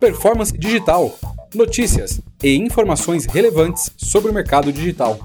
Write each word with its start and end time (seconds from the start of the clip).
Performance 0.00 0.56
Digital. 0.56 1.12
Notícias 1.52 2.20
e 2.40 2.54
informações 2.54 3.26
relevantes 3.26 3.92
sobre 3.96 4.30
o 4.30 4.32
mercado 4.32 4.72
digital. 4.72 5.18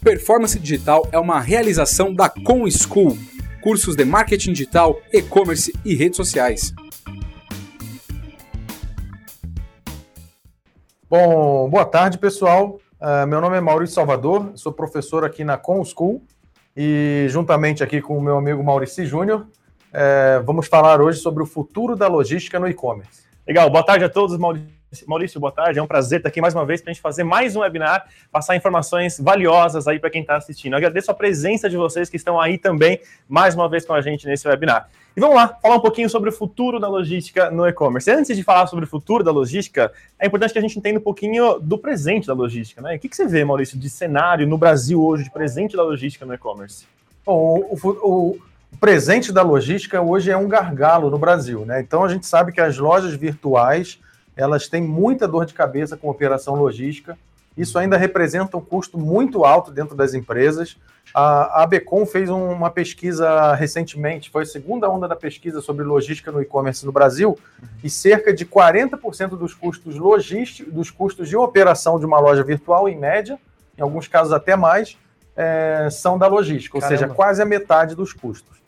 Performance 0.00 0.56
Digital 0.56 1.08
é 1.10 1.18
uma 1.18 1.40
realização 1.40 2.14
da 2.14 2.28
Com 2.28 2.70
School, 2.70 3.18
cursos 3.60 3.96
de 3.96 4.04
marketing 4.04 4.52
digital, 4.52 5.00
e-commerce 5.12 5.74
e 5.84 5.96
redes 5.96 6.16
sociais. 6.16 6.72
Bom, 11.10 11.68
boa 11.68 11.84
tarde, 11.84 12.16
pessoal. 12.16 12.78
Uh, 13.00 13.26
meu 13.26 13.40
nome 13.40 13.56
é 13.56 13.60
Maurício 13.60 13.96
Salvador, 13.96 14.52
sou 14.54 14.72
professor 14.72 15.24
aqui 15.24 15.42
na 15.42 15.56
Com 15.56 15.84
School 15.84 16.22
e 16.76 17.26
juntamente 17.28 17.82
aqui 17.82 18.00
com 18.00 18.16
o 18.16 18.22
meu 18.22 18.38
amigo 18.38 18.62
Maurício 18.62 19.04
Júnior, 19.04 19.48
é, 19.92 20.40
vamos 20.44 20.66
falar 20.66 21.00
hoje 21.00 21.18
sobre 21.18 21.42
o 21.42 21.46
futuro 21.46 21.96
da 21.96 22.08
logística 22.08 22.58
no 22.58 22.68
e-commerce. 22.68 23.22
Legal, 23.46 23.70
boa 23.70 23.82
tarde 23.82 24.04
a 24.04 24.08
todos, 24.08 24.36
Maurício. 24.36 24.78
Maurício, 25.06 25.38
boa 25.38 25.52
tarde. 25.52 25.78
É 25.78 25.82
um 25.82 25.86
prazer 25.86 26.18
estar 26.18 26.30
aqui 26.30 26.40
mais 26.40 26.54
uma 26.54 26.64
vez 26.64 26.80
para 26.80 26.90
a 26.90 26.94
gente 26.94 27.02
fazer 27.02 27.22
mais 27.22 27.54
um 27.54 27.60
webinar, 27.60 28.06
passar 28.32 28.56
informações 28.56 29.20
valiosas 29.20 29.86
aí 29.86 29.98
para 29.98 30.08
quem 30.08 30.22
está 30.22 30.36
assistindo. 30.36 30.72
Eu 30.72 30.78
agradeço 30.78 31.10
a 31.10 31.14
presença 31.14 31.68
de 31.68 31.76
vocês 31.76 32.08
que 32.08 32.16
estão 32.16 32.40
aí 32.40 32.56
também, 32.56 33.00
mais 33.28 33.54
uma 33.54 33.68
vez 33.68 33.84
com 33.84 33.92
a 33.92 34.00
gente 34.00 34.26
nesse 34.26 34.48
webinar. 34.48 34.88
E 35.14 35.20
vamos 35.20 35.36
lá, 35.36 35.48
falar 35.60 35.76
um 35.76 35.80
pouquinho 35.80 36.08
sobre 36.08 36.30
o 36.30 36.32
futuro 36.32 36.78
da 36.78 36.88
logística 36.88 37.50
no 37.50 37.66
e-commerce. 37.66 38.10
Antes 38.10 38.36
de 38.36 38.42
falar 38.42 38.66
sobre 38.66 38.84
o 38.84 38.88
futuro 38.88 39.22
da 39.22 39.30
logística, 39.30 39.92
é 40.18 40.26
importante 40.26 40.52
que 40.52 40.58
a 40.58 40.62
gente 40.62 40.78
entenda 40.78 40.98
um 40.98 41.02
pouquinho 41.02 41.58
do 41.58 41.76
presente 41.76 42.26
da 42.26 42.32
logística. 42.32 42.80
Né? 42.80 42.96
O 42.96 42.98
que, 42.98 43.08
que 43.08 43.16
você 43.16 43.26
vê, 43.26 43.44
Maurício, 43.44 43.78
de 43.78 43.90
cenário 43.90 44.46
no 44.46 44.56
Brasil 44.56 45.02
hoje, 45.02 45.24
de 45.24 45.30
presente 45.30 45.76
da 45.76 45.82
logística 45.82 46.24
no 46.24 46.32
e-commerce? 46.32 46.86
Bom, 47.26 47.58
o, 47.58 47.78
o, 47.82 48.30
o 48.30 48.40
presente 48.80 49.32
da 49.32 49.42
logística 49.42 50.00
hoje 50.00 50.30
é 50.30 50.36
um 50.36 50.48
gargalo 50.48 51.10
no 51.10 51.18
Brasil. 51.18 51.64
Né? 51.64 51.80
Então 51.80 52.04
a 52.04 52.08
gente 52.08 52.26
sabe 52.26 52.52
que 52.52 52.60
as 52.60 52.78
lojas 52.78 53.14
virtuais 53.14 53.98
elas 54.36 54.68
têm 54.68 54.82
muita 54.82 55.26
dor 55.26 55.44
de 55.44 55.52
cabeça 55.52 55.96
com 55.96 56.08
operação 56.08 56.54
logística. 56.54 57.18
Isso 57.56 57.76
ainda 57.76 57.96
representa 57.96 58.56
um 58.56 58.60
custo 58.60 58.96
muito 58.96 59.44
alto 59.44 59.72
dentro 59.72 59.96
das 59.96 60.14
empresas. 60.14 60.76
A, 61.12 61.62
a 61.62 61.66
Becom 61.66 62.06
fez 62.06 62.30
um, 62.30 62.50
uma 62.50 62.70
pesquisa 62.70 63.54
recentemente, 63.54 64.30
foi 64.30 64.42
a 64.42 64.46
segunda 64.46 64.88
onda 64.88 65.08
da 65.08 65.16
pesquisa 65.16 65.60
sobre 65.60 65.84
logística 65.84 66.30
no 66.30 66.40
e-commerce 66.40 66.86
no 66.86 66.92
Brasil, 66.92 67.30
uhum. 67.30 67.68
e 67.82 67.90
cerca 67.90 68.32
de 68.32 68.44
40% 68.44 69.30
dos 69.30 69.54
custos 69.54 69.96
logísticos, 69.96 70.72
dos 70.72 70.90
custos 70.90 71.28
de 71.28 71.36
operação 71.36 71.98
de 71.98 72.06
uma 72.06 72.20
loja 72.20 72.44
virtual, 72.44 72.88
em 72.88 72.96
média, 72.96 73.38
em 73.76 73.82
alguns 73.82 74.06
casos 74.06 74.32
até 74.32 74.54
mais, 74.54 74.96
é, 75.38 75.88
são 75.88 76.18
da 76.18 76.26
logística, 76.26 76.76
ou 76.76 76.80
Caramba. 76.80 76.98
seja, 76.98 77.14
quase 77.14 77.40
a 77.40 77.44
metade 77.44 77.94
dos 77.94 78.12
custos. 78.12 78.58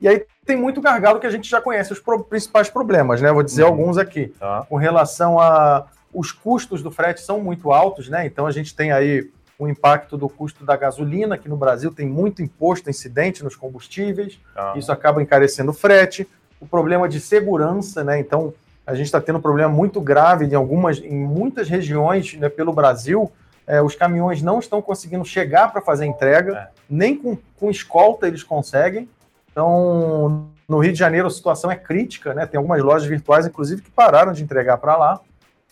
E 0.00 0.08
aí 0.08 0.26
tem 0.44 0.56
muito 0.56 0.80
gargalo 0.80 1.20
que 1.20 1.26
a 1.26 1.30
gente 1.30 1.48
já 1.48 1.60
conhece 1.60 1.92
os 1.92 2.00
pro, 2.00 2.24
principais 2.24 2.68
problemas, 2.68 3.22
né? 3.22 3.32
Vou 3.32 3.42
dizer 3.42 3.62
uhum. 3.62 3.68
alguns 3.68 3.96
aqui. 3.96 4.34
Tá. 4.38 4.66
Com 4.68 4.76
relação 4.76 5.38
a 5.38 5.86
os 6.12 6.32
custos 6.32 6.82
do 6.82 6.90
frete 6.90 7.20
são 7.20 7.40
muito 7.40 7.70
altos, 7.70 8.08
né? 8.08 8.26
Então 8.26 8.46
a 8.46 8.50
gente 8.50 8.74
tem 8.74 8.90
aí 8.90 9.30
o 9.58 9.68
impacto 9.68 10.16
do 10.16 10.28
custo 10.28 10.64
da 10.64 10.76
gasolina, 10.76 11.38
que 11.38 11.48
no 11.48 11.56
Brasil 11.56 11.92
tem 11.92 12.06
muito 12.06 12.42
imposto 12.42 12.90
incidente 12.90 13.44
nos 13.44 13.54
combustíveis, 13.54 14.38
tá. 14.54 14.74
isso 14.76 14.90
acaba 14.90 15.22
encarecendo 15.22 15.70
o 15.70 15.74
frete. 15.74 16.28
O 16.60 16.66
problema 16.66 17.08
de 17.08 17.20
segurança, 17.20 18.02
né? 18.02 18.18
Então 18.18 18.52
a 18.86 18.94
gente 18.94 19.06
está 19.06 19.20
tendo 19.20 19.38
um 19.38 19.42
problema 19.42 19.70
muito 19.72 20.00
grave 20.00 20.46
em 20.46 20.54
algumas, 20.54 20.98
em 20.98 21.18
muitas 21.18 21.68
regiões 21.68 22.34
né, 22.34 22.48
pelo 22.48 22.72
Brasil. 22.72 23.30
É, 23.66 23.82
os 23.82 23.94
caminhões 23.94 24.42
não 24.42 24.58
estão 24.58 24.80
conseguindo 24.80 25.24
chegar 25.24 25.72
para 25.72 25.80
fazer 25.80 26.06
entrega, 26.06 26.56
é. 26.56 26.68
nem 26.88 27.16
com, 27.16 27.36
com 27.58 27.70
escolta 27.70 28.28
eles 28.28 28.42
conseguem. 28.42 29.08
Então, 29.50 30.48
no 30.68 30.78
Rio 30.78 30.92
de 30.92 30.98
Janeiro 30.98 31.26
a 31.26 31.30
situação 31.30 31.70
é 31.70 31.76
crítica, 31.76 32.32
né? 32.34 32.46
Tem 32.46 32.58
algumas 32.58 32.82
lojas 32.82 33.08
virtuais, 33.08 33.46
inclusive, 33.46 33.82
que 33.82 33.90
pararam 33.90 34.32
de 34.32 34.42
entregar 34.42 34.76
para 34.76 34.96
lá. 34.96 35.20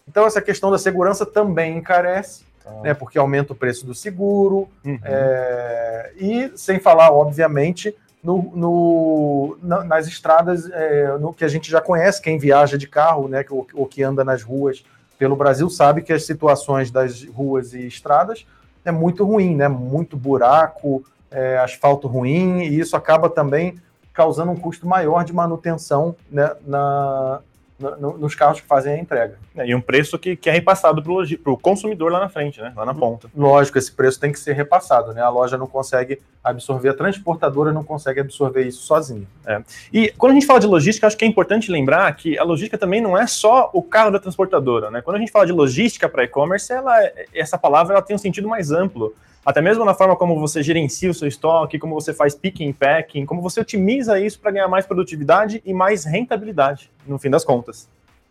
Então, 0.08 0.26
essa 0.26 0.41
questão 0.41 0.70
da 0.70 0.78
segurança 0.78 1.24
também 1.24 1.76
encarece, 1.76 2.44
tá. 2.62 2.70
né? 2.82 2.94
Porque 2.94 3.19
aumenta 3.19 3.52
o 3.52 3.56
preço 3.56 3.86
do 3.86 3.94
seguro. 3.94 4.69
Uhum. 4.84 4.98
É... 5.04 6.12
E 6.16 6.52
sem 6.56 6.80
falar, 6.80 7.12
obviamente, 7.12 7.94
no, 8.22 8.50
no, 8.54 9.58
nas 9.84 10.06
estradas 10.06 10.69
é, 10.70 11.19
no 11.19 11.34
que 11.34 11.44
a 11.44 11.48
gente 11.48 11.70
já 11.70 11.80
conhece, 11.80 12.22
quem 12.22 12.38
viaja 12.38 12.78
de 12.78 12.88
carro, 12.88 13.28
né? 13.28 13.44
Ou, 13.50 13.66
ou 13.74 13.86
que 13.86 14.02
anda 14.02 14.24
nas 14.24 14.42
ruas 14.42 14.82
pelo 15.24 15.36
Brasil 15.36 15.70
sabe 15.70 16.02
que 16.02 16.12
as 16.12 16.26
situações 16.26 16.90
das 16.90 17.24
ruas 17.24 17.72
e 17.72 17.86
estradas 17.86 18.44
é 18.84 18.92
muito 18.92 19.24
ruim, 19.24 19.56
né? 19.56 19.68
Muito 19.68 20.18
buraco, 20.18 21.02
é, 21.30 21.56
asfalto 21.56 22.06
ruim, 22.06 22.60
e 22.60 22.78
isso 22.78 22.94
acaba 22.94 23.30
também 23.30 23.80
causando 24.12 24.52
um 24.52 24.56
custo 24.56 24.86
maior 24.86 25.24
de 25.24 25.32
manutenção 25.32 26.14
né, 26.30 26.54
na, 26.66 27.40
no, 27.78 28.16
nos 28.16 28.34
carros 28.34 28.60
que 28.60 28.66
fazem 28.66 28.94
a 28.94 28.98
entrega. 28.98 29.36
É, 29.56 29.66
e 29.66 29.74
um 29.74 29.80
preço 29.80 30.18
que, 30.18 30.36
que 30.36 30.48
é 30.48 30.52
repassado 30.52 31.02
para 31.02 31.52
o 31.52 31.56
consumidor 31.56 32.12
lá 32.12 32.20
na 32.20 32.28
frente, 32.28 32.60
né? 32.60 32.72
lá 32.76 32.84
na 32.84 32.94
ponta. 32.94 33.28
Lógico, 33.36 33.78
esse 33.78 33.90
preço 33.90 34.20
tem 34.20 34.32
que 34.32 34.38
ser 34.38 34.52
repassado, 34.52 35.12
né? 35.12 35.22
A 35.22 35.28
loja 35.28 35.58
não 35.58 35.66
consegue 35.66 36.20
absorver, 36.42 36.90
a 36.90 36.94
transportadora 36.94 37.72
não 37.72 37.82
consegue 37.82 38.20
absorver 38.20 38.62
isso 38.62 38.82
sozinha. 38.82 39.26
É. 39.46 39.62
E 39.92 40.12
quando 40.16 40.32
a 40.32 40.34
gente 40.34 40.46
fala 40.46 40.60
de 40.60 40.66
logística, 40.66 41.06
acho 41.06 41.16
que 41.16 41.24
é 41.24 41.28
importante 41.28 41.70
lembrar 41.70 42.14
que 42.14 42.38
a 42.38 42.44
logística 42.44 42.78
também 42.78 43.00
não 43.00 43.18
é 43.18 43.26
só 43.26 43.70
o 43.72 43.82
carro 43.82 44.10
da 44.10 44.18
transportadora. 44.18 44.90
Né? 44.90 45.02
Quando 45.02 45.16
a 45.16 45.20
gente 45.20 45.32
fala 45.32 45.46
de 45.46 45.52
logística 45.52 46.08
para 46.08 46.24
e-commerce, 46.24 46.72
ela, 46.72 46.96
essa 47.34 47.58
palavra 47.58 47.94
ela 47.94 48.02
tem 48.02 48.14
um 48.14 48.18
sentido 48.18 48.48
mais 48.48 48.70
amplo 48.70 49.14
até 49.44 49.60
mesmo 49.60 49.84
na 49.84 49.94
forma 49.94 50.16
como 50.16 50.38
você 50.38 50.62
gerencia 50.62 51.10
o 51.10 51.15
seu 51.15 51.28
estoque, 51.28 51.78
como 51.78 51.94
você 51.94 52.15
faz 52.15 52.34
picking 52.34 52.72
packing, 52.72 53.27
como 53.27 53.43
você 53.43 53.60
otimiza 53.60 54.19
isso 54.19 54.41
para 54.41 54.50
ganhar 54.50 54.69
mais 54.69 54.87
produtividade 54.87 55.62
e 55.65 55.75
mais 55.75 56.05
rentabilidade, 56.05 56.91
no 57.06 57.19
fim 57.19 57.31
das 57.31 57.44
contas. 57.44 57.88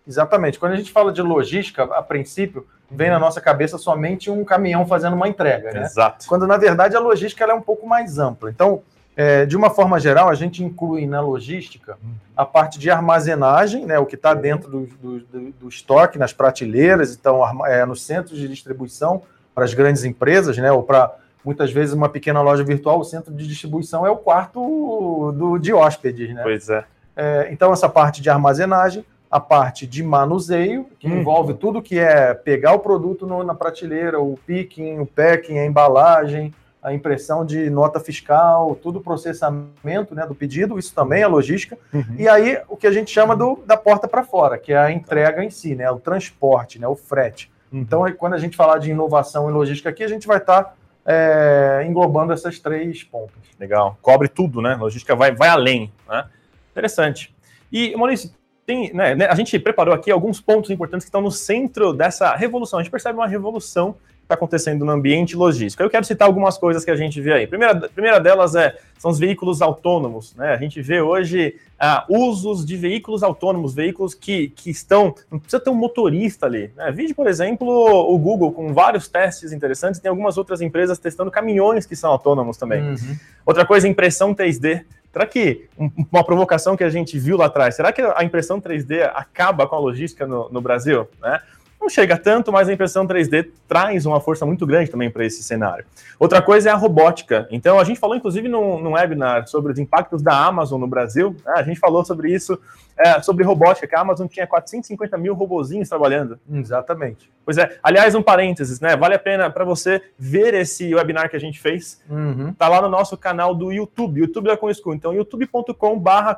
Exatamente. 0.08 0.60
Quando 0.60 0.74
a 0.74 0.76
gente 0.76 0.92
fala 0.92 1.12
de 1.12 1.22
logística, 1.22 1.84
a 1.84 2.02
princípio, 2.02 2.66
vem 2.92 3.10
na 3.10 3.20
nossa 3.20 3.40
cabeça 3.40 3.78
somente 3.78 4.30
um 4.30 4.44
caminhão 4.44 4.86
fazendo 4.86 5.16
uma 5.16 5.28
entrega, 5.28 5.72
né? 5.72 5.84
Exato. 5.84 6.26
Quando, 6.28 6.46
na 6.46 6.58
verdade, 6.58 6.96
a 6.96 7.00
logística 7.00 7.44
é 7.46 7.54
um 7.54 7.62
pouco 7.62 7.88
mais 7.88 8.20
ampla. 8.20 8.50
Então, 8.50 8.82
é, 9.16 9.46
de 9.46 9.56
uma 9.56 9.70
forma 9.70 10.00
geral, 10.00 10.30
a 10.30 10.36
gente 10.36 10.64
inclui 10.64 11.06
na 11.06 11.22
logística 11.22 11.98
a 12.36 12.46
parte 12.46 12.80
de 12.80 12.90
armazenagem, 12.90 13.86
né, 13.86 14.00
o 14.00 14.06
que 14.06 14.16
está 14.16 14.34
dentro 14.34 14.70
do, 14.70 14.86
do, 14.88 15.20
do, 15.20 15.52
do, 15.52 15.70
estoque, 15.70 16.18
nas 16.18 16.34
prateleiras, 16.34 17.14
então, 17.14 17.66
é, 17.66 17.86
nos 17.86 18.04
centros 18.04 18.40
de 18.40 18.48
distribuição, 18.48 19.22
para 19.54 19.64
as 19.64 19.74
grandes 19.74 20.04
empresas, 20.04 20.58
né, 20.58 20.72
ou 20.72 20.84
para 20.84 21.16
muitas 21.44 21.72
vezes 21.72 21.94
uma 21.94 22.10
pequena 22.10 22.42
loja 22.42 22.64
virtual, 22.64 23.00
o 23.00 23.04
centro 23.04 23.34
de 23.34 23.48
distribuição 23.48 24.06
é 24.06 24.10
o 24.10 24.18
quarto 24.18 25.32
do, 25.34 25.58
de 25.58 25.74
hóspedes, 25.74 26.34
né? 26.34 26.42
Pois 26.42 26.70
é. 26.70 26.86
é 27.16 27.50
então, 27.52 27.74
essa 27.74 27.90
parte 27.90 28.22
de 28.22 28.30
armazenagem, 28.30 29.06
a 29.30 29.40
parte 29.40 29.86
de 29.86 30.02
manuseio, 30.04 30.88
que 31.00 31.08
hum. 31.08 31.20
envolve 31.20 31.56
tudo 31.56 31.82
que 31.82 32.00
é 32.00 32.34
pegar 32.34 32.74
o 32.74 32.80
produto 32.80 33.28
no, 33.28 33.44
na 33.44 33.54
prateleira, 33.54 34.22
o 34.22 34.38
picking, 34.46 35.00
o 35.00 35.06
packing, 35.06 35.58
a 35.58 35.66
embalagem, 35.66 36.54
a 36.84 36.94
impressão 36.94 37.46
de 37.46 37.70
nota 37.70 38.00
fiscal, 38.00 38.76
tudo 38.76 39.00
o 39.00 39.02
processamento 39.02 40.14
né, 40.14 40.28
do 40.28 40.36
pedido, 40.36 40.78
isso 40.78 40.94
também 40.94 41.22
é 41.22 41.28
logística. 41.28 41.78
Uhum. 41.94 42.16
E 42.18 42.28
aí, 42.28 42.60
o 42.68 42.76
que 42.76 42.86
a 42.86 42.92
gente 42.92 43.10
chama 43.10 43.36
do, 43.36 43.64
da 43.66 43.78
porta 43.78 44.06
para 44.06 44.24
fora, 44.24 44.58
que 44.58 44.74
é 44.74 44.78
a 44.78 44.92
entrega 44.92 45.44
em 45.44 45.50
si, 45.50 45.76
né, 45.76 45.90
o 45.90 45.98
transporte, 45.98 46.80
né, 46.80 46.88
o 46.88 46.96
frete. 46.96 47.50
Então, 47.74 48.06
quando 48.14 48.34
a 48.34 48.38
gente 48.38 48.56
falar 48.56 48.78
de 48.78 48.92
inovação 48.92 49.50
e 49.50 49.54
logística 49.54 49.90
aqui, 49.90 50.04
a 50.04 50.08
gente 50.08 50.28
vai 50.28 50.38
estar 50.38 50.64
tá, 50.64 50.74
é, 51.06 51.84
englobando 51.88 52.32
essas 52.32 52.60
três 52.60 53.04
pontas. 53.04 53.42
Legal. 53.60 53.98
Cobre 54.02 54.28
tudo, 54.28 54.62
né? 54.62 54.76
Logística 54.76 55.16
vai, 55.16 55.34
vai 55.34 55.50
além. 55.50 55.92
Né? 56.08 56.26
Interessante. 56.72 57.34
E, 57.72 57.96
Maurício, 57.96 58.32
tem, 58.66 58.94
né, 58.94 59.16
né, 59.16 59.26
a 59.26 59.36
gente 59.36 59.58
preparou 59.60 59.94
aqui 59.94 60.12
alguns 60.12 60.40
pontos 60.40 60.70
importantes 60.70 61.06
que 61.06 61.10
estão 61.10 61.22
no 61.22 61.32
centro 61.32 61.94
dessa 61.94 62.36
revolução. 62.36 62.80
A 62.80 62.84
gente 62.84 62.92
percebe 62.92 63.18
uma 63.18 63.28
revolução 63.28 63.96
está 64.24 64.36
acontecendo 64.36 64.84
no 64.84 64.92
ambiente 64.92 65.36
logístico. 65.36 65.84
Eu 65.84 65.90
quero 65.90 66.06
citar 66.06 66.28
algumas 66.28 66.58
coisas 66.58 66.84
que 66.84 66.92
a 66.92 66.96
gente 66.96 67.22
vê 67.22 67.34
aí. 67.34 67.48
Primeira, 67.48 67.90
primeira 67.90 68.20
delas 68.20 68.56
é, 68.56 68.76
são 68.98 69.12
os 69.12 69.20
veículos 69.20 69.62
autônomos. 69.62 70.36
Né? 70.36 70.54
A 70.54 70.58
gente 70.58 70.82
vê 70.82 71.02
hoje 71.02 71.56
ah, 71.80 72.06
usos 72.10 72.66
de 72.66 72.76
veículos 72.76 73.22
autônomos, 73.22 73.74
veículos 73.74 74.16
que, 74.16 74.50
que 74.50 74.70
estão. 74.70 75.14
Não 75.30 75.40
precisa 75.40 75.62
ter 75.62 75.70
um 75.70 75.76
motorista 75.76 76.46
ali. 76.46 76.72
Né? 76.76 76.92
Vide, 76.92 77.14
por 77.14 77.28
exemplo, 77.28 77.68
o 77.68 78.18
Google 78.18 78.52
com 78.52 78.74
vários 78.74 79.08
testes 79.08 79.52
interessantes, 79.52 80.00
tem 80.00 80.10
algumas 80.10 80.38
outras 80.38 80.62
empresas 80.62 80.98
testando 80.98 81.30
caminhões 81.30 81.86
que 81.86 81.96
são 81.96 82.12
autônomos 82.12 82.58
também. 82.58 82.82
Uhum. 82.82 83.18
Outra 83.46 83.66
coisa, 83.66 83.88
impressão 83.88 84.34
3D. 84.34 84.84
Será 85.12 85.28
que 85.28 85.66
uma 86.12 86.24
provocação 86.24 86.76
que 86.76 86.84
a 86.84 86.90
gente 86.90 87.20
viu 87.20 87.38
lá 87.38 87.46
atrás, 87.46 87.76
será 87.76 87.92
que 87.92 88.02
a 88.02 88.24
impressão 88.24 88.60
3D 88.60 89.12
acaba 89.14 89.68
com 89.68 89.76
a 89.76 89.80
logística 89.80 90.26
no, 90.26 90.50
no 90.50 90.60
Brasil? 90.60 91.08
Né? 91.22 91.40
Não 91.84 91.90
chega 91.90 92.18
tanto, 92.18 92.52
mas 92.52 92.70
a 92.70 92.74
impressão 92.74 93.06
3D 93.06 93.50
traz 93.68 94.06
uma 94.06 94.20
força 94.22 94.46
muito 94.46 94.66
grande 94.66 94.90
também 94.90 95.12
para 95.12 95.26
esse 95.26 95.44
cenário. 95.44 95.86
Outra 96.18 96.42
coisa 96.42 96.70
é 96.70 96.72
a 96.72 96.76
robótica. 96.76 97.46
Então, 97.52 97.78
a 97.78 97.84
gente 97.84 98.00
falou, 98.00 98.16
inclusive, 98.16 98.48
num, 98.48 98.80
num 98.80 98.94
webinar 98.94 99.48
sobre 99.48 99.74
os 99.74 99.78
impactos 99.78 100.22
da 100.22 100.46
Amazon 100.46 100.80
no 100.80 100.88
Brasil. 100.88 101.36
Né? 101.46 101.54
A 101.58 101.64
gente 101.64 101.80
falou 101.80 102.06
sobre 102.06 102.34
isso, 102.34 102.58
é, 102.98 103.22
sobre 103.22 103.44
robótica, 103.44 103.86
que 103.86 103.96
a 103.96 104.00
Amazon 104.00 104.28
tinha 104.28 104.48
450 104.48 105.18
mil 105.18 105.34
robozinhos 105.34 105.90
trabalhando. 105.90 106.40
Exatamente. 106.52 107.30
Pois 107.46 107.58
é. 107.58 107.78
Aliás, 107.84 108.16
um 108.16 108.24
parênteses, 108.24 108.80
né? 108.80 108.96
Vale 108.96 109.16
a 109.16 109.20
pena 109.20 109.50
para 109.50 109.66
você 109.66 110.02
ver 110.18 110.54
esse 110.54 110.96
webinar 110.96 111.30
que 111.30 111.36
a 111.36 111.40
gente 111.40 111.60
fez. 111.60 112.02
Uhum. 112.10 112.54
Tá 112.54 112.70
lá 112.70 112.82
no 112.82 112.88
nosso 112.88 113.18
canal 113.18 113.54
do 113.54 113.74
YouTube, 113.74 114.22
YouTube 114.22 114.48
da 114.48 114.56
ComSchool. 114.56 114.96
Então, 114.96 115.14
youtube.com/barra 115.14 116.38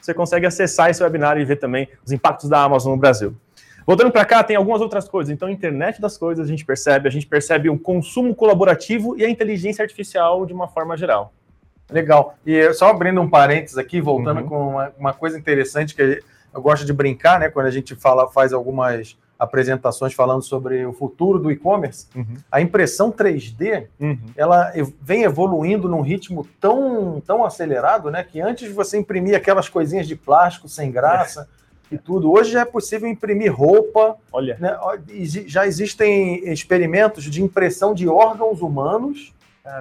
Você 0.00 0.14
consegue 0.14 0.46
acessar 0.46 0.90
esse 0.90 1.02
webinar 1.02 1.38
e 1.38 1.44
ver 1.44 1.56
também 1.56 1.88
os 2.04 2.12
impactos 2.12 2.48
da 2.48 2.62
Amazon 2.62 2.92
no 2.92 2.98
Brasil. 2.98 3.34
Voltando 3.86 4.10
para 4.10 4.24
cá, 4.24 4.42
tem 4.44 4.56
algumas 4.56 4.80
outras 4.80 5.08
coisas. 5.08 5.32
Então, 5.32 5.48
a 5.48 5.50
internet 5.52 6.00
das 6.00 6.16
coisas 6.16 6.44
a 6.46 6.48
gente 6.48 6.64
percebe, 6.64 7.08
a 7.08 7.10
gente 7.10 7.26
percebe 7.26 7.68
o 7.68 7.78
consumo 7.78 8.34
colaborativo 8.34 9.16
e 9.18 9.24
a 9.24 9.28
inteligência 9.30 9.82
artificial 9.82 10.46
de 10.46 10.52
uma 10.52 10.68
forma 10.68 10.96
geral. 10.96 11.32
Legal. 11.90 12.36
E 12.46 12.72
só 12.74 12.88
abrindo 12.90 13.20
um 13.20 13.28
parênteses 13.28 13.76
aqui, 13.76 14.00
voltando 14.00 14.40
Uhum. 14.42 14.48
com 14.48 14.68
uma, 14.70 14.92
uma 14.98 15.12
coisa 15.12 15.38
interessante 15.38 15.94
que 15.94 16.22
eu 16.54 16.62
gosto 16.62 16.86
de 16.86 16.92
brincar, 16.92 17.40
né? 17.40 17.48
Quando 17.50 17.66
a 17.66 17.70
gente 17.70 17.94
fala, 17.94 18.28
faz 18.30 18.52
algumas 18.52 19.16
apresentações 19.38 20.14
falando 20.14 20.42
sobre 20.42 20.86
o 20.86 20.92
futuro 20.92 21.38
do 21.38 21.50
e-commerce, 21.50 22.06
Uhum. 22.14 22.36
a 22.50 22.60
impressão 22.60 23.10
3D 23.10 23.88
Uhum. 24.00 24.16
ela 24.36 24.72
vem 25.00 25.24
evoluindo 25.24 25.88
num 25.88 26.00
ritmo 26.00 26.46
tão, 26.60 27.20
tão 27.26 27.44
acelerado, 27.44 28.10
né? 28.10 28.22
Que 28.22 28.40
antes 28.40 28.72
você 28.72 28.96
imprimir 28.98 29.34
aquelas 29.36 29.68
coisinhas 29.68 30.06
de 30.06 30.14
plástico 30.14 30.68
sem 30.68 30.90
graça 30.92 31.48
e 31.92 31.98
tudo, 31.98 32.32
hoje 32.32 32.52
já 32.52 32.60
é 32.62 32.64
possível 32.64 33.08
imprimir 33.08 33.54
roupa, 33.54 34.16
Olha. 34.32 34.56
né? 34.58 34.76
Já 35.46 35.66
existem 35.66 36.48
experimentos 36.50 37.24
de 37.24 37.42
impressão 37.42 37.92
de 37.94 38.08
órgãos 38.08 38.60
humanos, 38.62 39.32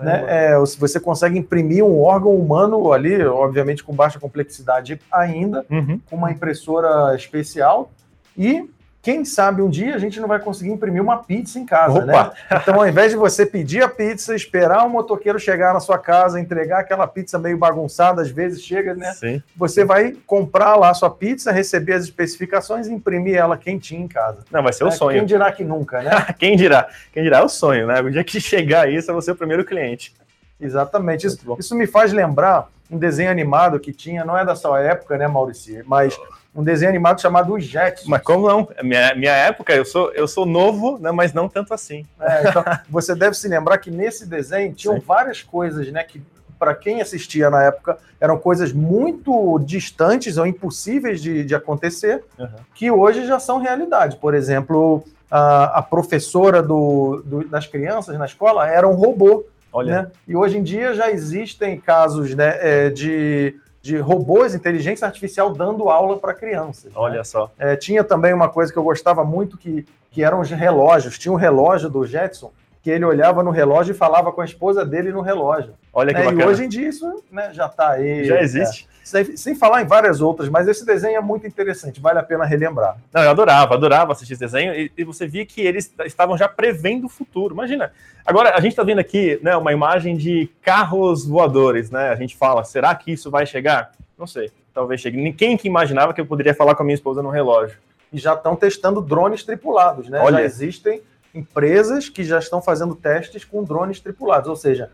né? 0.04 0.26
É, 0.28 0.66
se 0.66 0.80
você 0.80 1.00
consegue 1.00 1.40
imprimir 1.40 1.84
um 1.84 2.02
órgão 2.04 2.36
humano 2.36 2.92
ali, 2.94 3.24
obviamente 3.26 3.84
com 3.84 3.94
baixa 3.96 4.20
complexidade 4.20 5.00
ainda, 5.12 5.66
Uhum. 5.72 6.00
com 6.10 6.16
uma 6.16 6.32
impressora 6.32 7.16
especial 7.16 7.90
e 8.38 8.70
quem 9.02 9.26
sabe 9.26 9.62
um 9.62 9.70
dia 9.70 9.96
a 9.96 9.98
gente 9.98 10.20
não 10.20 10.28
vai 10.28 10.40
conseguir 10.40 10.70
imprimir 10.70 11.02
uma 11.02 11.24
pizza 11.24 11.58
em 11.58 11.66
casa, 11.66 12.06
né? 12.06 12.14
Opa! 12.14 12.34
Então, 12.62 12.76
ao 12.76 12.88
invés 12.88 13.12
de 13.12 13.18
você 13.18 13.46
pedir 13.46 13.82
a 13.84 13.90
pizza, 13.90 14.36
esperar 14.36 14.86
o 14.86 14.90
motoqueiro 14.90 15.40
chegar 15.40 15.74
na 15.74 15.80
sua 15.80 15.98
casa, 15.98 16.40
entregar 16.40 16.80
aquela 16.80 17.08
pizza 17.08 17.40
meio 17.40 17.58
bagunçada, 17.58 18.22
às 18.22 18.30
vezes 18.30 18.62
chega, 18.62 18.94
né? 18.94 19.12
Sim. 19.14 19.42
Você 19.56 19.84
vai 19.84 20.16
comprar 20.28 20.76
lá 20.76 20.92
a 20.92 20.94
sua 20.94 21.10
pizza, 21.10 21.52
receber 21.52 21.94
as 21.94 22.04
especificações 22.04 22.88
e 22.88 22.94
imprimir 22.94 23.36
ela 23.36 23.58
quentinha 23.58 24.02
em 24.02 24.08
casa. 24.08 24.40
Não, 24.52 24.62
vai 24.62 24.74
ser 24.74 24.84
o 24.84 24.90
É, 24.90 24.92
sonho. 24.92 25.18
Quem 25.18 25.26
dirá 25.26 25.52
que 25.52 25.64
nunca, 25.64 26.02
né? 26.04 26.12
Quem 26.38 26.56
dirá? 26.56 26.88
Quem 27.12 27.24
dirá 27.24 27.40
é 27.40 27.44
o 27.44 27.50
sonho, 27.50 27.88
né? 27.88 28.00
O 28.02 28.12
dia 28.12 28.24
que 28.24 28.40
chegar 28.40 28.92
isso, 28.92 29.10
eu 29.10 29.16
vou 29.16 29.22
ser 29.22 29.32
o 29.32 29.36
primeiro 29.36 29.66
cliente. 29.66 30.14
Exatamente. 30.60 31.26
Isso, 31.26 31.58
isso 31.58 31.76
me 31.76 31.88
faz 31.88 32.14
lembrar 32.14 32.68
um 32.90 32.98
desenho 32.98 33.32
animado 33.32 33.80
que 33.80 33.92
tinha, 33.92 34.24
não 34.24 34.38
é 34.38 34.46
da 34.46 34.56
sua 34.56 34.80
época, 34.82 35.18
né, 35.18 35.28
Maurício? 35.28 35.82
Mas 35.88 36.20
um 36.54 36.64
desenho 36.64 36.90
animado 36.90 37.22
chamado 37.22 37.58
Jetsons. 37.60 38.08
Mas 38.08 38.22
como 38.22 38.48
não? 38.48 38.68
Minha, 38.84 39.16
minha 39.16 39.32
época, 39.34 39.74
eu 39.74 39.86
sou, 39.86 40.12
eu 40.12 40.28
sou 40.28 40.46
novo, 40.46 40.98
né? 41.00 41.12
Mas 41.12 41.32
não 41.34 41.48
tanto 41.48 41.74
assim. 41.74 42.06
É, 42.20 42.50
então, 42.50 42.64
você 42.90 43.16
deve 43.16 43.36
se 43.36 43.48
lembrar 43.48 43.78
que 43.78 43.90
nesse 43.90 44.26
desenho 44.28 44.74
tinham 44.74 44.96
Sim. 44.96 45.04
várias 45.06 45.42
coisas, 45.42 45.90
né? 45.92 46.04
Que 46.04 46.22
para 46.60 46.76
quem 46.76 47.02
assistia 47.02 47.50
na 47.50 47.64
época 47.64 47.98
eram 48.20 48.38
coisas 48.38 48.72
muito 48.72 49.58
distantes 49.66 50.38
ou 50.38 50.46
impossíveis 50.46 51.22
de, 51.22 51.44
de 51.44 51.56
acontecer, 51.56 52.24
Uhum. 52.38 52.48
que 52.76 52.92
hoje 52.92 53.26
já 53.26 53.40
são 53.40 53.58
realidade. 53.60 54.18
Por 54.18 54.34
exemplo, 54.36 55.04
a, 55.30 55.80
a 55.80 55.82
professora 55.82 56.62
do, 56.62 57.24
do- 57.26 57.48
das 57.48 57.66
crianças 57.66 58.18
na 58.20 58.26
escola 58.26 58.68
era 58.70 58.88
um 58.88 58.94
robô. 58.94 59.46
Olha. 59.74 60.02
né? 60.04 60.12
E 60.28 60.36
hoje 60.36 60.58
em 60.58 60.64
dia 60.64 60.94
já 60.94 61.10
existem 61.10 61.80
casos 61.80 62.36
né, 62.36 62.58
é, 62.60 62.90
de, 62.90 63.56
de 63.82 63.98
robôs, 63.98 64.54
inteligência 64.54 65.06
artificial, 65.06 65.52
dando 65.52 65.90
aula 65.90 66.18
para 66.18 66.34
crianças. 66.34 66.86
né? 66.86 66.92
Olha 66.96 67.24
só. 67.24 67.52
É, 67.58 67.76
tinha 67.76 68.04
também 68.04 68.34
uma 68.34 68.48
coisa 68.48 68.72
que 68.72 68.78
eu 68.78 68.84
gostava 68.84 69.24
muito, 69.24 69.58
que, 69.58 69.86
que 70.12 70.24
eram 70.24 70.40
os 70.40 70.50
relógios. 70.50 71.18
Tinha 71.18 71.32
um 71.32 71.38
relógio 71.38 71.90
do 71.90 72.06
Jetson, 72.06 72.52
que 72.84 72.90
ele 72.90 73.06
olhava 73.06 73.42
no 73.42 73.50
relógio 73.50 73.94
e 73.94 73.98
falava 73.98 74.32
com 74.32 74.42
a 74.42 74.46
esposa 74.46 74.86
dele 74.86 75.12
no 75.12 75.22
relógio. 75.22 75.74
Olha 75.94 76.14
que 76.14 76.20
né? 76.20 76.28
E 76.28 76.32
bacana. 76.32 76.52
hoje 76.52 76.66
em 76.66 76.70
dia 76.70 76.88
isso 76.90 77.24
né, 77.32 77.52
já 77.54 77.66
está 77.66 77.92
aí. 77.92 78.26
Já 78.26 78.42
existe. 78.42 78.88
é. 78.88 78.91
Sem, 79.04 79.56
falar 79.56 79.82
em 79.82 79.86
várias 79.86 80.22
outras, 80.22 80.48
mas 80.48 80.68
esse 80.68 80.86
desenho 80.86 81.18
é 81.18 81.22
muito 81.22 81.46
interessante, 81.48 82.00
vale 82.00 82.20
a 82.20 82.24
pena 82.24 82.46
relembrar. 82.46 82.98
Não, 83.12 83.24
eu 83.24 83.32
adorava, 83.32 83.74
adorava 83.74 84.12
assistir 84.12 84.34
esse 84.34 84.40
desenho 84.40 84.74
e, 84.74 84.92
e 84.96 85.04
você 85.04 85.28
via 85.28 85.46
que 85.46 85.60
eles 85.62 85.94
estavam 86.06 86.38
já 86.38 86.48
prevendo 86.48 87.06
o 87.06 87.10
futuro. 87.10 87.54
Imagina. 87.54 87.92
Agora, 88.26 88.56
a 88.56 88.60
gente 88.62 88.72
está 88.72 88.84
vendo 88.84 89.00
aqui 89.00 89.40
né, 89.42 89.56
uma 89.58 89.74
imagem 89.74 90.16
de 90.16 90.50
carros 90.62 91.26
voadores, 91.26 91.90
né? 91.90 92.10
A 92.10 92.16
gente 92.16 92.38
fala, 92.38 92.64
será 92.64 92.94
que 92.94 93.12
isso 93.12 93.32
vai 93.32 93.46
chegar? 93.46 93.92
Não 94.18 94.28
sei, 94.28 94.52
talvez 94.74 95.02
chegue. 95.02 95.18
Ninguém 95.18 95.58
que 95.58 95.68
imaginava 95.68 96.14
que 96.14 96.22
eu 96.22 96.26
poderia 96.26 96.54
falar 96.54 96.76
com 96.76 96.84
a 96.84 96.86
minha 96.86 96.96
esposa 96.96 97.24
no 97.24 97.30
relógio. 97.30 97.78
E 98.14 98.20
já 98.20 98.34
estão 98.34 98.56
testando 98.56 99.02
drones 99.02 99.44
tripulados, 99.44 100.10
né? 100.10 100.20
Olha. 100.20 100.38
Já 100.38 100.44
existem 100.44 101.02
empresas 101.34 102.10
que 102.10 102.24
já 102.24 102.40
estão 102.40 102.62
fazendo 102.62 102.94
testes 102.94 103.44
com 103.44 103.64
drones 103.64 104.00
tripulados, 104.00 104.50
ou 104.50 104.56
seja, 104.56 104.92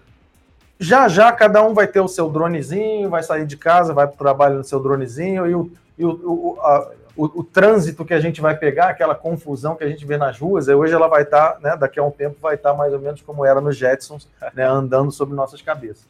já 0.79 1.07
já 1.07 1.31
cada 1.31 1.63
um 1.63 1.74
vai 1.74 1.88
ter 1.88 2.00
o 2.00 2.07
seu 2.07 2.29
dronezinho, 2.29 3.09
vai 3.09 3.24
sair 3.24 3.45
de 3.45 3.57
casa, 3.57 3.94
vai 3.94 4.06
para 4.07 4.15
o 4.15 4.18
trabalho 4.18 4.57
no 4.57 4.63
seu 4.63 4.79
dronezinho 4.79 5.47
e 5.47 5.56
o, 5.56 5.71
e 5.97 6.06
o, 6.06 6.09
o, 6.09 6.62
a- 6.62 6.91
o- 7.15 7.39
o 7.39 7.44
trânsito 7.44 8.06
que 8.06 8.13
a 8.13 8.19
gente 8.19 8.39
vai 8.39 8.56
pegar, 8.56 8.89
aquela 8.89 9.15
confusão 9.15 9.75
que 9.75 9.83
a 9.83 9.89
gente 9.89 10.06
vê 10.06 10.18
nas 10.18 10.38
ruas, 10.39 10.68
hoje 10.68 10.94
ela 10.94 11.07
vai 11.07 11.24
estar, 11.24 11.59
né, 11.62 11.75
daqui 11.75 12.00
a 12.00 12.03
um 12.03 12.12
tempo 12.12 12.35
vai 12.39 12.53
estar 12.56 12.75
mais 12.75 12.94
ou 12.94 13.00
menos 13.00 13.21
como 13.21 13.44
era 13.44 13.59
nos 13.59 13.75
Jetsons, 13.75 14.27
né, 14.53 14.63
andando 14.65 15.12
sobre 15.12 15.35
nossas 15.35 15.62
cabeças. 15.62 16.06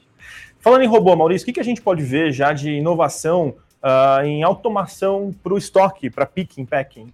Falando 0.59 0.81
em 0.83 0.87
robô, 0.87 1.15
Maurício, 1.15 1.43
o 1.43 1.45
que, 1.45 1.53
que 1.53 1.59
a 1.61 1.63
gente 1.63 1.81
pode 1.81 2.03
ver 2.03 2.33
já 2.33 2.51
de 2.51 2.71
inovação 2.71 3.55
ah, 3.81 4.19
em 4.25 4.43
automação 4.43 5.33
para 5.41 5.53
o 5.53 5.57
estoque, 5.57 6.09
para 6.09 6.25
picking, 6.25 6.65
packing? 6.65 7.13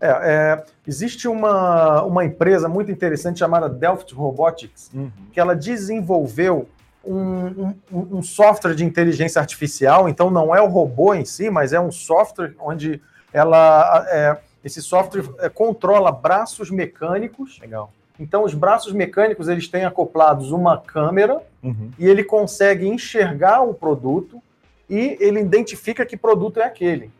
É, 0.00 0.08
é, 0.08 0.64
existe 0.86 1.26
uma, 1.26 2.02
uma 2.04 2.24
empresa 2.24 2.68
muito 2.68 2.90
interessante 2.90 3.40
chamada 3.40 3.68
Delft 3.68 4.14
Robotics, 4.14 4.90
que 5.32 5.40
ela 5.40 5.56
desenvolveu 5.56 6.68
um, 7.04 7.74
um- 7.92 8.18
um 8.18 8.22
software 8.22 8.74
de 8.74 8.84
inteligência 8.84 9.40
artificial. 9.40 10.08
Então, 10.08 10.30
não 10.30 10.54
é 10.54 10.60
o 10.62 10.66
robô 10.68 11.14
em 11.14 11.24
si, 11.24 11.50
mas 11.50 11.72
é 11.72 11.80
um 11.80 11.90
software 11.90 12.54
onde 12.60 13.00
ela, 13.32 14.06
é, 14.08 14.36
esse 14.64 14.80
software 14.80 15.24
é, 15.40 15.48
controla 15.48 16.12
braços 16.12 16.70
mecânicos. 16.70 17.58
Legal. 17.60 17.92
Então, 18.20 18.44
os 18.44 18.52
braços 18.54 18.92
mecânicos 18.92 19.48
eles 19.48 19.68
têm 19.68 19.84
acoplados 19.84 20.50
uma 20.52 20.78
câmera 20.80 21.40
Uhum. 21.62 21.90
e 21.98 22.06
ele 22.06 22.22
consegue 22.22 22.86
enxergar 22.86 23.62
o 23.62 23.74
produto 23.74 24.40
e 24.88 25.16
ele 25.18 25.40
identifica 25.40 26.06
que 26.06 26.16
produto 26.16 26.60
é 26.60 26.64
aquele. 26.64 27.10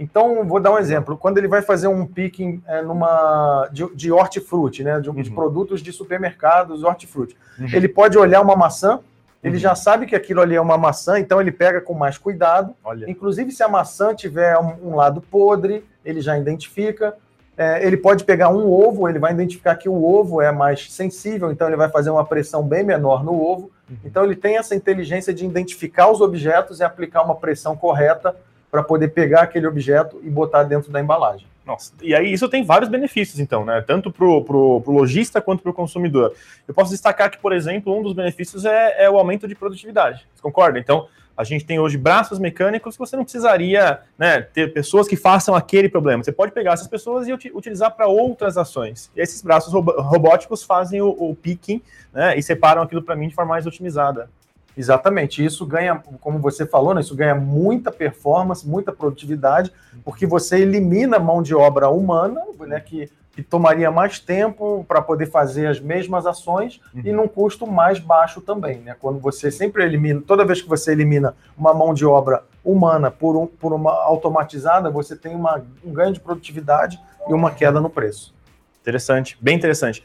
Então, 0.00 0.42
vou 0.46 0.58
dar 0.58 0.72
um 0.72 0.78
exemplo. 0.78 1.14
Quando 1.14 1.36
ele 1.36 1.46
vai 1.46 1.60
fazer 1.60 1.86
um 1.86 2.06
picking 2.06 2.62
é, 2.66 2.80
numa, 2.80 3.68
de, 3.70 3.86
de 3.94 4.10
hortifruti, 4.10 4.82
né, 4.82 4.98
de, 4.98 5.10
de 5.12 5.28
Uhum. 5.28 5.34
produtos 5.34 5.82
de 5.82 5.92
supermercados 5.92 6.82
hortifruti, 6.82 7.36
Uhum. 7.58 7.66
ele 7.74 7.86
pode 7.86 8.16
olhar 8.16 8.40
uma 8.40 8.56
maçã, 8.56 9.00
ele 9.44 9.54
Uhum. 9.56 9.60
já 9.60 9.74
sabe 9.74 10.06
que 10.06 10.16
aquilo 10.16 10.40
ali 10.40 10.54
é 10.54 10.60
uma 10.60 10.78
maçã, 10.78 11.18
então 11.18 11.38
ele 11.38 11.52
pega 11.52 11.82
com 11.82 11.92
mais 11.92 12.16
cuidado. 12.16 12.74
Olha. 12.82 13.10
Inclusive, 13.10 13.52
se 13.52 13.62
a 13.62 13.68
maçã 13.68 14.14
tiver 14.14 14.56
um, 14.58 14.88
um 14.90 14.96
lado 14.96 15.20
podre, 15.20 15.84
ele 16.02 16.22
já 16.22 16.38
identifica. 16.38 17.14
É, 17.56 17.86
ele 17.86 17.98
pode 17.98 18.24
pegar 18.24 18.48
um 18.48 18.70
ovo, 18.72 19.06
ele 19.06 19.18
vai 19.18 19.32
identificar 19.32 19.76
que 19.76 19.86
o 19.86 20.02
ovo 20.02 20.40
é 20.40 20.50
mais 20.50 20.90
sensível, 20.90 21.50
então 21.52 21.66
ele 21.66 21.76
vai 21.76 21.90
fazer 21.90 22.08
uma 22.08 22.24
pressão 22.24 22.62
bem 22.62 22.82
menor 22.82 23.22
no 23.22 23.34
ovo. 23.38 23.70
Uhum. 23.90 23.96
Então 24.02 24.24
ele 24.24 24.34
tem 24.34 24.56
essa 24.56 24.74
inteligência 24.74 25.34
de 25.34 25.44
identificar 25.44 26.10
os 26.10 26.22
objetos 26.22 26.80
e 26.80 26.84
aplicar 26.84 27.22
uma 27.22 27.34
pressão 27.34 27.76
correta 27.76 28.34
para 28.70 28.82
poder 28.82 29.08
pegar 29.08 29.42
aquele 29.42 29.66
objeto 29.66 30.20
e 30.22 30.30
botar 30.30 30.62
dentro 30.62 30.90
da 30.92 31.00
embalagem. 31.00 31.46
Nossa, 31.66 31.92
e 32.02 32.14
aí 32.14 32.32
isso 32.32 32.48
tem 32.48 32.64
vários 32.64 32.90
benefícios, 32.90 33.38
então, 33.38 33.64
né? 33.64 33.82
Tanto 33.86 34.10
para 34.10 34.24
o 34.24 34.82
lojista 34.86 35.40
quanto 35.40 35.62
para 35.62 35.70
o 35.70 35.74
consumidor. 35.74 36.34
Eu 36.66 36.74
posso 36.74 36.90
destacar 36.90 37.30
que, 37.30 37.38
por 37.38 37.52
exemplo, 37.52 37.96
um 37.96 38.02
dos 38.02 38.12
benefícios 38.12 38.64
é, 38.64 39.04
é 39.04 39.10
o 39.10 39.16
aumento 39.16 39.46
de 39.46 39.54
produtividade. 39.54 40.26
Você 40.34 40.42
concorda? 40.42 40.78
Então, 40.78 41.06
a 41.36 41.44
gente 41.44 41.64
tem 41.64 41.78
hoje 41.78 41.96
braços 41.96 42.38
mecânicos 42.38 42.96
que 42.96 42.98
você 42.98 43.16
não 43.16 43.22
precisaria 43.22 44.00
né, 44.18 44.42
ter 44.42 44.72
pessoas 44.72 45.06
que 45.08 45.16
façam 45.16 45.54
aquele 45.54 45.88
problema. 45.88 46.22
Você 46.22 46.32
pode 46.32 46.52
pegar 46.52 46.72
essas 46.72 46.88
pessoas 46.88 47.28
e 47.28 47.32
uti- 47.32 47.52
utilizar 47.54 47.94
para 47.94 48.06
outras 48.06 48.58
ações. 48.58 49.10
E 49.16 49.20
esses 49.20 49.40
braços 49.40 49.72
robóticos 49.72 50.62
fazem 50.62 51.00
o, 51.00 51.08
o 51.08 51.34
picking 51.34 51.80
né, 52.12 52.36
e 52.36 52.42
separam 52.42 52.82
aquilo 52.82 53.02
para 53.02 53.16
mim 53.16 53.28
de 53.28 53.34
forma 53.34 53.50
mais 53.50 53.66
otimizada. 53.66 54.28
Exatamente. 54.76 55.44
Isso 55.44 55.66
ganha, 55.66 56.02
como 56.20 56.38
você 56.38 56.66
falou, 56.66 56.94
né, 56.94 57.00
isso 57.00 57.14
ganha 57.14 57.34
muita 57.34 57.90
performance, 57.90 58.66
muita 58.66 58.92
produtividade, 58.92 59.72
porque 60.04 60.26
você 60.26 60.58
elimina 60.58 61.16
a 61.16 61.20
mão 61.20 61.42
de 61.42 61.54
obra 61.54 61.88
humana, 61.88 62.42
né, 62.60 62.80
que, 62.80 63.10
que 63.32 63.42
tomaria 63.42 63.90
mais 63.90 64.18
tempo 64.18 64.84
para 64.86 65.02
poder 65.02 65.26
fazer 65.26 65.66
as 65.66 65.80
mesmas 65.80 66.26
ações 66.26 66.80
e 66.94 67.12
num 67.12 67.28
custo 67.28 67.66
mais 67.66 67.98
baixo 67.98 68.40
também. 68.40 68.78
Né? 68.78 68.96
Quando 68.98 69.18
você 69.18 69.50
sempre 69.50 69.84
elimina, 69.84 70.22
toda 70.26 70.44
vez 70.44 70.62
que 70.62 70.68
você 70.68 70.92
elimina 70.92 71.34
uma 71.56 71.74
mão 71.74 71.92
de 71.92 72.06
obra 72.06 72.44
humana 72.64 73.10
por, 73.10 73.36
um, 73.36 73.46
por 73.46 73.72
uma 73.72 73.92
automatizada, 73.92 74.90
você 74.90 75.16
tem 75.16 75.34
uma, 75.34 75.64
um 75.84 75.92
ganho 75.92 76.12
de 76.12 76.20
produtividade 76.20 77.00
e 77.28 77.32
uma 77.32 77.50
queda 77.50 77.80
no 77.80 77.90
preço. 77.90 78.34
Interessante, 78.80 79.36
bem 79.40 79.56
interessante. 79.56 80.02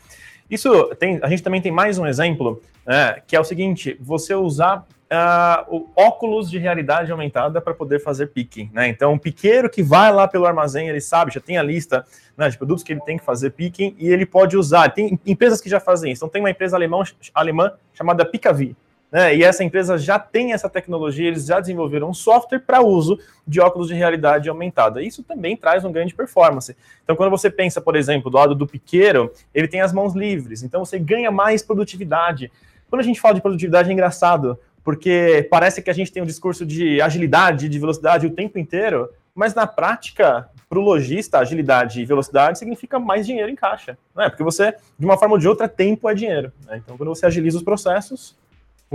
Isso 0.50 0.94
tem, 0.96 1.20
a 1.22 1.30
gente 1.30 1.44
também 1.44 1.62
tem 1.62 1.72
mais 1.72 1.98
um 1.98 2.06
exemplo, 2.06 2.62
né, 2.86 3.22
que 3.26 3.36
é 3.36 3.40
o 3.40 3.44
seguinte: 3.44 3.98
você 4.00 4.36
usar 4.36 4.86
uh, 5.06 5.90
óculos 5.96 6.50
de 6.50 6.58
realidade 6.58 7.12
aumentada 7.12 7.62
para 7.62 7.74
poder 7.74 8.00
fazer 8.00 8.28
picking. 8.28 8.70
Né? 8.74 8.88
Então, 8.88 9.14
o 9.14 9.20
piqueiro 9.20 9.70
que 9.70 9.84
vai 9.84 10.12
lá 10.12 10.28
pelo 10.28 10.46
armazém, 10.46 10.88
ele 10.88 11.02
sabe, 11.02 11.34
já 11.34 11.40
tem 11.40 11.58
a 11.58 11.64
lista 11.64 12.06
né, 12.38 12.50
de 12.50 12.58
produtos 12.58 12.84
que 12.84 12.94
ele 12.94 13.02
tem 13.02 13.18
que 13.18 13.24
fazer 13.24 13.52
picking 13.52 13.96
e 13.98 14.08
ele 14.08 14.26
pode 14.26 14.58
usar. 14.58 14.90
Tem 14.90 15.20
empresas 15.26 15.62
que 15.62 15.70
já 15.70 15.80
fazem 15.80 16.12
isso. 16.12 16.20
Então, 16.20 16.30
tem 16.30 16.42
uma 16.42 16.50
empresa 16.50 16.76
alemã, 16.76 17.04
alemã 17.34 17.72
chamada 17.94 18.26
Picavi. 18.26 18.76
Né, 19.16 19.34
e 19.34 19.44
essa 19.46 19.64
empresa 19.64 19.98
já 19.98 20.20
tem 20.20 20.52
essa 20.52 20.70
tecnologia, 20.70 21.30
eles 21.30 21.46
já 21.46 21.62
desenvolveram 21.62 22.10
um 22.10 22.14
software 22.14 22.60
para 22.60 22.82
uso 22.82 23.18
de 23.48 23.62
óculos 23.62 23.88
de 23.88 23.94
realidade 23.94 24.50
aumentada. 24.50 25.02
Isso 25.02 25.24
também 25.24 25.56
traz 25.56 25.86
um 25.86 25.92
ganho 25.94 26.06
de 26.06 26.14
performance. 26.14 26.76
Então, 27.02 27.16
quando 27.16 27.30
você 27.30 27.50
pensa, 27.50 27.80
por 27.80 27.96
exemplo, 27.96 28.30
do 28.30 28.36
lado 28.36 28.54
do 28.54 28.68
piqueiro, 28.68 29.32
ele 29.54 29.70
tem 29.70 29.80
as 29.80 29.94
mãos 29.94 30.14
livres, 30.14 30.64
então 30.64 30.84
você 30.84 31.00
ganha 31.00 31.32
mais 31.32 31.64
produtividade. 31.64 32.52
Quando 32.90 33.00
a 33.00 33.06
gente 33.06 33.22
fala 33.22 33.36
de 33.36 33.40
produtividade, 33.40 33.90
é 33.90 33.94
engraçado, 33.94 34.60
porque 34.84 35.48
parece 35.50 35.82
que 35.82 35.90
a 35.90 35.94
gente 35.94 36.12
tem 36.12 36.22
um 36.22 36.26
discurso 36.26 36.66
de 36.66 37.02
agilidade, 37.02 37.70
de 37.70 37.80
velocidade 37.80 38.28
o 38.28 38.32
tempo 38.32 38.60
inteiro, 38.60 39.10
mas 39.34 39.54
na 39.54 39.66
prática, 39.66 40.50
para 40.68 40.78
o 40.78 40.82
lojista, 40.82 41.40
agilidade 41.40 42.02
e 42.02 42.06
velocidade 42.06 42.60
significa 42.60 43.00
mais 43.00 43.26
dinheiro 43.26 43.50
em 43.50 43.56
caixa, 43.56 43.98
né? 44.14 44.28
Porque 44.28 44.44
você, 44.44 44.76
de 45.00 45.06
uma 45.06 45.18
forma 45.18 45.36
ou 45.36 45.40
de 45.40 45.48
outra, 45.48 45.70
tempo 45.70 46.10
é 46.10 46.14
dinheiro. 46.14 46.52
Né? 46.66 46.82
Então, 46.84 46.98
quando 46.98 47.08
você 47.08 47.26
agiliza 47.26 47.56
os 47.56 47.64
processos. 47.64 48.36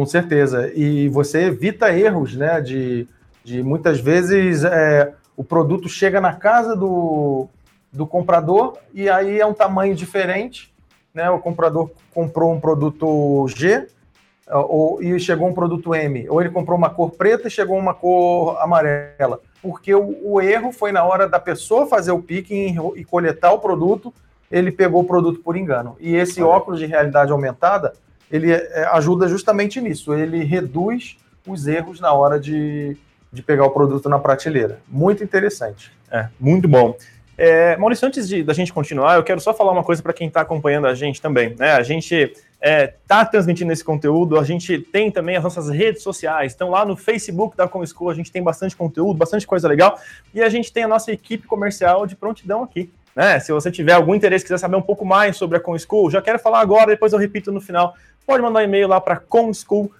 Com 0.00 0.06
certeza. 0.06 0.72
E 0.74 1.10
você 1.10 1.42
evita 1.42 1.94
erros, 1.94 2.34
né? 2.34 2.58
De, 2.58 3.06
de 3.44 3.62
muitas 3.62 4.00
vezes 4.00 4.64
é, 4.64 5.12
o 5.36 5.44
produto 5.44 5.90
chega 5.90 6.22
na 6.22 6.32
casa 6.32 6.74
do, 6.74 7.48
do 7.92 8.06
comprador 8.06 8.78
e 8.94 9.10
aí 9.10 9.38
é 9.38 9.44
um 9.44 9.52
tamanho 9.52 9.94
diferente. 9.94 10.72
Né? 11.12 11.28
O 11.28 11.38
comprador 11.38 11.90
comprou 12.14 12.50
um 12.50 12.58
produto 12.58 13.46
G 13.48 13.88
ou, 14.50 15.02
e 15.02 15.20
chegou 15.20 15.46
um 15.46 15.52
produto 15.52 15.94
M, 15.94 16.26
ou 16.30 16.40
ele 16.40 16.48
comprou 16.48 16.78
uma 16.78 16.88
cor 16.88 17.10
preta 17.10 17.48
e 17.48 17.50
chegou 17.50 17.76
uma 17.76 17.92
cor 17.92 18.56
amarela. 18.58 19.38
Porque 19.60 19.94
o, 19.94 20.16
o 20.22 20.40
erro 20.40 20.72
foi 20.72 20.92
na 20.92 21.04
hora 21.04 21.28
da 21.28 21.38
pessoa 21.38 21.86
fazer 21.86 22.12
o 22.12 22.22
picking 22.22 22.74
e 22.96 23.04
coletar 23.04 23.52
o 23.52 23.58
produto, 23.58 24.14
ele 24.50 24.72
pegou 24.72 25.02
o 25.02 25.06
produto 25.06 25.40
por 25.40 25.58
engano. 25.58 25.94
E 26.00 26.16
esse 26.16 26.42
óculos 26.42 26.80
de 26.80 26.86
realidade 26.86 27.30
aumentada, 27.30 27.92
ele 28.30 28.52
é, 28.52 28.88
ajuda 28.92 29.28
justamente 29.28 29.80
nisso, 29.80 30.14
ele 30.14 30.44
reduz 30.44 31.16
os 31.46 31.66
erros 31.66 32.00
na 32.00 32.12
hora 32.12 32.38
de, 32.38 32.96
de 33.32 33.42
pegar 33.42 33.64
o 33.64 33.70
produto 33.70 34.08
na 34.08 34.18
prateleira. 34.18 34.80
Muito 34.88 35.24
interessante. 35.24 35.90
É, 36.10 36.28
muito 36.38 36.68
bom. 36.68 36.96
É, 37.42 37.74
Maurício, 37.78 38.06
antes 38.06 38.28
de, 38.28 38.42
da 38.42 38.52
gente 38.52 38.70
continuar, 38.70 39.16
eu 39.16 39.22
quero 39.22 39.40
só 39.40 39.54
falar 39.54 39.72
uma 39.72 39.82
coisa 39.82 40.02
para 40.02 40.12
quem 40.12 40.28
está 40.28 40.42
acompanhando 40.42 40.86
a 40.86 40.94
gente 40.94 41.22
também. 41.22 41.56
Né? 41.58 41.72
A 41.72 41.82
gente 41.82 42.14
está 42.14 42.40
é, 42.60 42.94
tá 43.08 43.24
transmitindo 43.24 43.72
esse 43.72 43.82
conteúdo, 43.82 44.38
a 44.38 44.44
gente 44.44 44.78
tem 44.78 45.10
também 45.10 45.36
as 45.36 45.42
nossas 45.42 45.70
redes 45.70 46.02
sociais. 46.02 46.52
Então, 46.54 46.68
lá 46.68 46.84
no 46.84 46.98
Facebook 46.98 47.56
da 47.56 47.66
Com 47.66 47.84
School, 47.86 48.10
a 48.10 48.14
gente 48.14 48.30
tem 48.30 48.42
bastante 48.42 48.76
conteúdo, 48.76 49.16
bastante 49.16 49.46
coisa 49.46 49.66
legal. 49.66 49.98
E 50.34 50.42
a 50.42 50.50
gente 50.50 50.70
tem 50.70 50.82
a 50.82 50.88
nossa 50.88 51.10
equipe 51.10 51.46
comercial 51.46 52.06
de 52.06 52.14
prontidão 52.14 52.62
aqui. 52.62 52.92
Né? 53.16 53.40
Se 53.40 53.52
você 53.52 53.70
tiver 53.70 53.94
algum 53.94 54.14
interesse, 54.14 54.44
quiser 54.44 54.58
saber 54.58 54.76
um 54.76 54.82
pouco 54.82 55.06
mais 55.06 55.34
sobre 55.38 55.56
a 55.56 55.60
Com 55.60 55.78
School, 55.78 56.10
já 56.10 56.20
quero 56.20 56.38
falar 56.38 56.60
agora, 56.60 56.88
depois 56.88 57.14
eu 57.14 57.18
repito 57.18 57.50
no 57.50 57.60
final. 57.62 57.94
Pode 58.30 58.42
mandar 58.44 58.60
um 58.60 58.62
e-mail 58.62 58.86
lá 58.86 59.00
para 59.00 59.16
conschool, 59.16 59.90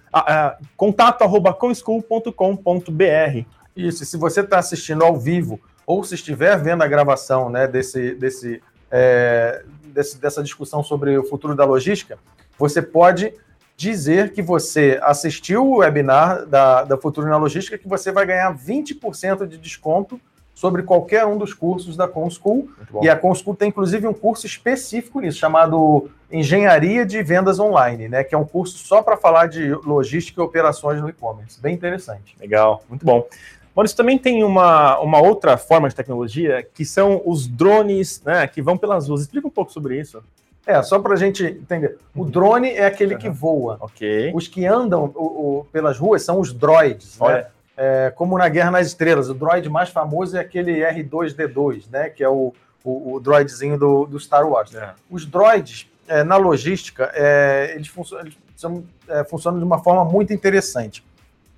contato.conschool.com.br. 0.76 3.44
Isso, 3.74 4.04
e 4.04 4.06
se 4.06 4.16
você 4.16 4.42
está 4.42 4.60
assistindo 4.60 5.04
ao 5.04 5.16
vivo 5.16 5.58
ou 5.84 6.04
se 6.04 6.14
estiver 6.14 6.56
vendo 6.56 6.84
a 6.84 6.86
gravação 6.86 7.50
né, 7.50 7.66
desse, 7.66 8.14
desse, 8.14 8.62
é, 8.88 9.64
desse, 9.86 10.16
dessa 10.20 10.44
discussão 10.44 10.80
sobre 10.80 11.18
o 11.18 11.24
futuro 11.24 11.56
da 11.56 11.64
logística, 11.64 12.20
você 12.56 12.80
pode 12.80 13.34
dizer 13.76 14.32
que 14.32 14.42
você 14.42 15.00
assistiu 15.02 15.66
o 15.66 15.78
webinar 15.78 16.46
da, 16.46 16.84
da 16.84 16.96
Futuro 16.96 17.28
na 17.28 17.36
Logística, 17.36 17.76
que 17.76 17.88
você 17.88 18.12
vai 18.12 18.26
ganhar 18.26 18.56
20% 18.56 19.44
de 19.44 19.58
desconto 19.58 20.20
sobre 20.60 20.82
qualquer 20.82 21.24
um 21.24 21.38
dos 21.38 21.54
cursos 21.54 21.96
da 21.96 22.06
ConSchool. 22.06 22.68
E 23.00 23.08
a 23.08 23.16
ConSchool 23.16 23.56
tem, 23.56 23.70
inclusive, 23.70 24.06
um 24.06 24.12
curso 24.12 24.44
específico 24.44 25.18
nisso, 25.18 25.38
chamado 25.38 26.10
Engenharia 26.30 27.06
de 27.06 27.22
Vendas 27.22 27.58
Online, 27.58 28.08
né? 28.10 28.22
Que 28.22 28.34
é 28.34 28.38
um 28.38 28.44
curso 28.44 28.76
só 28.76 29.00
para 29.00 29.16
falar 29.16 29.46
de 29.46 29.72
logística 29.72 30.38
e 30.38 30.44
operações 30.44 31.00
no 31.00 31.08
e-commerce. 31.08 31.58
Bem 31.58 31.74
interessante. 31.74 32.36
Legal, 32.38 32.84
muito 32.90 33.06
bom. 33.06 33.26
Maurício, 33.74 33.96
também 33.96 34.18
tem 34.18 34.44
uma, 34.44 34.98
uma 34.98 35.18
outra 35.22 35.56
forma 35.56 35.88
de 35.88 35.94
tecnologia 35.94 36.62
que 36.74 36.84
são 36.84 37.22
os 37.24 37.48
drones 37.48 38.22
né, 38.22 38.46
que 38.46 38.60
vão 38.60 38.76
pelas 38.76 39.08
ruas. 39.08 39.22
Explica 39.22 39.46
um 39.46 39.50
pouco 39.50 39.72
sobre 39.72 39.98
isso. 39.98 40.22
É, 40.66 40.82
só 40.82 40.98
para 40.98 41.14
a 41.14 41.16
gente 41.16 41.42
entender. 41.42 41.96
O 42.14 42.26
drone 42.26 42.68
é 42.68 42.84
aquele 42.84 43.16
que 43.16 43.30
voa. 43.30 43.78
Ok. 43.80 44.30
Os 44.34 44.46
que 44.46 44.66
andam 44.66 45.10
o, 45.14 45.60
o, 45.60 45.64
pelas 45.72 45.98
ruas 45.98 46.22
são 46.22 46.38
os 46.38 46.52
droids, 46.52 47.18
né? 47.18 47.46
É, 47.82 48.12
como 48.14 48.36
na 48.36 48.46
Guerra 48.46 48.70
nas 48.70 48.88
Estrelas. 48.88 49.30
O 49.30 49.34
droid 49.34 49.66
mais 49.70 49.88
famoso 49.88 50.36
é 50.36 50.40
aquele 50.40 50.80
R2D2, 50.80 51.84
né? 51.90 52.10
Que 52.10 52.22
é 52.22 52.28
o, 52.28 52.52
o, 52.84 53.14
o 53.14 53.20
droidzinho 53.20 53.78
do, 53.78 54.04
do 54.04 54.20
Star 54.20 54.46
Wars. 54.46 54.74
É. 54.74 54.92
Os 55.10 55.24
droids, 55.24 55.90
é, 56.06 56.22
na 56.22 56.36
logística, 56.36 57.10
é, 57.14 57.72
eles, 57.74 57.88
funcionam, 57.88 58.26
eles 58.26 58.36
são, 58.54 58.84
é, 59.08 59.24
funcionam 59.24 59.58
de 59.58 59.64
uma 59.64 59.82
forma 59.82 60.04
muito 60.04 60.30
interessante 60.32 61.02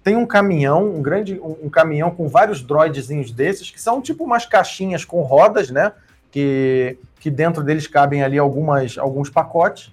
tem 0.02 0.16
um 0.16 0.26
caminhão, 0.26 0.96
um 0.96 1.02
grande 1.02 1.38
um, 1.38 1.66
um 1.66 1.70
caminhão 1.70 2.10
com 2.10 2.28
vários 2.28 2.62
droidzinhos 2.62 3.30
desses, 3.30 3.70
que 3.70 3.80
são 3.80 4.02
tipo 4.02 4.24
umas 4.24 4.44
caixinhas 4.44 5.04
com 5.04 5.22
rodas, 5.22 5.70
né? 5.70 5.92
Que, 6.30 6.98
que 7.20 7.30
dentro 7.30 7.62
deles 7.62 7.86
cabem 7.86 8.22
ali 8.22 8.38
algumas, 8.38 8.98
alguns 8.98 9.30
pacotes. 9.30 9.92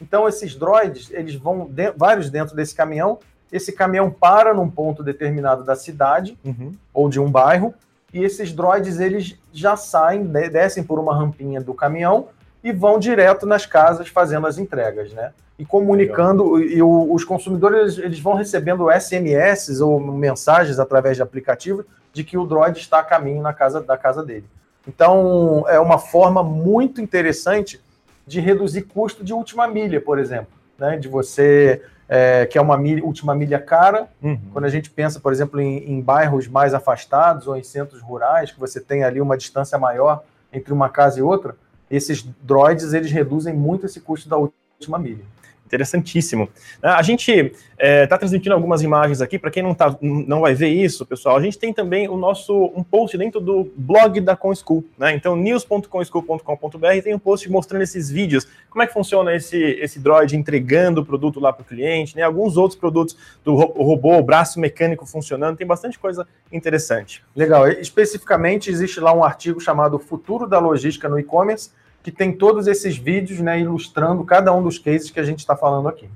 Então, 0.00 0.28
esses 0.28 0.54
droids, 0.54 1.10
eles 1.10 1.34
vão 1.34 1.66
de, 1.66 1.90
vários 1.92 2.30
dentro 2.30 2.54
desse 2.54 2.74
caminhão. 2.74 3.18
Esse 3.52 3.72
caminhão 3.72 4.10
para 4.10 4.52
num 4.52 4.70
ponto 4.70 5.02
determinado 5.02 5.64
da 5.64 5.74
cidade 5.74 6.38
uhum. 6.44 6.72
ou 6.92 7.08
de 7.08 7.18
um 7.20 7.30
bairro, 7.30 7.74
e 8.12 8.22
esses 8.22 8.52
droids 8.52 9.00
eles 9.00 9.38
já 9.52 9.76
saem, 9.76 10.24
descem 10.24 10.82
por 10.82 10.98
uma 10.98 11.14
rampinha 11.14 11.60
do 11.60 11.74
caminhão 11.74 12.28
e 12.62 12.72
vão 12.72 12.98
direto 12.98 13.46
nas 13.46 13.66
casas 13.66 14.08
fazendo 14.08 14.46
as 14.46 14.58
entregas, 14.58 15.12
né? 15.12 15.32
e 15.58 15.64
comunicando, 15.64 16.54
Legal. 16.54 16.70
e 16.70 16.82
o, 16.82 17.12
os 17.12 17.24
consumidores 17.24 17.98
eles 17.98 18.20
vão 18.20 18.34
recebendo 18.34 18.88
SMS 18.92 19.80
ou 19.80 19.98
mensagens 19.98 20.78
através 20.78 21.16
de 21.16 21.22
aplicativo 21.22 21.84
de 22.12 22.22
que 22.22 22.38
o 22.38 22.46
Droid 22.46 22.78
está 22.78 23.00
a 23.00 23.04
caminho 23.04 23.42
na 23.42 23.52
casa 23.52 23.80
da 23.80 23.96
casa 23.96 24.22
dele. 24.22 24.44
Então, 24.86 25.64
é 25.68 25.78
uma 25.80 25.98
forma 25.98 26.42
muito 26.42 27.00
interessante 27.00 27.80
de 28.26 28.40
reduzir 28.40 28.82
custo 28.82 29.24
de 29.24 29.34
última 29.34 29.66
milha, 29.66 30.00
por 30.00 30.18
exemplo, 30.18 30.52
né? 30.78 30.96
De 30.96 31.08
você 31.08 31.82
é, 32.08 32.46
que 32.46 32.56
é 32.56 32.60
uma 32.60 32.76
milha, 32.76 33.04
última 33.04 33.34
milha 33.34 33.58
cara. 33.58 34.08
Uhum. 34.22 34.40
Quando 34.52 34.64
a 34.64 34.68
gente 34.68 34.90
pensa, 34.90 35.20
por 35.20 35.32
exemplo, 35.32 35.60
em, 35.60 35.92
em, 35.92 36.00
bairros 36.00 36.48
mais 36.48 36.72
afastados 36.72 37.46
ou 37.46 37.56
em 37.56 37.62
centros 37.62 38.00
rurais, 38.00 38.50
que 38.50 38.58
você 38.58 38.80
tem 38.80 39.04
ali 39.04 39.20
uma 39.20 39.36
distância 39.36 39.78
maior 39.78 40.24
entre 40.52 40.72
uma 40.72 40.88
casa 40.88 41.18
e 41.18 41.22
outra, 41.22 41.54
esses 41.90 42.22
droids 42.42 42.92
eles 42.94 43.10
reduzem 43.10 43.54
muito 43.54 43.86
esse 43.86 44.00
custo 44.00 44.28
da 44.28 44.36
última 44.36 44.98
milha. 44.98 45.24
Interessantíssimo. 45.68 46.48
Ah, 46.82 46.96
a 46.96 47.02
gente 47.02 47.30
está 47.30 47.58
é, 47.76 48.06
tá 48.06 48.16
transmitindo 48.16 48.54
algumas 48.54 48.80
imagens 48.80 49.20
aqui, 49.20 49.38
para 49.38 49.50
quem 49.50 49.62
não, 49.62 49.74
tá, 49.74 49.94
não 50.00 50.40
vai 50.40 50.54
ver 50.54 50.68
isso, 50.68 51.04
pessoal, 51.04 51.36
a 51.36 51.42
gente 51.42 51.58
tem 51.58 51.74
também 51.74 52.08
o 52.08 52.16
nosso 52.16 52.72
um 52.74 52.82
post 52.82 53.16
dentro 53.18 53.38
do 53.38 53.70
blog 53.76 54.18
da 54.22 54.34
ConSchool, 54.34 54.82
né? 54.96 55.14
Então, 55.14 55.36
news.conschool.com.br 55.36 57.02
tem 57.04 57.14
um 57.14 57.18
post 57.18 57.50
mostrando 57.50 57.82
esses 57.82 58.10
vídeos, 58.10 58.48
como 58.70 58.82
é 58.82 58.86
que 58.86 58.92
funciona 58.92 59.34
esse, 59.34 59.58
esse 59.58 60.00
Droid 60.00 60.34
entregando 60.34 61.02
o 61.02 61.04
produto 61.04 61.38
lá 61.38 61.52
para 61.52 61.62
o 61.62 61.64
cliente, 61.66 62.16
né? 62.16 62.22
Alguns 62.22 62.56
outros 62.56 62.80
produtos 62.80 63.16
do 63.44 63.54
robô, 63.54 64.22
braço 64.22 64.58
mecânico 64.58 65.04
funcionando, 65.04 65.58
tem 65.58 65.66
bastante 65.66 65.98
coisa 65.98 66.26
interessante. 66.50 67.22
Legal. 67.36 67.68
Especificamente, 67.68 68.70
existe 68.70 69.00
lá 69.00 69.12
um 69.12 69.22
artigo 69.22 69.60
chamado 69.60 69.98
Futuro 69.98 70.46
da 70.48 70.58
Logística 70.58 71.08
no 71.08 71.18
E-Commerce, 71.18 71.70
que 72.10 72.16
tem 72.16 72.32
todos 72.32 72.66
esses 72.66 72.96
vídeos, 72.96 73.38
né, 73.40 73.60
ilustrando 73.60 74.24
cada 74.24 74.50
um 74.54 74.62
dos 74.62 74.78
cases 74.78 75.10
que 75.10 75.20
a 75.20 75.22
gente 75.22 75.40
está 75.40 75.54
falando 75.54 75.88
aqui. 75.88 76.08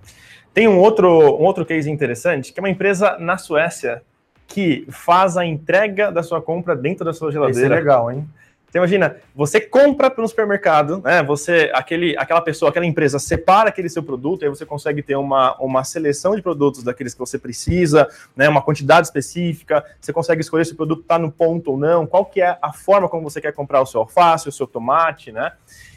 Tem 0.55 0.67
um 0.67 0.79
outro, 0.79 1.07
um 1.07 1.45
outro 1.45 1.67
case 1.67 1.91
interessante, 1.91 2.51
que 2.51 2.59
é 2.59 2.63
uma 2.63 2.71
empresa 2.71 3.19
na 3.19 3.37
Suécia 3.37 4.03
que 4.47 4.87
faz 4.89 5.37
a 5.37 5.45
entrega 5.45 6.11
da 6.11 6.23
sua 6.23 6.41
compra 6.41 6.75
dentro 6.75 7.05
da 7.05 7.13
sua 7.13 7.31
geladeira. 7.31 7.67
Isso 7.67 7.73
é 7.75 7.77
legal, 7.77 8.11
hein? 8.11 8.27
Então 8.73 8.81
imagina, 8.81 9.17
você 9.35 9.61
compra 9.61 10.11
pelo 10.11 10.27
supermercado, 10.27 11.03
né? 11.05 11.23
Você, 11.25 11.71
aquele, 11.75 12.17
aquela 12.17 12.41
pessoa, 12.41 12.71
aquela 12.71 12.87
empresa 12.87 13.19
separa 13.19 13.69
aquele 13.69 13.87
seu 13.91 14.03
produto, 14.03 14.45
aí 14.45 14.49
você 14.49 14.65
consegue 14.65 15.03
ter 15.03 15.15
uma, 15.15 15.55
uma 15.61 15.85
seleção 15.85 16.35
de 16.35 16.41
produtos 16.41 16.83
daqueles 16.83 17.13
que 17.13 17.21
você 17.21 17.39
precisa, 17.39 18.09
né? 18.35 18.49
Uma 18.49 18.63
quantidade 18.63 19.07
específica, 19.07 19.85
você 20.01 20.11
consegue 20.11 20.41
escolher 20.41 20.65
se 20.65 20.73
o 20.73 20.77
produto 20.77 21.03
está 21.03 21.19
no 21.19 21.31
ponto 21.31 21.73
ou 21.73 21.77
não, 21.77 22.07
qual 22.07 22.25
que 22.25 22.41
é 22.41 22.57
a 22.63 22.73
forma 22.73 23.11
como 23.11 23.29
você 23.29 23.43
quer 23.43 23.53
comprar 23.53 23.83
o 23.83 23.87
seu 23.87 24.01
alface, 24.01 24.49
o 24.49 24.53
seu 24.53 24.67
tomate, 24.67 25.31
né? 25.31 25.53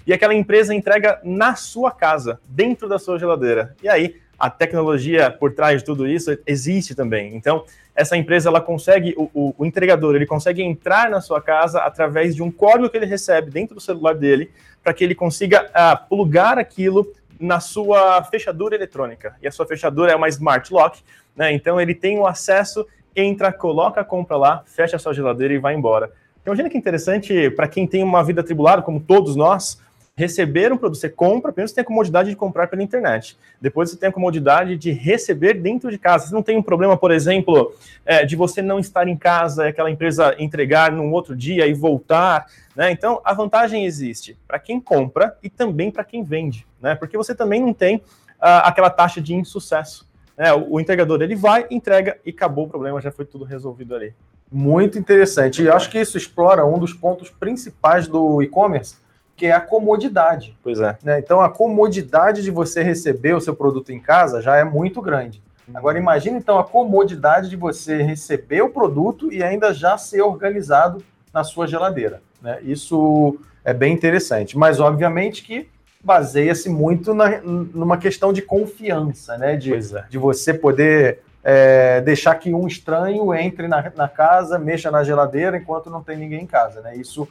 E 0.05 0.11
aquela 0.11 0.33
empresa 0.33 0.75
entrega 0.75 1.21
na 1.23 1.55
sua 1.55 1.91
casa, 1.91 2.41
dentro 2.45 2.89
da 2.89 2.99
sua 2.99 3.17
geladeira. 3.17 3.73
E 3.81 3.87
aí 3.87 4.17
a 4.37 4.49
tecnologia 4.49 5.31
por 5.31 5.53
trás 5.53 5.79
de 5.79 5.85
tudo 5.85 6.07
isso 6.07 6.37
existe 6.45 6.93
também. 6.93 7.35
Então, 7.35 7.63
essa 7.95 8.17
empresa 8.17 8.49
ela 8.49 8.59
consegue, 8.59 9.13
o, 9.17 9.29
o, 9.33 9.55
o, 9.57 9.65
entregador, 9.65 10.15
ele 10.15 10.25
consegue 10.25 10.61
entrar 10.61 11.09
na 11.09 11.21
sua 11.21 11.41
casa 11.41 11.79
através 11.79 12.35
de 12.35 12.43
um 12.43 12.51
código 12.51 12.89
que 12.89 12.97
ele 12.97 13.05
recebe 13.05 13.49
dentro 13.49 13.75
do 13.75 13.81
celular 13.81 14.13
dele, 14.13 14.51
para 14.83 14.93
que 14.93 15.03
ele 15.03 15.15
consiga 15.15 15.65
uh, 15.65 16.07
plugar 16.09 16.59
aquilo 16.59 17.11
na 17.39 17.59
sua 17.59 18.21
fechadura 18.23 18.75
eletrônica. 18.75 19.35
E 19.41 19.47
a 19.47 19.51
sua 19.51 19.65
fechadura 19.65 20.11
é 20.11 20.15
uma 20.15 20.27
smart 20.29 20.71
lock, 20.73 21.01
né? 21.35 21.53
Então 21.53 21.79
ele 21.79 21.95
tem 21.95 22.17
o 22.17 22.27
acesso, 22.27 22.85
entra, 23.15 23.51
coloca 23.51 24.01
a 24.01 24.05
compra 24.05 24.37
lá, 24.37 24.63
fecha 24.65 24.97
a 24.97 24.99
sua 24.99 25.13
geladeira 25.13 25.53
e 25.53 25.57
vai 25.57 25.73
embora. 25.73 26.11
Então, 26.41 26.53
imagina 26.53 26.69
que 26.69 26.77
interessante 26.77 27.49
para 27.49 27.67
quem 27.67 27.87
tem 27.87 28.03
uma 28.03 28.23
vida 28.23 28.41
atribulada, 28.41 28.81
como 28.81 28.99
todos 28.99 29.35
nós, 29.35 29.81
receber 30.17 30.71
um 30.71 30.77
produto. 30.77 30.99
Você 30.99 31.09
compra, 31.09 31.51
primeiro 31.51 31.69
você 31.69 31.75
tem 31.75 31.81
a 31.81 31.85
comodidade 31.85 32.29
de 32.29 32.35
comprar 32.35 32.67
pela 32.67 32.81
internet. 32.81 33.37
Depois 33.59 33.89
você 33.89 33.97
tem 33.97 34.09
a 34.09 34.11
comodidade 34.11 34.77
de 34.77 34.91
receber 34.91 35.55
dentro 35.55 35.91
de 35.91 35.97
casa. 35.97 36.27
Você 36.27 36.33
não 36.33 36.41
tem 36.41 36.57
um 36.57 36.63
problema, 36.63 36.95
por 36.95 37.11
exemplo, 37.11 37.75
é, 38.05 38.25
de 38.25 38.35
você 38.35 38.61
não 38.61 38.79
estar 38.79 39.07
em 39.07 39.17
casa, 39.17 39.67
aquela 39.67 39.91
empresa 39.91 40.33
entregar 40.39 40.91
num 40.91 41.11
outro 41.11 41.35
dia 41.35 41.67
e 41.67 41.73
voltar. 41.73 42.45
Né? 42.75 42.91
Então, 42.91 43.21
a 43.25 43.33
vantagem 43.33 43.85
existe 43.85 44.37
para 44.47 44.57
quem 44.57 44.79
compra 44.79 45.37
e 45.43 45.49
também 45.49 45.91
para 45.91 46.03
quem 46.05 46.23
vende. 46.23 46.65
Né? 46.81 46.95
Porque 46.95 47.17
você 47.17 47.35
também 47.35 47.59
não 47.59 47.73
tem 47.73 47.97
uh, 47.97 48.63
aquela 48.63 48.89
taxa 48.89 49.19
de 49.19 49.33
insucesso. 49.33 50.07
Né? 50.37 50.53
O, 50.53 50.75
o 50.75 50.79
entregador 50.79 51.21
ele 51.21 51.35
vai, 51.35 51.65
entrega 51.69 52.17
e 52.25 52.29
acabou 52.29 52.65
o 52.65 52.69
problema, 52.69 53.01
já 53.01 53.11
foi 53.11 53.25
tudo 53.25 53.43
resolvido 53.43 53.93
ali. 53.93 54.13
Muito 54.49 54.97
interessante. 54.97 55.61
E 55.61 55.69
acho 55.69 55.89
que 55.89 55.99
isso 55.99 56.17
explora 56.17 56.65
um 56.65 56.79
dos 56.79 56.93
pontos 56.93 57.29
principais 57.29 58.07
do 58.07 58.41
e-commerce, 58.41 58.95
que 59.35 59.45
é 59.45 59.51
a 59.51 59.59
comodidade. 59.59 60.57
Pois 60.63 60.79
é. 60.79 60.97
Né? 61.03 61.19
Então, 61.19 61.41
a 61.41 61.49
comodidade 61.49 62.41
de 62.41 62.51
você 62.51 62.81
receber 62.81 63.35
o 63.35 63.41
seu 63.41 63.55
produto 63.55 63.91
em 63.91 63.99
casa 63.99 64.41
já 64.41 64.55
é 64.55 64.63
muito 64.63 65.01
grande. 65.01 65.41
Uhum. 65.67 65.77
Agora, 65.77 65.97
imagine 65.97 66.37
então 66.37 66.57
a 66.57 66.63
comodidade 66.63 67.49
de 67.49 67.55
você 67.55 68.01
receber 68.01 68.61
o 68.61 68.69
produto 68.69 69.31
e 69.31 69.43
ainda 69.43 69.73
já 69.73 69.97
ser 69.97 70.21
organizado 70.21 71.03
na 71.33 71.43
sua 71.43 71.67
geladeira. 71.67 72.21
Né? 72.41 72.59
Isso 72.61 73.37
é 73.63 73.73
bem 73.73 73.93
interessante. 73.93 74.57
Mas, 74.57 74.79
obviamente, 74.79 75.43
que 75.43 75.67
baseia-se 76.05 76.69
muito 76.69 77.15
na, 77.15 77.41
numa 77.41 77.97
questão 77.97 78.31
de 78.31 78.43
confiança, 78.43 79.37
né? 79.39 79.55
De, 79.55 79.73
é. 79.73 79.79
de 80.07 80.19
você 80.19 80.53
poder 80.53 81.21
é, 81.43 81.99
deixar 82.01 82.35
que 82.35 82.53
um 82.53 82.67
estranho 82.67 83.33
entre 83.33 83.67
na, 83.67 83.91
na, 83.95 84.07
casa, 84.07 84.59
mexa 84.59 84.91
na 84.91 85.03
geladeira 85.03 85.57
enquanto 85.57 85.89
não 85.89 86.03
tem 86.03 86.15
ninguém 86.15 86.43
em 86.43 86.47
casa, 86.47 86.79
né? 86.81 86.95
Isso 86.95 87.27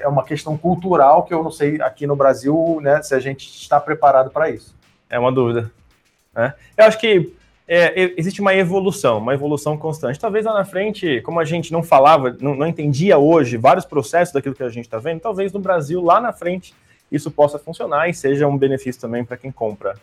é 0.00 0.08
uma 0.08 0.24
questão 0.24 0.56
cultural 0.56 1.24
que 1.24 1.34
eu 1.34 1.42
não 1.42 1.50
sei 1.50 1.80
aqui 1.80 2.06
no 2.06 2.16
Brasil, 2.16 2.78
né, 2.82 3.02
se 3.02 3.14
a 3.14 3.20
gente 3.20 3.46
está 3.48 3.78
preparado 3.78 4.30
para 4.30 4.50
isso. 4.50 4.74
É 5.08 5.18
uma 5.18 5.30
dúvida. 5.30 5.70
Né? 6.34 6.54
Eu 6.76 6.84
acho 6.84 6.98
que 6.98 7.32
é, 7.68 8.14
existe 8.16 8.40
uma 8.40 8.54
evolução, 8.54 9.18
uma 9.18 9.34
evolução 9.34 9.76
constante. 9.76 10.18
Talvez 10.18 10.44
lá 10.44 10.54
na 10.54 10.64
frente, 10.64 11.20
como 11.22 11.40
a 11.40 11.44
gente 11.44 11.72
não 11.72 11.82
falava, 11.82 12.36
não, 12.40 12.54
não 12.54 12.66
entendia 12.66 13.18
hoje 13.18 13.56
vários 13.56 13.84
processos 13.84 14.32
daquilo 14.32 14.54
que 14.54 14.62
a 14.62 14.68
gente 14.68 14.84
está 14.84 14.98
vendo, 14.98 15.20
talvez 15.20 15.52
no 15.52 15.60
Brasil, 15.60 16.02
lá 16.02 16.20
na 16.20 16.32
frente, 16.32 16.74
isso 17.10 17.30
possa 17.30 17.58
funcionar 17.58 18.08
e 18.08 18.14
seja 18.14 18.46
um 18.46 18.56
benefício 18.56 19.00
também 19.00 19.24
para 19.24 19.36
quem 19.36 19.50
compra. 19.50 19.94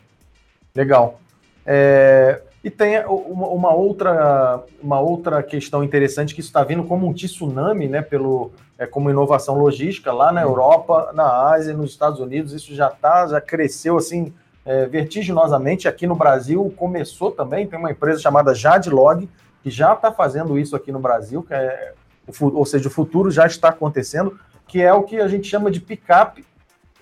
Legal. 0.76 1.20
É, 1.66 2.42
e 2.64 2.70
tem 2.70 3.04
uma, 3.06 3.74
outra, 3.74 4.64
uma 4.82 5.00
outra 5.00 5.44
questão 5.44 5.84
interessante 5.84 6.34
que 6.34 6.40
isso 6.40 6.48
está 6.50 6.64
vindo 6.64 6.86
como 6.86 7.06
um 7.06 7.14
tsunami, 7.14 7.90
né, 7.90 8.02
pelo, 8.02 8.52
é, 8.78 8.86
como 8.86 9.10
inovação 9.10 9.58
logística 9.58 10.14
lá 10.14 10.32
na 10.32 10.42
Europa, 10.42 11.12
na 11.14 11.50
Ásia, 11.52 11.74
nos 11.74 11.92
Estados 11.92 12.22
Unidos, 12.22 12.54
isso 12.54 12.74
já 12.74 12.90
tá, 12.90 13.28
já 13.28 13.42
cresceu 13.42 13.98
assim 13.98 14.34
é, 14.66 14.86
vertiginosamente. 14.86 15.90
Aqui 15.90 16.08
no 16.08 16.16
Brasil 16.16 16.74
começou 16.78 17.32
também, 17.32 17.68
tem 17.68 17.78
uma 17.78 17.92
empresa 17.92 18.22
chamada 18.22 18.56
Jadlog, 18.56 19.30
que 19.62 19.70
já 19.70 19.92
está 19.92 20.10
fazendo 20.10 20.58
isso 20.58 20.74
aqui 20.74 20.92
no 20.92 21.00
Brasil, 21.00 21.44
que 21.44 21.54
é, 21.54 21.94
ou 22.40 22.66
seja, 22.66 22.88
o 22.88 22.92
futuro 22.92 23.30
já 23.30 23.46
está 23.46 23.70
acontecendo, 23.70 24.40
que 24.68 24.82
é 24.82 24.94
o 24.94 25.04
que 25.04 25.20
a 25.20 25.28
gente 25.28 25.50
chama 25.50 25.70
de 25.70 25.82
pick-up 25.82 26.46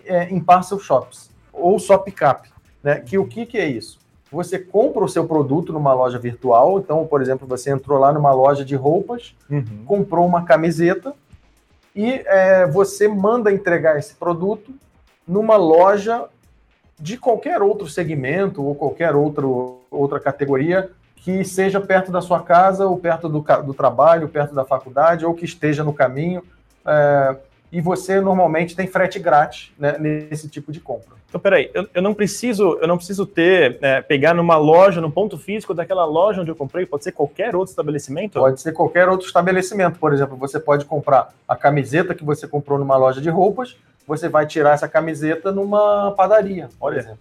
é, 0.05 0.23
em 0.23 0.39
parcel 0.39 0.79
shops, 0.79 1.29
ou 1.53 1.77
só 1.77 1.99
pick-up. 1.99 2.49
Né? 2.81 2.99
Que 2.99 3.19
o 3.19 3.27
que, 3.27 3.45
que 3.45 3.59
é 3.59 3.67
isso? 3.67 4.00
Você 4.31 4.57
compra 4.57 5.03
o 5.03 5.09
seu 5.09 5.27
produto 5.27 5.73
numa 5.73 5.93
loja 5.93 6.17
virtual, 6.17 6.79
então, 6.79 7.05
por 7.05 7.21
exemplo, 7.21 7.45
você 7.45 7.69
entrou 7.69 7.99
lá 7.99 8.13
numa 8.13 8.31
loja 8.31 8.63
de 8.63 8.75
roupas, 8.75 9.35
uhum. 9.49 9.83
comprou 9.85 10.25
uma 10.25 10.45
camiseta, 10.45 11.13
e 11.93 12.23
é, 12.25 12.65
você 12.65 13.07
manda 13.07 13.51
entregar 13.51 13.99
esse 13.99 14.15
produto 14.15 14.73
numa 15.27 15.57
loja 15.57 16.25
de 16.97 17.17
qualquer 17.17 17.61
outro 17.61 17.87
segmento 17.87 18.63
ou 18.63 18.73
qualquer 18.73 19.15
outro, 19.15 19.81
outra 19.89 20.19
categoria 20.19 20.89
que 21.15 21.43
seja 21.43 21.79
perto 21.79 22.11
da 22.11 22.21
sua 22.21 22.41
casa 22.41 22.87
ou 22.87 22.97
perto 22.97 23.29
do, 23.29 23.41
do 23.63 23.73
trabalho, 23.73 24.29
perto 24.29 24.55
da 24.55 24.65
faculdade 24.65 25.25
ou 25.25 25.33
que 25.33 25.45
esteja 25.45 25.83
no 25.83 25.93
caminho. 25.93 26.43
É, 26.85 27.35
e 27.71 27.79
você 27.79 28.19
normalmente 28.19 28.75
tem 28.75 28.87
frete 28.87 29.19
grátis 29.19 29.71
né, 29.77 29.97
nesse 29.99 30.49
tipo 30.49 30.71
de 30.71 30.79
compra. 30.79 31.20
Então, 31.31 31.39
peraí, 31.39 31.71
eu, 31.73 31.87
eu 31.93 32.01
não 32.01 32.13
preciso, 32.13 32.77
eu 32.81 32.87
não 32.89 32.97
preciso 32.97 33.25
ter, 33.25 33.79
é, 33.81 34.01
pegar 34.01 34.33
numa 34.33 34.57
loja, 34.57 34.99
no 34.99 35.09
ponto 35.09 35.37
físico 35.37 35.73
daquela 35.73 36.03
loja 36.03 36.41
onde 36.41 36.51
eu 36.51 36.55
comprei, 36.57 36.85
pode 36.85 37.05
ser 37.05 37.13
qualquer 37.13 37.55
outro 37.55 37.71
estabelecimento? 37.71 38.33
Pode 38.37 38.59
ser 38.59 38.73
qualquer 38.73 39.07
outro 39.07 39.25
estabelecimento. 39.25 39.97
Por 39.97 40.11
exemplo, 40.11 40.35
você 40.35 40.59
pode 40.59 40.83
comprar 40.83 41.33
a 41.47 41.55
camiseta 41.55 42.13
que 42.13 42.25
você 42.25 42.49
comprou 42.49 42.77
numa 42.77 42.97
loja 42.97 43.21
de 43.21 43.29
roupas, 43.29 43.77
você 44.05 44.27
vai 44.27 44.45
tirar 44.45 44.73
essa 44.73 44.89
camiseta 44.89 45.53
numa 45.53 46.11
padaria, 46.17 46.67
por 46.77 46.93
exemplo. 46.93 47.19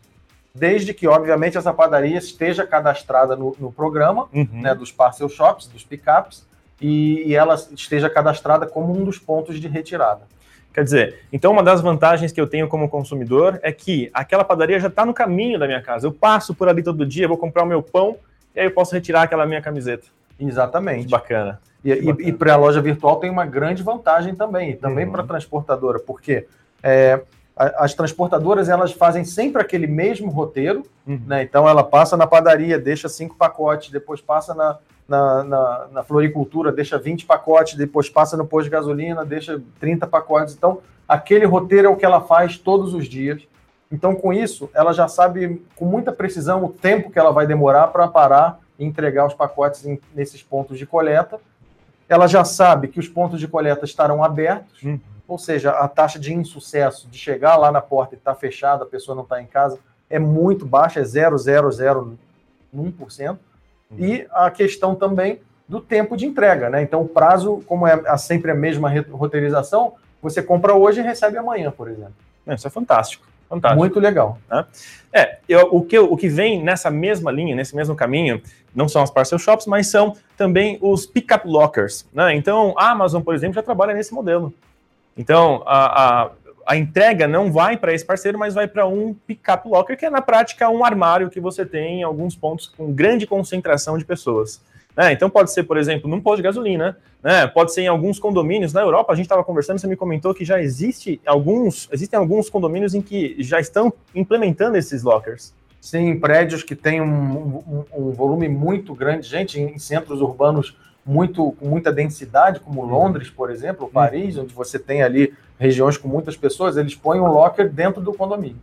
Desde 0.53 0.93
que, 0.93 1.07
obviamente, 1.07 1.57
essa 1.57 1.73
padaria 1.73 2.19
esteja 2.19 2.67
cadastrada 2.67 3.37
no, 3.37 3.57
no 3.61 3.71
programa 3.71 4.29
uhum. 4.35 4.49
né, 4.61 4.75
dos 4.75 4.91
parcel 4.91 5.29
shops, 5.29 5.69
dos 5.69 5.85
pickups, 5.85 6.45
e, 6.81 7.29
e 7.29 7.37
ela 7.37 7.55
esteja 7.55 8.11
cadastrada 8.11 8.67
como 8.67 8.93
um 8.93 9.05
dos 9.05 9.21
pontos 9.21 9.61
de 9.61 9.69
retirada. 9.69 10.23
Quer 10.73 10.85
dizer, 10.85 11.21
então 11.33 11.53
uma 11.53 11.63
das 11.63 11.81
vantagens 11.81 12.31
que 12.31 12.41
eu 12.41 12.47
tenho 12.47 12.69
como 12.69 12.89
consumidor 12.89 13.59
é 13.63 13.73
que 13.73 14.09
aquela 14.15 14.45
padaria 14.45 14.79
já 14.79 14.87
está 14.87 15.05
no 15.05 15.13
caminho 15.13 15.59
da 15.59 15.67
minha 15.67 15.83
casa. 15.83 16.07
Eu 16.07 16.13
passo 16.13 16.55
por 16.55 16.69
ali 16.69 16.83
todo 16.83 17.05
dia, 17.05 17.27
vou 17.27 17.37
comprar 17.37 17.65
o 17.65 17.67
meu 17.67 17.83
pão 17.83 18.17
e 18.55 18.61
aí 18.61 18.67
eu 18.67 18.71
posso 18.71 18.95
retirar 18.95 19.23
aquela 19.23 19.47
minha 19.47 19.61
camiseta. 19.61 20.07
Exatamente. 20.39 21.09
bacana. 21.09 21.61
E, 21.85 21.91
e, 21.93 22.29
e 22.29 22.33
para 22.33 22.55
a 22.55 22.57
loja 22.57 22.81
virtual 22.81 23.17
tem 23.17 23.31
uma 23.31 23.47
grande 23.47 23.83
vantagem 23.83 24.35
também, 24.35 24.77
também 24.77 25.07
uhum. 25.07 25.13
para 25.13 25.23
a 25.23 25.27
transportadora, 25.27 25.99
porque 25.99 26.47
é, 26.83 27.21
as 27.57 27.95
transportadoras 27.95 28.69
elas 28.69 28.93
fazem 28.93 29.25
sempre 29.25 29.61
aquele 29.61 29.87
mesmo 29.87 30.31
roteiro, 30.31 30.85
uhum. 31.07 31.21
né? 31.27 31.43
Então 31.43 31.69
ela 31.69 31.83
passa 31.83 32.17
na 32.17 32.27
padaria, 32.27 32.79
deixa 32.79 33.09
cinco 33.09 33.37
pacotes, 33.37 33.91
depois 33.91 34.21
passa 34.21 34.55
na, 34.55 34.79
na, 35.11 35.43
na, 35.43 35.89
na, 35.91 36.03
floricultura, 36.05 36.71
deixa 36.71 36.97
20 36.97 37.27
pacotes, 37.27 37.75
depois 37.75 38.09
passa 38.09 38.37
no 38.37 38.47
posto 38.47 38.67
de 38.67 38.71
gasolina, 38.71 39.25
deixa 39.25 39.61
30 39.81 40.07
pacotes. 40.07 40.55
Então, 40.55 40.79
aquele 41.09 41.45
roteiro 41.45 41.89
é 41.89 41.91
o 41.91 41.97
que 41.97 42.05
ela 42.05 42.21
faz 42.21 42.57
todos 42.57 42.95
os 42.95 43.09
dias. 43.09 43.43
Então, 43.91 44.15
com 44.15 44.33
isso, 44.33 44.71
ela 44.73 44.93
já 44.93 45.09
sabe 45.09 45.67
com 45.75 45.85
muita 45.85 46.13
precisão 46.13 46.65
o 46.65 46.69
tempo 46.69 47.11
que 47.11 47.19
ela 47.19 47.33
vai 47.33 47.45
demorar 47.45 47.89
para 47.89 48.07
parar 48.07 48.61
e 48.79 48.85
entregar 48.85 49.27
os 49.27 49.35
pacotes 49.35 49.85
em, 49.85 50.01
nesses 50.15 50.45
pontos 50.45 50.79
de 50.79 50.87
coleta. 50.87 51.41
Ela 52.09 52.29
já 52.29 52.45
sabe 52.45 52.87
que 52.87 53.01
os 53.01 53.09
pontos 53.09 53.41
de 53.41 53.49
coleta 53.49 53.85
estarão 53.85 54.23
abertos, 54.23 54.81
uhum. 54.85 55.01
ou 55.27 55.39
seja, 55.39 55.73
a 55.73 55.89
taxa 55.89 56.21
de 56.21 56.33
insucesso 56.33 57.09
de 57.09 57.19
chegar 57.19 57.57
lá 57.57 57.73
na 57.73 57.81
porta 57.81 58.15
e 58.15 58.19
estar 58.19 58.35
tá 58.35 58.39
fechada, 58.39 58.85
a 58.85 58.87
pessoa 58.87 59.17
não 59.17 59.25
está 59.25 59.43
em 59.43 59.47
casa, 59.47 59.77
é 60.09 60.21
muito 60.21 60.65
baixa, 60.65 61.01
é 61.01 61.03
0,001%. 61.03 63.39
E 63.99 64.27
a 64.31 64.51
questão 64.51 64.95
também 64.95 65.41
do 65.69 65.81
tempo 65.81 66.17
de 66.17 66.27
entrega, 66.27 66.69
né? 66.69 66.83
Então, 66.83 67.03
o 67.03 67.09
prazo, 67.09 67.63
como 67.67 67.87
é 67.87 68.17
sempre 68.17 68.51
a 68.51 68.55
mesma 68.55 68.91
roteirização, 69.11 69.95
você 70.21 70.43
compra 70.43 70.75
hoje 70.75 71.01
e 71.01 71.03
recebe 71.03 71.39
amanhã, 71.39 71.71
por 71.71 71.89
exemplo. 71.89 72.15
Isso 72.47 72.67
é 72.67 72.71
fantástico. 72.71 73.25
Fantástico. 73.49 73.81
Muito 73.81 73.99
legal. 73.99 74.39
Né? 74.49 74.65
É, 75.13 75.39
eu, 75.49 75.69
o, 75.73 75.83
que, 75.83 75.99
o 75.99 76.17
que 76.17 76.29
vem 76.29 76.63
nessa 76.63 76.91
mesma 76.91 77.33
linha, 77.33 77.55
nesse 77.57 77.75
mesmo 77.75 77.97
caminho, 77.97 78.41
não 78.75 78.89
são 78.89 79.03
as 79.03 79.11
parcel 79.11 79.39
shops, 79.39 79.67
mas 79.67 79.89
são 79.89 80.17
também 80.37 80.79
os 80.81 81.05
pick-up 81.05 81.47
lockers. 81.47 82.07
Né? 82.13 82.35
Então, 82.37 82.75
a 82.77 82.91
Amazon, 82.91 83.23
por 83.23 83.35
exemplo, 83.35 83.55
já 83.55 83.63
trabalha 83.63 83.93
nesse 83.93 84.15
modelo. 84.15 84.55
Então, 85.17 85.63
a, 85.67 86.23
a, 86.23 86.31
a 86.71 86.77
entrega 86.77 87.27
não 87.27 87.51
vai 87.51 87.77
para 87.77 87.93
esse 87.93 88.05
parceiro, 88.05 88.39
mas 88.39 88.55
vai 88.55 88.69
para 88.69 88.87
um 88.87 89.13
pickup 89.13 89.69
locker, 89.69 89.99
que 89.99 90.07
é 90.07 90.11
na 90.11 90.23
prática 90.23 90.71
um 90.71 90.85
armário 90.85 91.29
que 91.29 91.41
você 91.41 91.67
tem 91.67 91.99
em 91.99 92.03
alguns 92.05 92.37
pontos 92.37 92.69
com 92.69 92.93
grande 92.93 93.27
concentração 93.27 93.99
de 93.99 94.05
pessoas. 94.05 94.63
É, 94.97 95.11
então 95.11 95.29
pode 95.29 95.51
ser, 95.51 95.65
por 95.65 95.77
exemplo, 95.77 96.09
num 96.09 96.21
posto 96.21 96.37
de 96.37 96.43
gasolina, 96.45 96.97
né? 97.25 97.45
pode 97.49 97.75
ser 97.75 97.81
em 97.81 97.89
alguns 97.89 98.21
condomínios. 98.21 98.73
Na 98.73 98.83
Europa, 98.83 99.13
a 99.13 99.17
gente 99.17 99.25
estava 99.25 99.43
conversando, 99.43 99.81
você 99.81 99.89
me 99.89 99.97
comentou 99.97 100.33
que 100.33 100.45
já 100.45 100.63
existe 100.63 101.21
alguns, 101.27 101.89
existem 101.91 102.17
alguns 102.17 102.49
condomínios 102.49 102.95
em 102.95 103.03
que 103.03 103.35
já 103.43 103.59
estão 103.59 103.93
implementando 104.15 104.77
esses 104.77 105.03
lockers. 105.03 105.53
Sim, 105.81 106.21
prédios 106.21 106.63
que 106.63 106.77
têm 106.77 107.01
um, 107.01 107.57
um, 107.67 107.85
um 107.93 108.11
volume 108.13 108.49
muito 108.49 108.95
grande, 108.95 109.27
gente, 109.27 109.61
em 109.61 109.77
centros 109.77 110.21
urbanos 110.21 110.77
muito 111.11 111.53
com 111.53 111.67
muita 111.67 111.93
densidade, 111.93 112.61
como 112.61 112.83
uhum. 112.83 112.89
Londres, 112.89 113.29
por 113.29 113.51
exemplo, 113.51 113.91
Paris, 113.93 114.39
onde 114.39 114.55
você 114.55 114.79
tem 114.79 115.03
ali 115.03 115.35
regiões 115.59 115.99
com 115.99 116.07
muitas 116.07 116.37
pessoas, 116.37 116.77
eles 116.77 116.95
põem 116.95 117.21
um 117.21 117.27
locker 117.27 117.69
dentro 117.69 118.01
do 118.01 118.15
condomínio. 118.15 118.63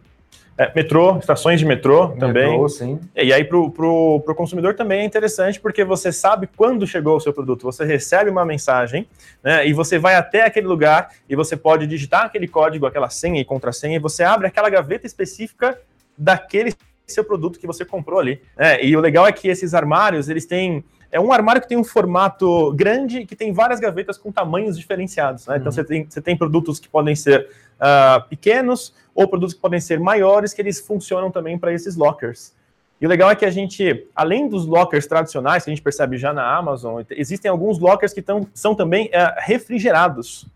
É, 0.57 0.71
metrô, 0.73 1.17
estações 1.17 1.59
de 1.59 1.65
metrô, 1.65 2.07
metrô 2.07 2.19
também. 2.19 2.49
Metrô, 2.49 2.69
sim. 2.69 2.99
E 3.15 3.31
aí, 3.31 3.43
para 3.43 3.57
o 3.57 4.33
consumidor 4.35 4.73
também 4.73 5.01
é 5.01 5.05
interessante, 5.05 5.59
porque 5.59 5.83
você 5.83 6.11
sabe 6.11 6.49
quando 6.55 6.87
chegou 6.87 7.17
o 7.17 7.19
seu 7.19 7.31
produto. 7.31 7.63
Você 7.63 7.85
recebe 7.85 8.29
uma 8.29 8.43
mensagem, 8.43 9.07
né? 9.43 9.67
E 9.67 9.73
você 9.73 9.99
vai 9.99 10.15
até 10.15 10.45
aquele 10.45 10.65
lugar 10.65 11.09
e 11.29 11.35
você 11.35 11.55
pode 11.55 11.85
digitar 11.85 12.25
aquele 12.25 12.47
código, 12.47 12.87
aquela 12.87 13.09
senha 13.09 13.39
e 13.39 13.45
contrassenha, 13.45 13.97
e 13.97 13.99
você 13.99 14.23
abre 14.23 14.47
aquela 14.47 14.69
gaveta 14.69 15.05
específica 15.05 15.79
daquele 16.17 16.73
seu 17.05 17.23
produto 17.23 17.59
que 17.59 17.67
você 17.67 17.85
comprou 17.85 18.19
ali. 18.19 18.41
Né? 18.57 18.83
E 18.83 18.97
o 18.97 18.99
legal 18.99 19.27
é 19.27 19.31
que 19.31 19.47
esses 19.47 19.75
armários, 19.75 20.27
eles 20.27 20.45
têm 20.45 20.83
é 21.11 21.19
um 21.19 21.31
armário 21.31 21.61
que 21.61 21.67
tem 21.67 21.77
um 21.77 21.83
formato 21.83 22.73
grande 22.73 23.25
que 23.25 23.35
tem 23.35 23.53
várias 23.53 23.79
gavetas 23.79 24.17
com 24.17 24.31
tamanhos 24.31 24.77
diferenciados. 24.77 25.47
Né? 25.47 25.57
Então, 25.57 25.67
uhum. 25.67 25.71
Você 25.71 25.83
tem, 25.83 26.05
você 26.09 26.21
tem 26.21 26.37
produtos 26.37 26.79
que 26.79 26.89
podem 26.89 27.15
ser 27.15 27.47
uh, 27.77 28.27
pequenos 28.27 28.93
ou 29.15 29.27
produtos 29.27 29.53
que 29.55 29.61
podem 29.61 29.79
ser 29.79 29.99
maiores, 29.99 30.53
que 30.53 30.61
eles 30.61 30.79
funcionam 30.79 31.31
também 31.31 31.57
para 31.57 31.73
esses 31.73 31.95
lockers. 31.95 32.53
E 32.99 33.05
o 33.05 33.09
legal 33.09 33.29
é 33.29 33.35
que 33.35 33.45
a 33.45 33.51
gente, 33.51 34.07
além 34.15 34.49
dos 34.49 34.65
lockers 34.65 35.05
tradicionais, 35.05 35.63
que 35.63 35.69
a 35.69 35.73
gente 35.73 35.83
percebe 35.83 36.17
já 36.17 36.33
na 36.33 36.57
Amazon, 36.57 37.03
existem 37.11 37.49
alguns 37.49 37.79
lockers 37.79 38.11
que 38.11 38.21
tão, 38.21 38.47
são 38.53 38.73
também 38.73 39.07
uh, 39.07 39.35
refrigerados. 39.39 40.47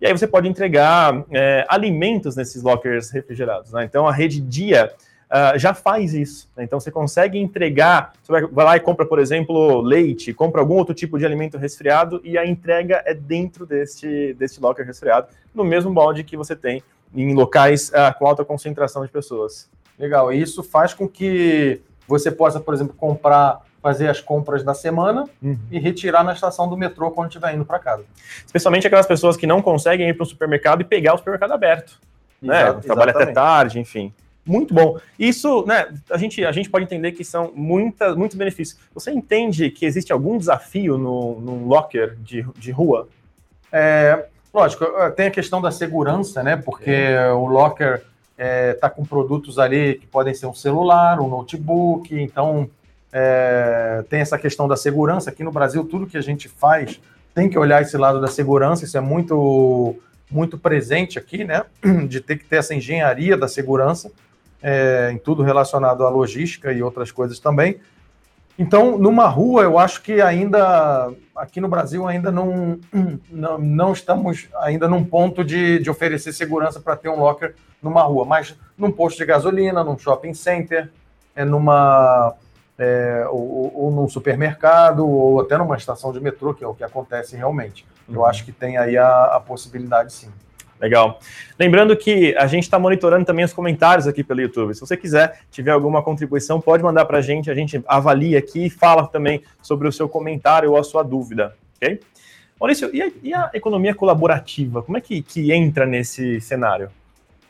E 0.00 0.06
aí 0.06 0.12
você 0.12 0.26
pode 0.26 0.46
entregar 0.46 1.14
uh, 1.14 1.24
alimentos 1.68 2.36
nesses 2.36 2.62
lockers 2.62 3.10
refrigerados. 3.10 3.72
Né? 3.72 3.84
Então 3.84 4.06
a 4.06 4.12
rede 4.12 4.40
Dia 4.40 4.92
uh, 5.28 5.58
já 5.58 5.74
faz 5.74 6.14
isso. 6.14 6.48
Né? 6.56 6.64
Então 6.64 6.80
você 6.80 6.90
consegue 6.90 7.38
entregar, 7.38 8.12
você 8.22 8.32
vai, 8.32 8.64
lá 8.64 8.76
e 8.76 8.80
compra, 8.80 9.06
por 9.06 9.18
exemplo, 9.18 9.80
leite, 9.80 10.32
compra 10.32 10.60
algum 10.60 10.74
outro 10.74 10.94
tipo 10.94 11.18
de 11.18 11.26
alimento 11.26 11.58
resfriado 11.58 12.20
e 12.24 12.36
a 12.36 12.46
entrega 12.46 13.02
é 13.04 13.14
dentro 13.14 13.66
deste, 13.66 14.34
deste 14.34 14.60
locker 14.60 14.86
resfriado, 14.86 15.28
no 15.54 15.64
mesmo 15.64 15.92
balde 15.92 16.24
que 16.24 16.36
você 16.36 16.56
tem 16.56 16.82
em 17.14 17.34
locais 17.34 17.90
uh, 17.90 18.16
com 18.18 18.26
alta 18.26 18.44
concentração 18.44 19.04
de 19.04 19.10
pessoas. 19.10 19.68
Legal, 19.98 20.32
e 20.32 20.40
isso 20.40 20.62
faz 20.62 20.94
com 20.94 21.08
que 21.08 21.80
você 22.06 22.30
possa, 22.30 22.60
por 22.60 22.72
exemplo, 22.74 22.94
comprar 22.96 23.66
fazer 23.80 24.08
as 24.08 24.20
compras 24.20 24.64
da 24.64 24.74
semana 24.74 25.24
uhum. 25.40 25.56
e 25.70 25.78
retirar 25.78 26.24
na 26.24 26.32
estação 26.32 26.68
do 26.68 26.76
metrô 26.76 27.12
quando 27.12 27.28
estiver 27.28 27.54
indo 27.54 27.64
para 27.64 27.78
casa. 27.78 28.04
Especialmente 28.44 28.86
aquelas 28.86 29.06
pessoas 29.06 29.36
que 29.36 29.46
não 29.46 29.62
conseguem 29.62 30.08
ir 30.08 30.14
para 30.14 30.24
o 30.24 30.26
supermercado 30.26 30.80
e 30.80 30.84
pegar 30.84 31.14
o 31.14 31.18
supermercado 31.18 31.52
aberto. 31.52 31.98
Né? 32.42 32.72
Trabalha 32.74 33.12
até 33.12 33.26
tarde, 33.26 33.78
enfim 33.78 34.12
muito 34.48 34.72
bom. 34.72 34.98
Isso, 35.18 35.64
né, 35.66 35.92
a 36.10 36.16
gente, 36.16 36.44
a 36.44 36.52
gente 36.52 36.70
pode 36.70 36.84
entender 36.84 37.12
que 37.12 37.22
são 37.22 37.52
muitas, 37.54 38.16
muitos 38.16 38.36
benefícios. 38.36 38.80
Você 38.94 39.10
entende 39.10 39.70
que 39.70 39.84
existe 39.84 40.12
algum 40.12 40.38
desafio 40.38 40.96
no, 40.96 41.40
no 41.40 41.66
locker 41.66 42.16
de, 42.16 42.44
de 42.56 42.70
rua? 42.70 43.08
É, 43.70 44.26
lógico, 44.52 44.86
tem 45.14 45.26
a 45.26 45.30
questão 45.30 45.60
da 45.60 45.70
segurança, 45.70 46.42
né? 46.42 46.56
Porque 46.56 46.90
é. 46.90 47.30
o 47.30 47.46
locker 47.46 47.96
está 47.96 48.06
é, 48.38 48.72
tá 48.72 48.88
com 48.88 49.04
produtos 49.04 49.58
ali 49.58 49.96
que 49.96 50.06
podem 50.06 50.32
ser 50.32 50.46
um 50.46 50.54
celular, 50.54 51.20
um 51.20 51.28
notebook, 51.28 52.14
então 52.14 52.70
é, 53.12 54.04
tem 54.08 54.20
essa 54.20 54.38
questão 54.38 54.68
da 54.68 54.76
segurança. 54.76 55.30
Aqui 55.30 55.42
no 55.42 55.50
Brasil, 55.50 55.84
tudo 55.84 56.06
que 56.06 56.16
a 56.16 56.22
gente 56.22 56.48
faz 56.48 57.00
tem 57.34 57.48
que 57.48 57.58
olhar 57.58 57.82
esse 57.82 57.96
lado 57.96 58.20
da 58.20 58.28
segurança, 58.28 58.84
isso 58.84 58.96
é 58.96 59.00
muito, 59.00 59.96
muito 60.30 60.56
presente 60.56 61.18
aqui, 61.18 61.44
né? 61.44 61.64
De 62.08 62.20
ter 62.20 62.38
que 62.38 62.44
ter 62.44 62.56
essa 62.56 62.74
engenharia 62.74 63.36
da 63.36 63.48
segurança 63.48 64.10
é, 64.62 65.10
em 65.12 65.18
tudo 65.18 65.42
relacionado 65.42 66.04
à 66.04 66.08
logística 66.08 66.72
e 66.72 66.82
outras 66.82 67.10
coisas 67.10 67.38
também. 67.38 67.80
Então, 68.58 68.98
numa 68.98 69.28
rua, 69.28 69.62
eu 69.62 69.78
acho 69.78 70.02
que 70.02 70.20
ainda, 70.20 71.12
aqui 71.36 71.60
no 71.60 71.68
Brasil, 71.68 72.08
ainda 72.08 72.32
não, 72.32 72.80
não, 73.30 73.56
não 73.56 73.92
estamos 73.92 74.48
ainda 74.56 74.88
num 74.88 75.04
ponto 75.04 75.44
de, 75.44 75.78
de 75.78 75.88
oferecer 75.88 76.32
segurança 76.32 76.80
para 76.80 76.96
ter 76.96 77.08
um 77.08 77.20
locker 77.20 77.54
numa 77.80 78.02
rua, 78.02 78.24
mas 78.24 78.58
num 78.76 78.90
posto 78.90 79.18
de 79.18 79.24
gasolina, 79.24 79.84
num 79.84 79.96
shopping 79.96 80.34
center, 80.34 80.90
é 81.36 81.44
numa, 81.44 82.34
é, 82.76 83.26
ou, 83.30 83.72
ou, 83.74 83.90
num 83.92 84.08
supermercado, 84.08 85.08
ou 85.08 85.40
até 85.40 85.56
numa 85.56 85.76
estação 85.76 86.12
de 86.12 86.20
metrô, 86.20 86.52
que 86.52 86.64
é 86.64 86.66
o 86.66 86.74
que 86.74 86.82
acontece 86.82 87.36
realmente. 87.36 87.86
Eu 88.08 88.20
uhum. 88.20 88.26
acho 88.26 88.44
que 88.44 88.50
tem 88.50 88.76
aí 88.76 88.98
a, 88.98 89.36
a 89.36 89.40
possibilidade, 89.40 90.12
sim. 90.12 90.32
Legal. 90.80 91.18
Lembrando 91.58 91.96
que 91.96 92.36
a 92.36 92.46
gente 92.46 92.64
está 92.64 92.78
monitorando 92.78 93.24
também 93.24 93.44
os 93.44 93.52
comentários 93.52 94.06
aqui 94.06 94.22
pelo 94.22 94.40
YouTube. 94.40 94.74
Se 94.74 94.80
você 94.80 94.96
quiser, 94.96 95.40
tiver 95.50 95.72
alguma 95.72 96.02
contribuição, 96.02 96.60
pode 96.60 96.82
mandar 96.82 97.04
para 97.04 97.18
a 97.18 97.20
gente. 97.20 97.50
A 97.50 97.54
gente 97.54 97.82
avalia 97.86 98.38
aqui 98.38 98.66
e 98.66 98.70
fala 98.70 99.06
também 99.06 99.42
sobre 99.60 99.88
o 99.88 99.92
seu 99.92 100.08
comentário 100.08 100.70
ou 100.70 100.76
a 100.76 100.84
sua 100.84 101.02
dúvida, 101.02 101.54
ok? 101.76 102.00
Maurício, 102.60 102.90
e 102.92 103.02
a, 103.02 103.10
e 103.22 103.34
a 103.34 103.50
economia 103.54 103.94
colaborativa? 103.94 104.82
Como 104.82 104.96
é 104.96 105.00
que, 105.00 105.22
que 105.22 105.52
entra 105.52 105.86
nesse 105.86 106.40
cenário? 106.40 106.90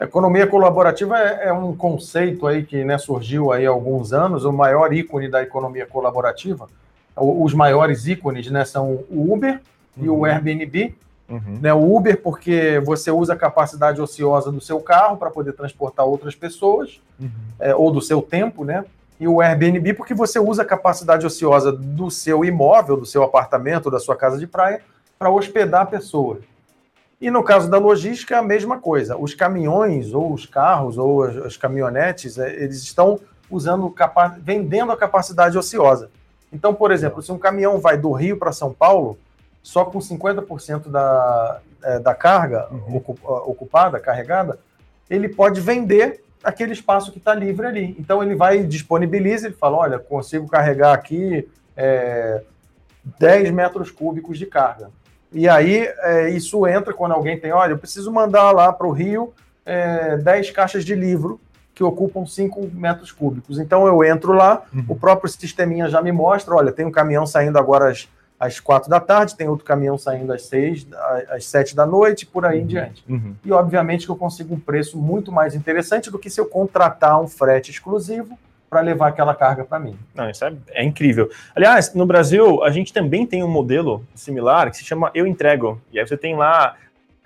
A 0.01 0.05
economia 0.05 0.47
colaborativa 0.47 1.19
é, 1.19 1.49
é, 1.49 1.53
um 1.53 1.77
conceito 1.77 2.47
aí 2.47 2.63
que 2.63 2.85
né, 2.85 2.99
surgiu 2.99 3.53
aí 3.53 3.67
há 3.67 3.71
alguns 3.71 4.13
anos. 4.13 4.45
O 4.45 4.53
maior 4.53 4.93
ícone 4.93 5.29
da 5.29 5.43
economia 5.43 5.87
colaborativa, 5.87 6.69
os 7.17 7.53
maiores 7.53 8.07
ícones 8.07 8.51
né, 8.51 8.65
são 8.65 9.05
o 9.11 9.33
Uber 9.33 9.61
uhum. 9.97 10.05
e 10.05 10.09
o 10.09 10.15
uhum. 10.15 10.25
Airbnb 10.25 10.95
Uhum. 11.29 11.59
Né, 11.61 11.75
o 11.75 11.95
Uber, 11.95 12.23
porque 12.23 12.81
você 12.81 13.11
usa 13.11 13.35
a 13.35 13.37
capacidade 13.37 14.01
ociosa 14.01 14.51
do 14.51 14.63
seu 14.63 14.81
carro 14.81 15.19
para 15.19 15.31
poder 15.31 15.53
transportar 15.53 16.07
outras 16.07 16.35
pessoas, 16.35 17.03
uhum. 17.21 17.31
é, 17.61 17.75
ou 17.75 17.91
do 17.91 18.01
seu 18.01 18.23
tempo, 18.23 18.65
né? 18.65 18.85
E 19.21 19.29
o 19.29 19.41
Airbnb, 19.41 19.95
porque 19.95 20.15
você 20.15 20.39
usa 20.39 20.63
a 20.63 20.65
capacidade 20.65 21.27
ociosa 21.27 21.73
do 21.73 22.11
seu 22.11 22.45
imóvel, 22.45 22.97
do 22.97 23.05
seu 23.05 23.23
apartamento, 23.23 23.91
da 23.91 23.99
sua 23.99 24.17
casa 24.17 24.39
de 24.39 24.47
praia, 24.47 24.81
para 25.19 25.29
hospedar 25.29 25.89
pessoas. 25.89 26.39
E 27.21 27.31
no 27.31 27.43
caso 27.43 27.69
da 27.69 27.79
logística, 27.79 28.37
é 28.37 28.39
a 28.39 28.43
mesma 28.43 28.79
coisa. 28.79 29.17
Os 29.17 29.35
caminhões, 29.35 30.15
ou 30.15 30.33
os 30.33 30.47
carros, 30.47 30.97
ou 30.97 31.25
as, 31.25 31.37
as 31.39 31.57
caminhonetes, 31.57 32.39
é, 32.39 32.63
eles 32.63 32.83
estão 32.83 33.19
usando, 33.51 33.93
vendendo 34.41 34.93
a 34.93 34.97
capacidade 34.97 35.59
ociosa. 35.59 36.11
Então, 36.53 36.73
por 36.73 36.93
exemplo, 36.93 37.21
se 37.21 37.33
um 37.33 37.39
caminhão 37.39 37.79
vai 37.81 37.99
do 37.99 38.13
Rio 38.13 38.39
para 38.39 38.53
São 38.53 38.73
Paulo, 38.73 39.19
só 39.69 39.85
com 39.85 39.99
50% 39.99 40.89
da, 40.89 41.61
é, 41.85 41.99
da 41.99 42.15
carga 42.15 42.69
uhum. 42.71 43.03
ocupada, 43.23 44.01
carregada, 44.01 44.59
ele 45.11 45.29
pode 45.29 45.61
vender 45.61 46.25
aquele 46.43 46.73
espaço 46.73 47.13
que 47.13 47.19
está 47.19 47.35
livre 47.35 47.67
ali. 47.67 47.95
Então 47.99 48.23
ele 48.23 48.35
vai 48.35 48.65
disponibiliza, 48.65 49.47
ele 49.47 49.55
fala, 49.55 49.77
olha, 49.77 49.99
consigo 49.99 50.49
carregar 50.49 50.95
aqui 50.95 51.47
é, 51.77 52.41
10 53.19 53.51
metros 53.51 53.91
cúbicos 53.91 54.39
de 54.39 54.47
carga. 54.47 54.91
E 55.31 55.47
aí 55.47 55.87
é, 55.99 56.31
isso 56.31 56.67
entra 56.67 56.95
quando 56.95 57.13
alguém 57.13 57.39
tem, 57.39 57.53
olha, 57.53 57.73
eu 57.73 57.79
preciso 57.79 58.11
mandar 58.11 58.51
lá 58.53 58.73
para 58.73 58.87
o 58.87 58.91
Rio 58.91 59.35
é, 59.67 60.17
10 60.17 60.51
caixas 60.51 60.83
de 60.83 60.95
livro 60.95 61.39
que 61.75 61.85
ocupam 61.85 62.25
5 62.25 62.71
metros 62.73 63.13
cúbicos. 63.13 63.59
Então 63.59 63.87
eu 63.87 64.03
entro 64.03 64.33
lá, 64.33 64.63
uhum. 64.73 64.87
o 64.89 64.97
próprio 64.97 65.31
sisteminha 65.31 65.91
já 65.91 66.01
me 66.01 66.11
mostra, 66.11 66.55
olha, 66.55 66.73
tem 66.73 66.87
um 66.87 66.91
caminhão 66.91 67.27
saindo 67.27 67.59
agora 67.59 67.91
às 67.91 68.09
às 68.39 68.61
quatro 68.61 68.89
da 68.89 69.01
tarde, 69.01 69.37
tem 69.37 69.49
outro 69.49 69.65
caminhão 69.65 69.99
saindo 69.99 70.33
às 70.33 70.43
seis, 70.43 70.87
às 71.29 71.45
sete 71.45 71.75
da 71.75 71.85
noite, 71.85 72.25
por 72.25 72.47
aí 72.47 72.59
uhum, 72.59 72.65
em 72.65 72.67
diante. 72.67 73.05
Uhum. 73.09 73.35
E 73.45 73.53
obviamente 73.53 74.07
que 74.07 74.13
eu 74.13 74.17
consigo 74.17 74.55
um 74.55 74.61
preço 74.61 74.97
muito 74.97 75.33
mais 75.33 75.55
interessante 75.55 76.11
do 76.11 76.19
que 76.19 76.31
se 76.31 76.41
eu 76.41 76.47
contratar 76.47 77.21
um 77.21 77.27
frete 77.27 77.71
exclusivo 77.71 78.39
para 78.71 78.81
levar 78.81 79.09
aquela 79.09 79.35
carga 79.35 79.65
para 79.65 79.79
mim. 79.79 79.99
Não, 80.15 80.29
isso 80.29 80.45
é, 80.45 80.53
é, 80.71 80.85
incrível. 80.85 81.31
Aliás, 81.57 81.95
no 81.95 82.05
Brasil, 82.05 82.63
a 82.63 82.71
gente 82.71 82.93
também 82.93 83.27
tem 83.27 83.43
um 83.43 83.49
modelo 83.49 84.05
similar 84.15 84.71
que 84.71 84.77
se 84.77 84.85
chama 84.85 85.11
Eu 85.15 85.27
Entrego. 85.27 85.81
E 85.91 85.99
aí 85.99 86.07
você 86.07 86.17
tem 86.17 86.37
lá 86.37 86.77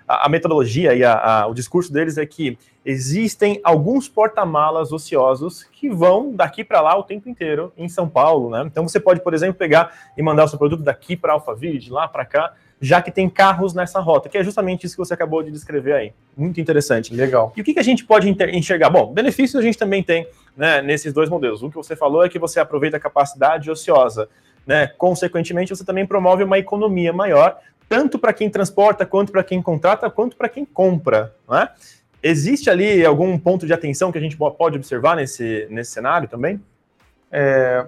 a, 0.07 0.25
a 0.25 0.29
metodologia 0.29 0.93
e 0.93 1.03
a, 1.03 1.13
a, 1.13 1.47
o 1.47 1.53
discurso 1.53 1.91
deles 1.91 2.17
é 2.17 2.25
que 2.25 2.57
existem 2.85 3.59
alguns 3.63 4.09
porta-malas 4.09 4.91
ociosos 4.91 5.63
que 5.63 5.89
vão 5.89 6.33
daqui 6.35 6.63
para 6.63 6.81
lá 6.81 6.97
o 6.97 7.03
tempo 7.03 7.29
inteiro 7.29 7.71
em 7.77 7.87
São 7.87 8.09
Paulo, 8.09 8.49
né? 8.49 8.63
Então 8.65 8.87
você 8.87 8.99
pode, 8.99 9.21
por 9.21 9.33
exemplo, 9.33 9.55
pegar 9.55 9.91
e 10.17 10.21
mandar 10.21 10.43
o 10.43 10.47
seu 10.47 10.59
produto 10.59 10.83
daqui 10.83 11.15
para 11.15 11.33
Alphaville, 11.33 11.79
de 11.79 11.91
lá 11.91 12.07
para 12.07 12.25
cá, 12.25 12.53
já 12.81 13.01
que 13.01 13.09
tem 13.09 13.29
carros 13.29 13.73
nessa 13.73 14.01
rota, 14.01 14.27
que 14.27 14.37
é 14.37 14.43
justamente 14.43 14.85
isso 14.85 14.95
que 14.95 14.99
você 14.99 15.13
acabou 15.13 15.41
de 15.41 15.49
descrever 15.49 15.93
aí. 15.93 16.13
Muito 16.35 16.59
interessante. 16.59 17.13
Legal. 17.15 17.53
E 17.55 17.61
o 17.61 17.63
que, 17.63 17.73
que 17.73 17.79
a 17.79 17.83
gente 17.83 18.03
pode 18.03 18.29
enxergar? 18.51 18.89
Bom, 18.89 19.13
benefícios 19.13 19.55
a 19.55 19.65
gente 19.65 19.77
também 19.77 20.03
tem 20.03 20.27
né, 20.57 20.81
nesses 20.81 21.13
dois 21.13 21.29
modelos. 21.29 21.63
O 21.63 21.69
que 21.69 21.75
você 21.77 21.95
falou 21.95 22.25
é 22.25 22.29
que 22.29 22.37
você 22.37 22.59
aproveita 22.59 22.97
a 22.97 22.99
capacidade 22.99 23.71
ociosa. 23.71 24.27
Né? 24.67 24.87
Consequentemente, 24.87 25.73
você 25.73 25.85
também 25.85 26.05
promove 26.05 26.43
uma 26.43 26.57
economia 26.57 27.13
maior, 27.13 27.57
tanto 27.93 28.17
para 28.17 28.33
quem 28.33 28.49
transporta, 28.49 29.05
quanto 29.05 29.31
para 29.31 29.43
quem 29.43 29.61
contrata, 29.61 30.09
quanto 30.09 30.35
para 30.35 30.49
quem 30.49 30.65
compra. 30.65 31.31
Né? 31.47 31.69
Existe 32.23 32.67
ali 32.67 33.05
algum 33.05 33.37
ponto 33.37 33.67
de 33.67 33.73
atenção 33.73 34.11
que 34.11 34.17
a 34.17 34.21
gente 34.21 34.35
pode 34.35 34.77
observar 34.77 35.15
nesse, 35.15 35.67
nesse 35.69 35.91
cenário 35.91 36.27
também? 36.27 36.59
É, 37.31 37.85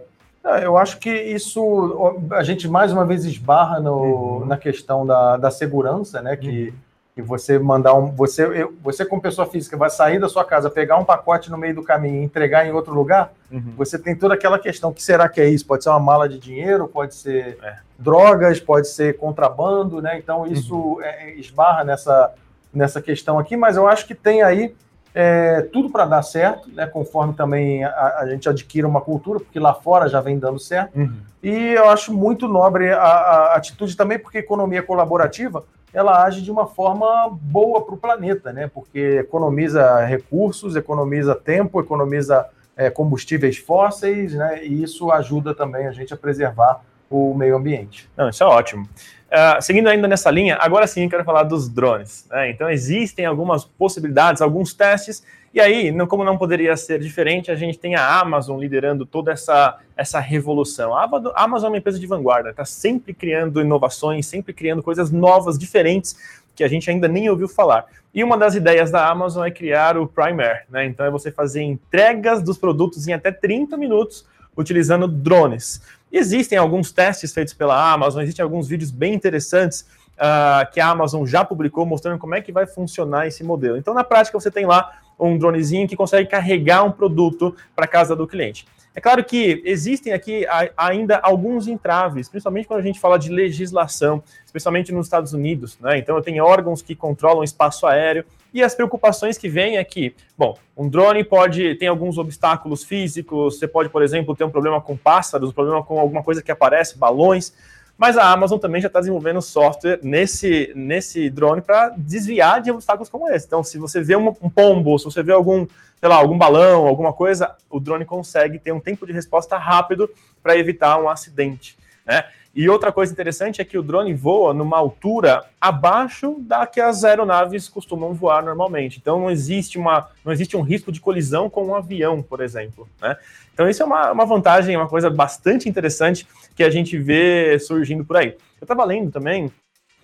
eu 0.62 0.78
acho 0.78 1.00
que 1.00 1.10
isso 1.10 2.22
a 2.34 2.44
gente 2.44 2.68
mais 2.68 2.92
uma 2.92 3.04
vez 3.04 3.26
esbarra 3.26 3.80
no, 3.80 4.42
uhum. 4.42 4.46
na 4.46 4.58
questão 4.58 5.08
da, 5.08 5.38
da 5.38 5.50
segurança, 5.50 6.22
né? 6.22 6.38
Que, 6.38 6.68
uhum. 6.68 6.74
Que 7.16 7.22
você 7.22 7.58
mandar 7.58 7.94
um. 7.94 8.12
Você, 8.12 8.68
você, 8.84 9.06
como 9.06 9.22
pessoa 9.22 9.48
física, 9.48 9.78
vai 9.78 9.90
sair 9.90 10.20
da 10.20 10.28
sua 10.28 10.44
casa, 10.44 10.70
pegar 10.70 10.98
um 10.98 11.06
pacote 11.06 11.50
no 11.50 11.58
meio 11.58 11.74
do 11.74 11.82
caminho 11.82 12.22
e 12.22 12.26
entregar 12.26 12.68
em 12.68 12.74
outro 12.74 12.94
lugar, 12.94 13.32
uhum. 13.50 13.74
você 13.78 13.98
tem 13.98 14.14
toda 14.14 14.34
aquela 14.34 14.60
questão: 14.60 14.92
que 14.92 15.02
será 15.02 15.30
que 15.30 15.40
é 15.40 15.48
isso? 15.48 15.66
Pode 15.66 15.84
ser 15.84 15.90
uma 15.92 16.00
mala 16.00 16.28
de 16.28 16.38
dinheiro, 16.38 16.90
pode 16.90 17.16
ser 17.16 17.58
é. 17.64 17.78
drogas, 17.98 18.60
pode 18.60 18.90
ser 18.90 19.18
contrabando, 19.18 20.02
né? 20.02 20.20
Então 20.20 20.46
isso 20.46 20.76
uhum. 20.76 21.02
é, 21.02 21.34
esbarra 21.36 21.86
nessa 21.86 22.34
nessa 22.74 23.02
questão 23.02 23.40
aqui, 23.40 23.56
mas 23.56 23.78
eu 23.78 23.88
acho 23.88 24.06
que 24.06 24.14
tem 24.14 24.42
aí 24.42 24.76
é, 25.14 25.62
tudo 25.62 25.90
para 25.90 26.06
dar 26.06 26.22
certo, 26.22 26.70
né, 26.70 26.86
conforme 26.86 27.34
também 27.34 27.86
a, 27.86 28.18
a, 28.20 28.28
gente 28.28 28.50
adquira 28.50 28.86
uma 28.86 29.00
cultura, 29.00 29.40
porque 29.40 29.58
lá 29.58 29.74
fora 29.74 30.10
já 30.10 30.20
vem 30.20 30.38
dando 30.38 30.60
certo. 30.60 30.94
Uhum. 30.94 31.16
E 31.42 31.72
eu 31.72 31.90
acho 31.90 32.14
muito 32.14 32.50
nobre 32.50 32.92
a, 32.92 33.02
a, 33.02 33.56
atitude 33.56 33.96
também, 33.96 34.20
porque 34.20 34.40
economia 34.40 34.84
colaborativa 34.84 35.64
ela 35.96 36.22
age 36.26 36.42
de 36.42 36.52
uma 36.52 36.68
forma 36.68 37.30
boa 37.42 37.82
para 37.82 37.96
o 37.96 37.98
planeta, 37.98 38.52
né? 38.52 38.70
Porque 38.72 39.20
economiza 39.22 40.04
recursos, 40.04 40.76
economiza 40.76 41.34
tempo, 41.34 41.80
economiza 41.80 42.46
é, 42.76 42.90
combustíveis 42.90 43.58
fósseis, 43.58 44.34
né? 44.34 44.66
E 44.66 44.84
isso 44.84 45.10
ajuda 45.10 45.56
também 45.56 45.88
a 45.88 45.94
gente 45.94 46.14
a 46.14 46.18
preservar 46.18 46.82
o 47.10 47.34
meio 47.34 47.56
ambiente. 47.56 48.10
Não, 48.18 48.28
isso 48.28 48.44
é 48.44 48.46
ótimo. 48.46 48.90
Uh, 49.26 49.62
seguindo 49.62 49.88
ainda 49.88 50.08
nessa 50.08 50.30
linha, 50.30 50.58
agora 50.62 50.86
sim 50.88 51.10
quero 51.10 51.24
falar 51.24 51.44
dos 51.44 51.68
drones. 51.68 52.26
Né? 52.30 52.52
Então, 52.52 52.70
existem 52.70 53.26
algumas 53.26 53.66
possibilidades, 53.66 54.42
alguns 54.42 54.74
testes, 54.74 55.24
e 55.56 55.60
aí, 55.62 55.90
não, 55.90 56.06
como 56.06 56.24
não 56.24 56.38
poderia 56.38 56.76
ser 56.76 57.00
diferente, 57.00 57.50
a 57.50 57.56
gente 57.56 57.80
tem 57.80 57.96
a 57.96 58.20
Amazon 58.20 58.60
liderando 58.60 59.06
toda 59.06 59.32
essa, 59.32 59.80
essa 59.96 60.20
revolução. 60.20 60.94
A 60.94 61.10
Amazon 61.36 61.68
é 61.68 61.72
uma 61.72 61.78
empresa 61.78 61.98
de 61.98 62.06
vanguarda, 62.06 62.50
está 62.50 62.66
sempre 62.66 63.14
criando 63.14 63.62
inovações, 63.62 64.28
sempre 64.28 64.54
criando 64.54 64.84
coisas 64.84 65.12
novas, 65.12 65.58
diferentes, 65.58 66.18
que 66.54 66.62
a 66.62 66.68
gente 66.68 66.90
ainda 66.90 67.08
nem 67.08 67.30
ouviu 67.30 67.48
falar. 67.48 67.86
E 68.14 68.22
uma 68.22 68.38
das 68.38 68.54
ideias 68.54 68.92
da 68.92 69.10
Amazon 69.10 69.46
é 69.46 69.52
criar 69.52 69.98
o 69.98 70.06
Prime 70.06 70.44
Air, 70.44 70.66
né? 70.70 70.86
Então, 70.86 71.06
é 71.06 71.10
você 71.10 71.32
fazer 71.32 71.62
entregas 71.62 72.42
dos 72.44 72.58
produtos 72.58 73.08
em 73.08 73.14
até 73.14 73.32
30 73.32 73.78
minutos 73.78 74.26
utilizando 74.58 75.08
drones. 75.08 75.82
Existem 76.18 76.58
alguns 76.58 76.94
testes 76.94 77.34
feitos 77.34 77.54
pela 77.54 77.92
Amazon, 77.92 78.24
existem 78.24 78.42
alguns 78.42 78.70
vídeos 78.70 78.90
bem 78.90 79.14
interessantes 79.14 79.86
uh, 80.14 80.72
que 80.72 80.80
a 80.80 80.88
Amazon 80.88 81.26
já 81.26 81.44
publicou 81.44 81.86
mostrando 81.86 82.18
como 82.18 82.34
é 82.34 82.40
que 82.42 82.54
vai 82.54 82.66
funcionar 82.66 83.28
esse 83.28 83.44
modelo. 83.44 83.76
Então, 83.76 83.94
na 83.94 84.02
prática, 84.02 84.40
você 84.40 84.50
tem 84.50 84.66
lá 84.66 84.98
um 85.20 85.38
dronezinho 85.38 85.86
que 85.90 85.96
consegue 85.98 86.30
carregar 86.30 86.86
um 86.86 86.92
produto 86.92 87.54
para 87.76 87.86
casa 87.86 88.16
do 88.16 88.26
cliente. 88.26 88.66
É 88.96 89.02
claro 89.02 89.22
que 89.26 89.62
existem 89.66 90.14
aqui 90.14 90.46
ainda 90.78 91.18
alguns 91.18 91.68
entraves, 91.68 92.30
principalmente 92.30 92.66
quando 92.66 92.80
a 92.80 92.84
gente 92.84 92.98
fala 92.98 93.20
de 93.20 93.30
legislação, 93.30 94.24
especialmente 94.46 94.94
nos 94.94 95.08
Estados 95.08 95.34
Unidos. 95.34 95.78
Né? 95.82 95.98
Então, 95.98 96.22
tenho 96.22 96.46
órgãos 96.46 96.82
que 96.82 96.96
controlam 96.96 97.44
espaço 97.44 97.86
aéreo 97.86 98.24
e 98.54 98.64
as 98.64 98.74
preocupações 98.74 99.38
que 99.38 99.50
vêm 99.50 99.76
é 99.76 99.84
que, 99.84 100.16
bom, 100.38 100.58
um 100.78 100.88
drone 100.88 101.26
pode 101.26 101.76
ter 101.76 101.88
alguns 101.88 102.18
obstáculos 102.18 102.86
físicos, 102.86 103.60
você 103.60 103.68
pode, 103.68 103.90
por 103.90 104.02
exemplo, 104.02 104.34
ter 104.34 104.46
um 104.46 104.50
problema 104.50 104.80
com 104.80 104.96
pássaros, 104.96 105.50
um 105.50 105.54
problema 105.54 105.84
com 105.84 106.00
alguma 106.00 106.24
coisa 106.24 106.42
que 106.42 106.50
aparece, 106.50 106.98
balões. 106.98 107.54
Mas 107.98 108.18
a 108.18 108.30
Amazon 108.30 108.60
também 108.60 108.82
já 108.82 108.88
está 108.88 109.00
desenvolvendo 109.00 109.42
software 109.42 110.00
nesse, 110.04 110.72
nesse 110.76 111.30
drone 111.30 111.62
para 111.62 111.90
desviar 111.98 112.62
de 112.62 112.70
obstáculos 112.70 113.10
como 113.10 113.30
esse. 113.30 113.46
Então, 113.46 113.64
se 113.64 113.78
você 113.78 114.02
vê 114.02 114.16
um, 114.16 114.28
um 114.42 114.50
pombo, 114.50 115.00
se 115.00 115.06
você 115.06 115.24
vê 115.24 115.32
algum, 115.32 115.66
sei 116.00 116.10
lá, 116.10 116.16
algum 116.16 116.38
balão, 116.38 116.86
alguma 116.88 117.14
coisa, 117.14 117.56
o 117.70 117.80
drone 117.80 118.04
consegue 118.04 118.60
ter 118.60 118.74
um 118.74 118.82
tempo 118.82 119.06
de 119.08 119.14
resposta 119.14 119.58
rápido 119.58 120.10
para 120.44 120.58
evitar 120.58 121.00
um 121.02 121.08
acidente. 121.08 121.78
Né? 122.06 122.26
E 122.56 122.70
outra 122.70 122.90
coisa 122.90 123.12
interessante 123.12 123.60
é 123.60 123.66
que 123.66 123.78
o 123.78 123.84
drone 123.84 124.14
voa 124.14 124.54
numa 124.54 124.78
altura 124.78 125.44
abaixo 125.60 126.38
da 126.40 126.66
que 126.66 126.80
as 126.80 127.04
aeronaves 127.04 127.68
costumam 127.68 128.14
voar 128.14 128.42
normalmente. 128.46 128.98
Então 128.98 129.20
não 129.20 129.30
existe, 129.30 129.78
uma, 129.78 130.08
não 130.24 130.32
existe 130.32 130.56
um 130.56 130.62
risco 130.62 130.90
de 130.90 131.02
colisão 131.02 131.50
com 131.50 131.66
um 131.66 131.76
avião, 131.76 132.22
por 132.22 132.40
exemplo. 132.40 132.88
Né? 133.02 133.18
Então 133.54 133.68
isso 133.68 133.84
é 133.84 133.86
uma, 133.86 134.10
uma 134.14 134.26
vantagem, 134.26 134.78
uma 134.78 134.88
coisa 134.88 135.10
bastante 135.10 135.68
interessante 135.68 136.26
que 136.56 136.64
a 136.64 136.70
gente 136.70 136.98
vê 136.98 137.60
surgindo 137.60 138.06
por 138.06 138.16
aí. 138.16 138.30
Eu 138.30 138.64
estava 138.64 138.86
lendo 138.86 139.12
também 139.12 139.52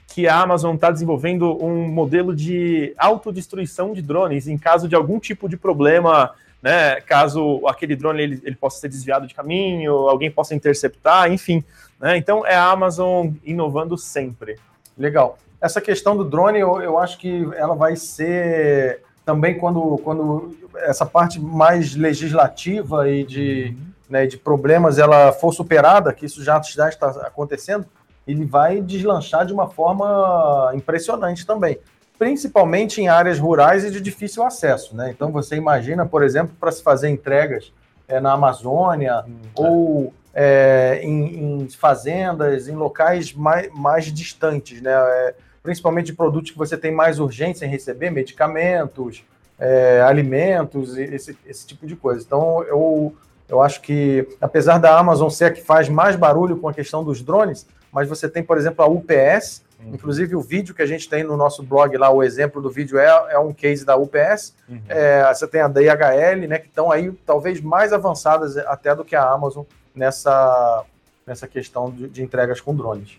que 0.07 0.27
a 0.27 0.41
Amazon 0.41 0.75
está 0.75 0.91
desenvolvendo 0.91 1.57
um 1.63 1.87
modelo 1.87 2.35
de 2.35 2.93
autodestruição 2.97 3.93
de 3.93 4.01
drones 4.01 4.45
em 4.45 4.57
caso 4.57 4.89
de 4.89 4.95
algum 4.95 5.19
tipo 5.19 5.47
de 5.47 5.55
problema 5.55 6.31
né, 6.61 7.01
caso 7.01 7.65
aquele 7.67 7.95
drone 7.95 8.21
ele, 8.21 8.41
ele, 8.43 8.55
possa 8.55 8.79
ser 8.79 8.89
desviado 8.89 9.25
de 9.25 9.33
caminho, 9.33 9.93
alguém 9.93 10.29
possa 10.29 10.53
interceptar, 10.53 11.31
enfim. 11.31 11.63
Né? 11.99 12.17
Então 12.17 12.45
é 12.45 12.55
a 12.55 12.69
Amazon 12.69 13.29
inovando 13.43 13.97
sempre. 13.97 14.59
Legal. 14.97 15.37
Essa 15.59 15.81
questão 15.81 16.15
do 16.15 16.23
drone, 16.23 16.59
eu, 16.59 16.81
eu 16.81 16.97
acho 16.97 17.17
que 17.17 17.47
ela 17.55 17.75
vai 17.75 17.95
ser 17.95 19.03
também 19.25 19.57
quando, 19.57 19.97
quando 20.03 20.55
essa 20.75 21.05
parte 21.05 21.39
mais 21.39 21.95
legislativa 21.95 23.09
e 23.09 23.23
de, 23.23 23.75
uhum. 23.77 23.85
né, 24.09 24.25
de 24.25 24.37
problemas 24.37 24.97
ela 24.97 25.31
for 25.31 25.53
superada, 25.53 26.13
que 26.13 26.25
isso 26.25 26.43
já, 26.43 26.59
já 26.61 26.89
está 26.89 27.09
acontecendo, 27.27 27.85
ele 28.27 28.45
vai 28.45 28.81
deslanchar 28.81 29.45
de 29.45 29.53
uma 29.53 29.67
forma 29.67 30.71
impressionante 30.75 31.45
também, 31.45 31.79
principalmente 32.21 33.01
em 33.01 33.07
áreas 33.07 33.39
rurais 33.39 33.83
e 33.83 33.89
de 33.89 33.99
difícil 33.99 34.43
acesso. 34.43 34.95
Né? 34.95 35.09
Então 35.09 35.31
você 35.31 35.55
imagina, 35.55 36.05
por 36.05 36.21
exemplo, 36.21 36.55
para 36.59 36.71
se 36.71 36.83
fazer 36.83 37.09
entregas 37.09 37.73
é, 38.07 38.19
na 38.19 38.33
Amazônia 38.33 39.25
hum, 39.27 39.39
ou 39.55 40.13
é, 40.31 40.99
em, 41.01 41.63
em, 41.63 41.69
fazendas, 41.69 42.67
em 42.67 42.75
locais 42.75 43.33
mais, 43.33 43.73
mais 43.73 44.05
distantes, 44.13 44.83
né? 44.83 44.91
É, 44.93 45.33
principalmente 45.63 46.07
de 46.07 46.13
produtos 46.13 46.51
que 46.51 46.57
você 46.59 46.77
tem 46.77 46.91
mais 46.91 47.17
urgência 47.17 47.65
em 47.65 47.69
receber, 47.69 48.11
medicamentos, 48.11 49.23
é, 49.57 50.01
alimentos, 50.01 50.95
esse, 50.97 51.35
esse 51.43 51.65
tipo 51.65 51.87
de 51.87 51.95
coisa. 51.95 52.23
Então, 52.23 52.61
eu, 52.65 53.15
eu 53.49 53.63
acho 53.63 53.81
que, 53.81 54.27
apesar 54.39 54.77
da 54.77 54.95
Amazon 54.95 55.29
ser 55.29 55.45
a 55.45 55.51
que 55.51 55.61
faz 55.61 55.89
mais 55.89 56.15
barulho 56.15 56.57
com 56.57 56.69
a 56.69 56.73
questão 56.73 57.03
dos 57.03 57.23
drones, 57.23 57.65
mas 57.91 58.07
você 58.07 58.29
tem, 58.29 58.43
por 58.43 58.59
exemplo, 58.59 58.85
a 58.85 58.87
UPS, 58.87 59.63
uhum. 59.83 59.93
inclusive 59.93 60.35
o 60.35 60.41
vídeo 60.41 60.73
que 60.73 60.81
a 60.81 60.85
gente 60.85 61.09
tem 61.09 61.23
no 61.23 61.37
nosso 61.37 61.63
blog 61.63 61.95
lá, 61.97 62.09
o 62.09 62.23
exemplo 62.23 62.61
do 62.61 62.69
vídeo 62.69 62.97
é, 62.97 63.07
é 63.29 63.39
um 63.39 63.53
case 63.53 63.85
da 63.85 63.95
UPS, 63.95 64.55
uhum. 64.69 64.81
é, 64.87 65.33
você 65.33 65.47
tem 65.47 65.61
a 65.61 65.67
DHL, 65.67 66.47
né, 66.47 66.59
que 66.59 66.67
estão 66.67 66.91
aí 66.91 67.11
talvez 67.25 67.61
mais 67.61 67.93
avançadas 67.93 68.57
até 68.57 68.95
do 68.95 69.05
que 69.05 69.15
a 69.15 69.23
Amazon 69.23 69.63
nessa, 69.95 70.83
nessa 71.25 71.47
questão 71.47 71.91
de, 71.91 72.07
de 72.07 72.23
entregas 72.23 72.61
com 72.61 72.75
drones. 72.75 73.17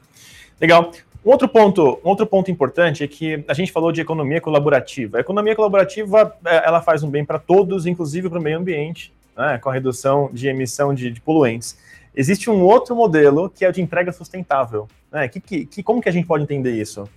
Legal. 0.60 0.92
Um 1.24 1.30
outro 1.30 1.48
ponto, 1.48 2.00
um 2.04 2.08
outro 2.08 2.26
ponto 2.26 2.50
importante 2.50 3.04
é 3.04 3.06
que 3.06 3.44
a 3.46 3.54
gente 3.54 3.70
falou 3.70 3.92
de 3.92 4.00
economia 4.00 4.40
colaborativa. 4.40 5.18
A 5.18 5.20
economia 5.20 5.54
colaborativa 5.54 6.36
é, 6.44 6.66
ela 6.66 6.82
faz 6.82 7.04
um 7.04 7.10
bem 7.10 7.24
para 7.24 7.38
todos, 7.38 7.86
inclusive 7.86 8.28
para 8.28 8.40
o 8.40 8.42
meio 8.42 8.58
ambiente, 8.58 9.12
né, 9.36 9.58
com 9.58 9.70
a 9.70 9.72
redução 9.72 10.28
de 10.32 10.48
emissão 10.48 10.92
de, 10.92 11.10
de, 11.10 11.20
poluentes. 11.20 11.78
Existe 12.14 12.50
um 12.50 12.62
outro 12.62 12.94
modelo 12.94 13.48
que 13.48 13.64
é 13.64 13.68
o 13.68 13.72
de 13.72 13.80
entrega 13.80 14.12
sustentável. 14.12 14.86
Né? 15.10 15.28
Que, 15.28 15.40
que, 15.40 15.66
que, 15.66 15.82
como 15.82 16.00
que 16.00 16.08
a 16.08 16.12
gente 16.12 16.26
pode 16.26 16.44
entender 16.44 16.72
isso? 16.72 17.08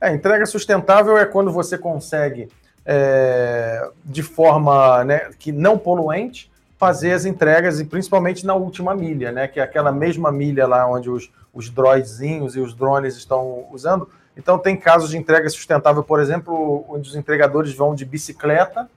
É, 0.00 0.12
entrega 0.12 0.46
sustentável 0.46 1.16
é 1.16 1.24
quando 1.24 1.52
você 1.52 1.78
consegue, 1.78 2.48
é, 2.84 3.88
de 4.04 4.22
forma 4.22 5.04
né, 5.04 5.30
que 5.38 5.52
não 5.52 5.78
poluente, 5.78 6.50
fazer 6.78 7.12
as 7.12 7.24
entregas, 7.24 7.78
e 7.78 7.84
principalmente 7.84 8.44
na 8.44 8.54
última 8.54 8.92
milha, 8.92 9.30
né? 9.30 9.46
Que 9.46 9.60
é 9.60 9.62
aquela 9.62 9.92
mesma 9.92 10.32
milha 10.32 10.66
lá 10.66 10.84
onde 10.84 11.08
os, 11.08 11.30
os 11.54 11.70
droidzinhos 11.70 12.56
e 12.56 12.60
os 12.60 12.74
drones 12.74 13.16
estão 13.16 13.66
usando. 13.70 14.08
Então 14.36 14.58
tem 14.58 14.76
casos 14.76 15.10
de 15.10 15.16
entrega 15.16 15.48
sustentável, 15.48 16.02
por 16.02 16.18
exemplo, 16.18 16.84
onde 16.88 17.08
os 17.08 17.14
entregadores 17.14 17.72
vão 17.72 17.94
de 17.94 18.04
bicicleta 18.04 18.90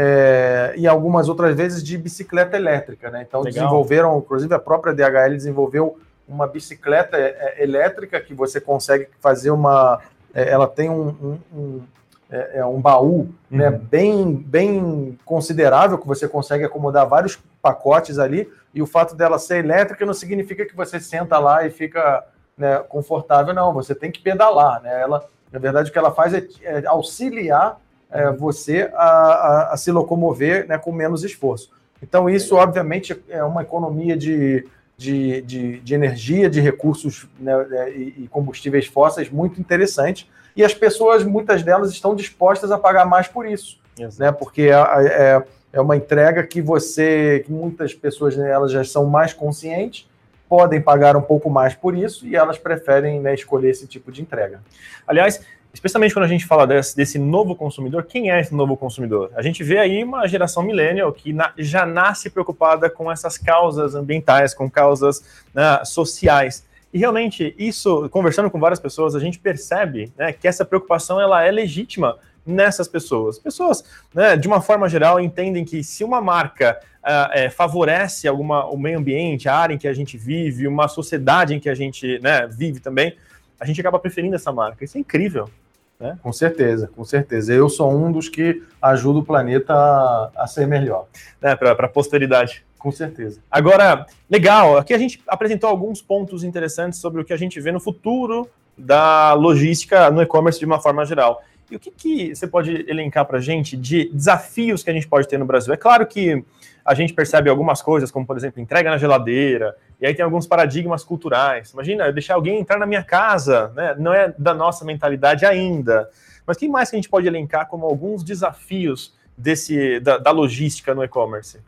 é, 0.00 0.74
e 0.76 0.86
algumas 0.86 1.28
outras 1.28 1.56
vezes 1.56 1.82
de 1.82 1.98
bicicleta 1.98 2.56
elétrica, 2.56 3.10
né? 3.10 3.24
Então 3.26 3.40
Legal. 3.40 3.52
desenvolveram, 3.52 4.16
inclusive 4.18 4.54
a 4.54 4.58
própria 4.58 4.94
DHL 4.94 5.34
desenvolveu 5.34 5.98
uma 6.28 6.46
bicicleta 6.46 7.16
é, 7.16 7.56
é, 7.58 7.64
elétrica 7.64 8.20
que 8.20 8.32
você 8.32 8.60
consegue 8.60 9.08
fazer 9.18 9.50
uma. 9.50 10.00
É, 10.32 10.50
ela 10.50 10.68
tem 10.68 10.88
um, 10.88 11.08
um, 11.08 11.38
um 11.52 11.82
é, 12.30 12.64
um 12.64 12.80
baú 12.80 13.28
né, 13.50 13.66
uhum. 13.66 13.72
né, 13.72 13.80
bem, 13.90 14.34
bem 14.34 15.18
considerável, 15.24 15.98
que 15.98 16.06
você 16.06 16.28
consegue 16.28 16.62
acomodar 16.62 17.08
vários 17.08 17.36
pacotes 17.60 18.20
ali, 18.20 18.48
e 18.72 18.80
o 18.80 18.86
fato 18.86 19.16
dela 19.16 19.36
ser 19.36 19.64
elétrica 19.64 20.06
não 20.06 20.14
significa 20.14 20.64
que 20.64 20.76
você 20.76 21.00
senta 21.00 21.40
lá 21.40 21.66
e 21.66 21.70
fica 21.70 22.24
né, 22.56 22.78
confortável, 22.88 23.52
não, 23.52 23.72
você 23.72 23.96
tem 23.96 24.12
que 24.12 24.20
pedalar. 24.20 24.80
Né? 24.80 25.00
Ela, 25.00 25.26
na 25.50 25.58
verdade, 25.58 25.90
o 25.90 25.92
que 25.92 25.98
ela 25.98 26.12
faz 26.12 26.34
é, 26.34 26.46
é 26.62 26.86
auxiliar 26.86 27.80
é, 28.10 28.30
você 28.32 28.90
a, 28.94 29.04
a, 29.04 29.72
a, 29.74 29.76
se 29.76 29.90
locomover 29.90 30.66
né, 30.66 30.78
com 30.78 30.92
menos 30.92 31.24
esforço. 31.24 31.70
Então, 32.02 32.28
isso, 32.28 32.56
obviamente, 32.56 33.20
é 33.28 33.42
uma 33.42 33.62
economia 33.62 34.16
de, 34.16 34.66
de, 34.96 35.42
de, 35.42 35.80
de 35.80 35.94
energia, 35.94 36.48
de 36.48 36.60
recursos 36.60 37.26
né, 37.38 37.52
é, 37.72 37.90
e, 37.90 38.24
e 38.24 38.28
combustíveis 38.28 38.86
fósseis 38.86 39.30
muito 39.30 39.60
interessante 39.60 40.28
e 40.58 40.64
as 40.64 40.74
pessoas, 40.74 41.22
muitas 41.22 41.62
delas, 41.62 41.92
estão 41.92 42.16
dispostas 42.16 42.72
a 42.72 42.76
pagar 42.76 43.04
mais 43.04 43.28
por 43.28 43.46
isso, 43.46 43.78
Exato. 43.96 44.20
né? 44.20 44.32
Porque 44.32 44.62
é, 44.62 44.72
é, 44.72 45.42
é, 45.72 45.80
uma 45.80 45.96
entrega 45.96 46.42
que 46.42 46.60
você, 46.60 47.44
que 47.46 47.52
muitas 47.52 47.94
pessoas, 47.94 48.36
né, 48.36 48.50
elas 48.50 48.72
já 48.72 48.82
são 48.82 49.06
mais 49.06 49.32
conscientes, 49.32 50.08
podem 50.48 50.80
pagar 50.80 51.16
um 51.16 51.22
pouco 51.22 51.48
mais 51.48 51.74
por 51.74 51.96
isso 51.96 52.26
e 52.26 52.34
elas 52.34 52.58
preferem 52.58 53.20
né, 53.20 53.34
escolher 53.34 53.70
esse 53.70 53.86
tipo 53.86 54.10
de 54.10 54.20
entrega. 54.20 54.60
Aliás, 55.06 55.40
especialmente 55.78 56.12
quando 56.12 56.24
a 56.24 56.28
gente 56.28 56.44
fala 56.44 56.66
desse, 56.66 56.96
desse, 56.96 57.18
novo 57.18 57.54
consumidor, 57.54 58.04
quem 58.04 58.30
é 58.30 58.40
esse 58.40 58.52
novo 58.52 58.76
consumidor? 58.76 59.30
A 59.36 59.42
gente 59.42 59.62
vê 59.62 59.78
aí 59.78 60.02
uma 60.02 60.26
geração 60.26 60.62
millennial 60.62 61.12
que 61.12 61.32
na, 61.32 61.52
já 61.56 61.86
nasce 61.86 62.28
preocupada 62.28 62.90
com 62.90 63.10
essas 63.10 63.38
causas 63.38 63.94
ambientais, 63.94 64.52
com 64.52 64.68
causas 64.68 65.22
né, 65.54 65.80
sociais. 65.84 66.66
E 66.92 66.98
realmente, 66.98 67.54
isso, 67.56 68.08
conversando 68.08 68.50
com 68.50 68.58
várias 68.58 68.80
pessoas, 68.80 69.14
a 69.14 69.20
gente 69.20 69.38
percebe 69.38 70.12
né, 70.16 70.32
que 70.32 70.48
essa 70.48 70.64
preocupação 70.64 71.20
ela 71.20 71.44
é 71.44 71.50
legítima, 71.50 72.18
nessas 72.44 72.88
pessoas. 72.88 73.38
Pessoas, 73.38 73.84
né, 74.14 74.36
de 74.36 74.48
uma 74.48 74.62
forma 74.62 74.88
geral, 74.88 75.20
entendem 75.20 75.66
que 75.66 75.84
se 75.84 76.02
uma 76.02 76.18
marca 76.18 76.80
uh, 77.04 77.30
é, 77.32 77.50
favorece 77.50 78.26
alguma, 78.26 78.64
o 78.66 78.78
meio 78.78 78.98
ambiente, 78.98 79.48
a 79.48 79.54
área 79.54 79.74
em 79.74 79.78
que 79.78 79.86
a 79.86 79.92
gente 79.92 80.16
vive, 80.16 80.66
uma 80.66 80.88
sociedade 80.88 81.54
em 81.54 81.60
que 81.60 81.68
a 81.68 81.74
gente 81.74 82.18
né, 82.20 82.46
vive 82.46 82.80
também, 82.80 83.14
a 83.60 83.66
gente 83.66 83.80
acaba 83.80 83.98
preferindo 83.98 84.34
essa 84.34 84.50
marca. 84.50 84.82
Isso 84.84 84.96
é 84.96 85.00
incrível. 85.00 85.50
Né? 85.98 86.16
Com 86.22 86.32
certeza, 86.32 86.88
com 86.94 87.04
certeza. 87.04 87.52
Eu 87.52 87.68
sou 87.68 87.92
um 87.92 88.12
dos 88.12 88.28
que 88.28 88.62
ajuda 88.80 89.18
o 89.18 89.24
planeta 89.24 89.74
a, 89.74 90.30
a 90.36 90.46
ser 90.46 90.66
melhor. 90.66 91.06
É, 91.42 91.56
Para 91.56 91.72
a 91.72 91.88
posteridade. 91.88 92.64
Com 92.78 92.92
certeza. 92.92 93.40
Agora, 93.50 94.06
legal, 94.30 94.78
aqui 94.78 94.94
a 94.94 94.98
gente 94.98 95.20
apresentou 95.26 95.68
alguns 95.68 96.00
pontos 96.00 96.44
interessantes 96.44 97.00
sobre 97.00 97.20
o 97.20 97.24
que 97.24 97.32
a 97.32 97.36
gente 97.36 97.60
vê 97.60 97.72
no 97.72 97.80
futuro 97.80 98.48
da 98.76 99.32
logística 99.32 100.08
no 100.12 100.22
e-commerce 100.22 100.60
de 100.60 100.64
uma 100.64 100.80
forma 100.80 101.04
geral. 101.04 101.42
E 101.70 101.76
o 101.76 101.78
que, 101.78 101.90
que 101.90 102.34
você 102.34 102.46
pode 102.46 102.84
elencar 102.88 103.26
para 103.26 103.38
a 103.38 103.40
gente 103.40 103.76
de 103.76 104.10
desafios 104.12 104.82
que 104.82 104.90
a 104.90 104.92
gente 104.92 105.06
pode 105.06 105.28
ter 105.28 105.38
no 105.38 105.44
Brasil? 105.44 105.72
É 105.72 105.76
claro 105.76 106.06
que 106.06 106.42
a 106.84 106.94
gente 106.94 107.12
percebe 107.12 107.50
algumas 107.50 107.82
coisas, 107.82 108.10
como, 108.10 108.26
por 108.26 108.36
exemplo, 108.36 108.60
entrega 108.60 108.90
na 108.90 108.96
geladeira, 108.96 109.76
e 110.00 110.06
aí 110.06 110.14
tem 110.14 110.24
alguns 110.24 110.46
paradigmas 110.46 111.04
culturais. 111.04 111.72
Imagina, 111.72 112.06
eu 112.06 112.12
deixar 112.12 112.34
alguém 112.34 112.58
entrar 112.58 112.78
na 112.78 112.86
minha 112.86 113.02
casa, 113.02 113.70
né? 113.76 113.94
não 113.98 114.14
é 114.14 114.34
da 114.38 114.54
nossa 114.54 114.84
mentalidade 114.84 115.44
ainda. 115.44 116.08
Mas 116.46 116.56
o 116.56 116.60
que 116.60 116.68
mais 116.68 116.88
que 116.88 116.96
a 116.96 116.98
gente 116.98 117.10
pode 117.10 117.26
elencar 117.26 117.68
como 117.68 117.84
alguns 117.84 118.24
desafios 118.24 119.14
desse 119.36 120.00
da, 120.00 120.16
da 120.16 120.30
logística 120.30 120.94
no 120.94 121.04
e-commerce? 121.04 121.60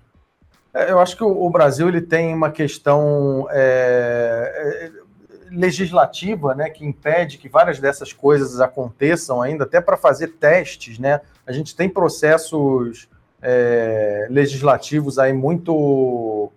É, 0.72 0.90
eu 0.90 1.00
acho 1.00 1.16
que 1.16 1.24
o, 1.24 1.50
Brasil 1.50 1.88
ele 1.88 2.00
tem 2.00 2.32
uma 2.32 2.50
questão 2.50 3.46
é, 3.50 4.86
é, 4.86 4.99
legislativa 5.50 6.54
né, 6.54 6.70
que 6.70 6.84
impede 6.84 7.38
que 7.38 7.48
várias 7.48 7.78
dessas 7.78 8.12
coisas 8.12 8.60
aconteçam 8.60 9.42
ainda, 9.42 9.64
até 9.64 9.80
para 9.80 9.96
fazer 9.96 10.28
testes. 10.28 10.98
Né? 10.98 11.20
A 11.46 11.52
gente 11.52 11.74
tem 11.74 11.88
processos 11.88 13.08
é, 13.42 14.26
legislativos 14.30 15.18
aí 15.18 15.32
muito, 15.32 16.50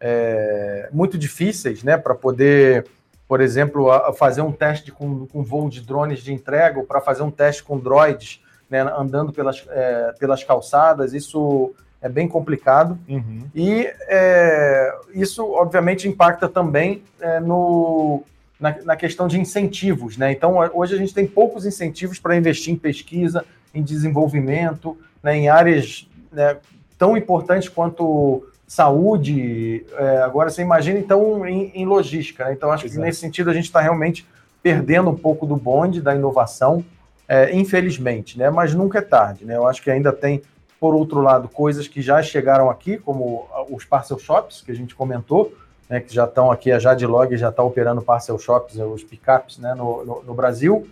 é, 0.00 0.88
muito 0.92 1.18
difíceis 1.18 1.82
né, 1.82 1.96
para 1.96 2.14
poder, 2.14 2.86
por 3.26 3.40
exemplo, 3.40 3.88
fazer 4.14 4.42
um 4.42 4.52
teste 4.52 4.92
com, 4.92 5.26
com 5.26 5.42
voo 5.42 5.68
de 5.68 5.80
drones 5.80 6.20
de 6.20 6.32
entrega 6.32 6.78
ou 6.78 6.84
para 6.84 7.00
fazer 7.00 7.22
um 7.22 7.30
teste 7.30 7.62
com 7.62 7.78
droids 7.78 8.40
né, 8.70 8.80
andando 8.80 9.32
pelas, 9.32 9.64
é, 9.68 10.14
pelas 10.18 10.42
calçadas. 10.44 11.12
Isso 11.14 11.74
é 12.00 12.08
bem 12.08 12.28
complicado. 12.28 12.98
Uhum. 13.08 13.48
E 13.54 13.92
é, 14.08 14.94
isso, 15.14 15.44
obviamente, 15.52 16.08
impacta 16.08 16.48
também 16.48 17.02
é, 17.20 17.40
no, 17.40 18.22
na, 18.58 18.76
na, 18.84 18.96
questão 18.96 19.28
de 19.28 19.38
incentivos. 19.38 20.16
Né? 20.16 20.32
Então, 20.32 20.56
hoje 20.74 20.94
a 20.94 20.98
gente 20.98 21.14
tem 21.14 21.26
poucos 21.26 21.66
incentivos 21.66 22.18
para 22.18 22.36
investir 22.36 22.72
em 22.72 22.76
pesquisa, 22.76 23.44
em 23.74 23.82
desenvolvimento, 23.82 24.96
né, 25.22 25.36
em 25.36 25.48
áreas 25.48 26.08
né, 26.32 26.56
tão 26.98 27.16
importantes 27.16 27.68
quanto 27.68 28.46
saúde. 28.66 29.84
É, 29.98 30.18
agora, 30.18 30.50
você 30.50 30.62
imagina, 30.62 30.98
então, 30.98 31.46
em, 31.46 31.70
em 31.74 31.84
logística. 31.84 32.44
Né? 32.44 32.52
Então, 32.52 32.70
acho 32.70 32.86
Exato. 32.86 33.00
que 33.00 33.06
nesse 33.06 33.20
sentido 33.20 33.50
a 33.50 33.54
gente 33.54 33.64
está 33.64 33.80
realmente 33.80 34.26
perdendo 34.62 35.10
um 35.10 35.16
pouco 35.16 35.46
do 35.46 35.56
bonde 35.56 36.00
da 36.00 36.14
inovação. 36.14 36.84
É, 37.28 37.52
infelizmente, 37.52 38.38
né? 38.38 38.50
Mas 38.50 38.72
nunca 38.72 39.00
é 39.00 39.02
tarde, 39.02 39.44
né? 39.44 39.56
Eu 39.56 39.66
acho 39.66 39.82
que 39.82 39.90
ainda 39.90 40.12
tem 40.12 40.40
por 40.80 40.94
outro 40.94 41.20
lado, 41.20 41.48
coisas 41.48 41.88
que 41.88 42.02
já 42.02 42.22
chegaram 42.22 42.70
aqui, 42.70 42.98
como 42.98 43.48
os 43.70 43.84
parcel 43.84 44.18
shops, 44.18 44.62
que 44.62 44.70
a 44.70 44.74
gente 44.74 44.94
comentou, 44.94 45.52
né, 45.88 46.00
que 46.00 46.12
já 46.12 46.24
estão 46.24 46.50
aqui, 46.50 46.72
a 46.72 46.78
Jadlog 46.78 47.36
já 47.36 47.48
está 47.48 47.62
operando 47.62 48.02
parcel 48.02 48.38
shops, 48.38 48.76
os 48.76 49.04
pickups 49.04 49.58
né, 49.58 49.74
no, 49.74 50.04
no, 50.04 50.22
no 50.22 50.34
Brasil. 50.34 50.86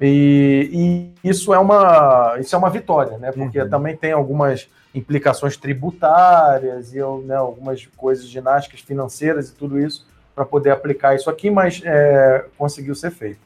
E, 0.00 1.10
e, 1.24 1.28
isso 1.28 1.54
é 1.54 1.58
uma 1.58 2.36
isso 2.38 2.54
é 2.54 2.58
uma 2.58 2.68
vitória, 2.68 3.16
né? 3.16 3.30
Porque 3.32 3.60
uhum. 3.60 3.68
também 3.70 3.96
tem 3.96 4.12
algumas 4.12 4.68
implicações 4.94 5.56
tributárias 5.56 6.92
e 6.92 6.98
né, 7.24 7.36
algumas 7.36 7.86
coisas 7.96 8.26
ginásticas 8.26 8.80
financeiras 8.80 9.48
e 9.48 9.54
tudo 9.54 9.78
isso 9.78 10.06
para 10.34 10.44
poder 10.44 10.70
aplicar 10.70 11.14
isso 11.14 11.30
aqui, 11.30 11.48
mas 11.48 11.80
é, 11.84 12.44
conseguiu 12.58 12.94
ser 12.94 13.12
feito. 13.12 13.38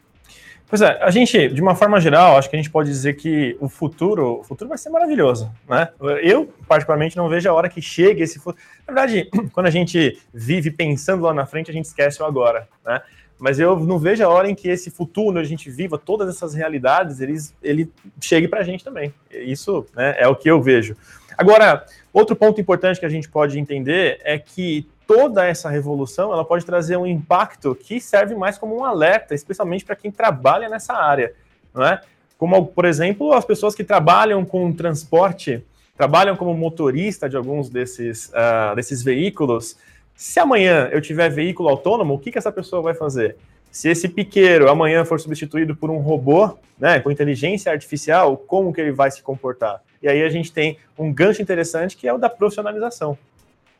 Pois 0.68 0.82
é, 0.82 0.98
a 1.00 1.10
gente, 1.10 1.48
de 1.48 1.62
uma 1.62 1.74
forma 1.74 1.98
geral, 1.98 2.36
acho 2.36 2.50
que 2.50 2.54
a 2.54 2.58
gente 2.58 2.70
pode 2.70 2.90
dizer 2.90 3.14
que 3.14 3.56
o 3.58 3.70
futuro, 3.70 4.40
o 4.40 4.44
futuro 4.44 4.68
vai 4.68 4.76
ser 4.76 4.90
maravilhoso, 4.90 5.50
né? 5.66 5.88
Eu, 6.22 6.52
particularmente, 6.66 7.16
não 7.16 7.26
vejo 7.26 7.48
a 7.48 7.54
hora 7.54 7.70
que 7.70 7.80
chegue 7.80 8.22
esse 8.22 8.38
futuro. 8.38 8.62
Na 8.86 8.92
verdade, 8.92 9.30
quando 9.52 9.66
a 9.66 9.70
gente 9.70 10.20
vive 10.32 10.70
pensando 10.70 11.22
lá 11.22 11.32
na 11.32 11.46
frente, 11.46 11.70
a 11.70 11.74
gente 11.74 11.86
esquece 11.86 12.22
o 12.22 12.26
agora, 12.26 12.68
né? 12.84 13.00
Mas 13.38 13.58
eu 13.58 13.78
não 13.78 13.98
vejo 13.98 14.22
a 14.22 14.28
hora 14.28 14.50
em 14.50 14.54
que 14.54 14.68
esse 14.68 14.90
futuro, 14.90 15.38
onde 15.38 15.46
a 15.46 15.48
gente 15.48 15.70
viva 15.70 15.96
todas 15.96 16.28
essas 16.28 16.54
realidades, 16.54 17.20
eles, 17.20 17.54
ele 17.62 17.90
chegue 18.20 18.48
para 18.48 18.60
a 18.60 18.64
gente 18.64 18.84
também. 18.84 19.14
Isso 19.30 19.86
né, 19.94 20.16
é 20.18 20.28
o 20.28 20.34
que 20.34 20.50
eu 20.50 20.60
vejo. 20.60 20.96
Agora, 21.36 21.86
outro 22.12 22.34
ponto 22.34 22.60
importante 22.60 22.98
que 22.98 23.06
a 23.06 23.08
gente 23.08 23.28
pode 23.28 23.58
entender 23.58 24.20
é 24.24 24.38
que 24.38 24.86
toda 25.08 25.46
essa 25.46 25.70
revolução 25.70 26.34
ela 26.34 26.44
pode 26.44 26.66
trazer 26.66 26.98
um 26.98 27.06
impacto 27.06 27.74
que 27.74 27.98
serve 27.98 28.34
mais 28.34 28.58
como 28.58 28.76
um 28.76 28.84
alerta, 28.84 29.34
especialmente 29.34 29.82
para 29.82 29.96
quem 29.96 30.12
trabalha 30.12 30.68
nessa 30.68 30.92
área, 30.92 31.32
não 31.74 31.82
é? 31.82 32.02
Como, 32.36 32.66
por 32.66 32.84
exemplo, 32.84 33.32
as 33.32 33.44
pessoas 33.44 33.74
que 33.74 33.82
trabalham 33.82 34.44
com 34.44 34.70
transporte, 34.70 35.64
trabalham 35.96 36.36
como 36.36 36.52
motorista 36.54 37.26
de 37.26 37.38
alguns 37.38 37.70
desses, 37.70 38.28
uh, 38.28 38.76
desses 38.76 39.02
veículos. 39.02 39.78
Se 40.14 40.38
amanhã 40.38 40.90
eu 40.92 41.00
tiver 41.00 41.30
veículo 41.30 41.70
autônomo, 41.70 42.14
o 42.14 42.18
que, 42.18 42.30
que 42.30 42.38
essa 42.38 42.52
pessoa 42.52 42.82
vai 42.82 42.94
fazer? 42.94 43.36
Se 43.72 43.88
esse 43.88 44.08
piqueiro 44.08 44.70
amanhã 44.70 45.06
for 45.06 45.18
substituído 45.18 45.74
por 45.74 45.90
um 45.90 45.98
robô, 45.98 46.56
né, 46.78 47.00
com 47.00 47.10
inteligência 47.10 47.72
artificial, 47.72 48.36
como 48.36 48.72
que 48.72 48.80
ele 48.80 48.92
vai 48.92 49.10
se 49.10 49.22
comportar? 49.22 49.82
E 50.02 50.08
aí 50.08 50.22
a 50.22 50.28
gente 50.28 50.52
tem 50.52 50.78
um 50.98 51.12
gancho 51.12 51.40
interessante 51.40 51.96
que 51.96 52.06
é 52.06 52.12
o 52.12 52.18
da 52.18 52.28
profissionalização. 52.28 53.18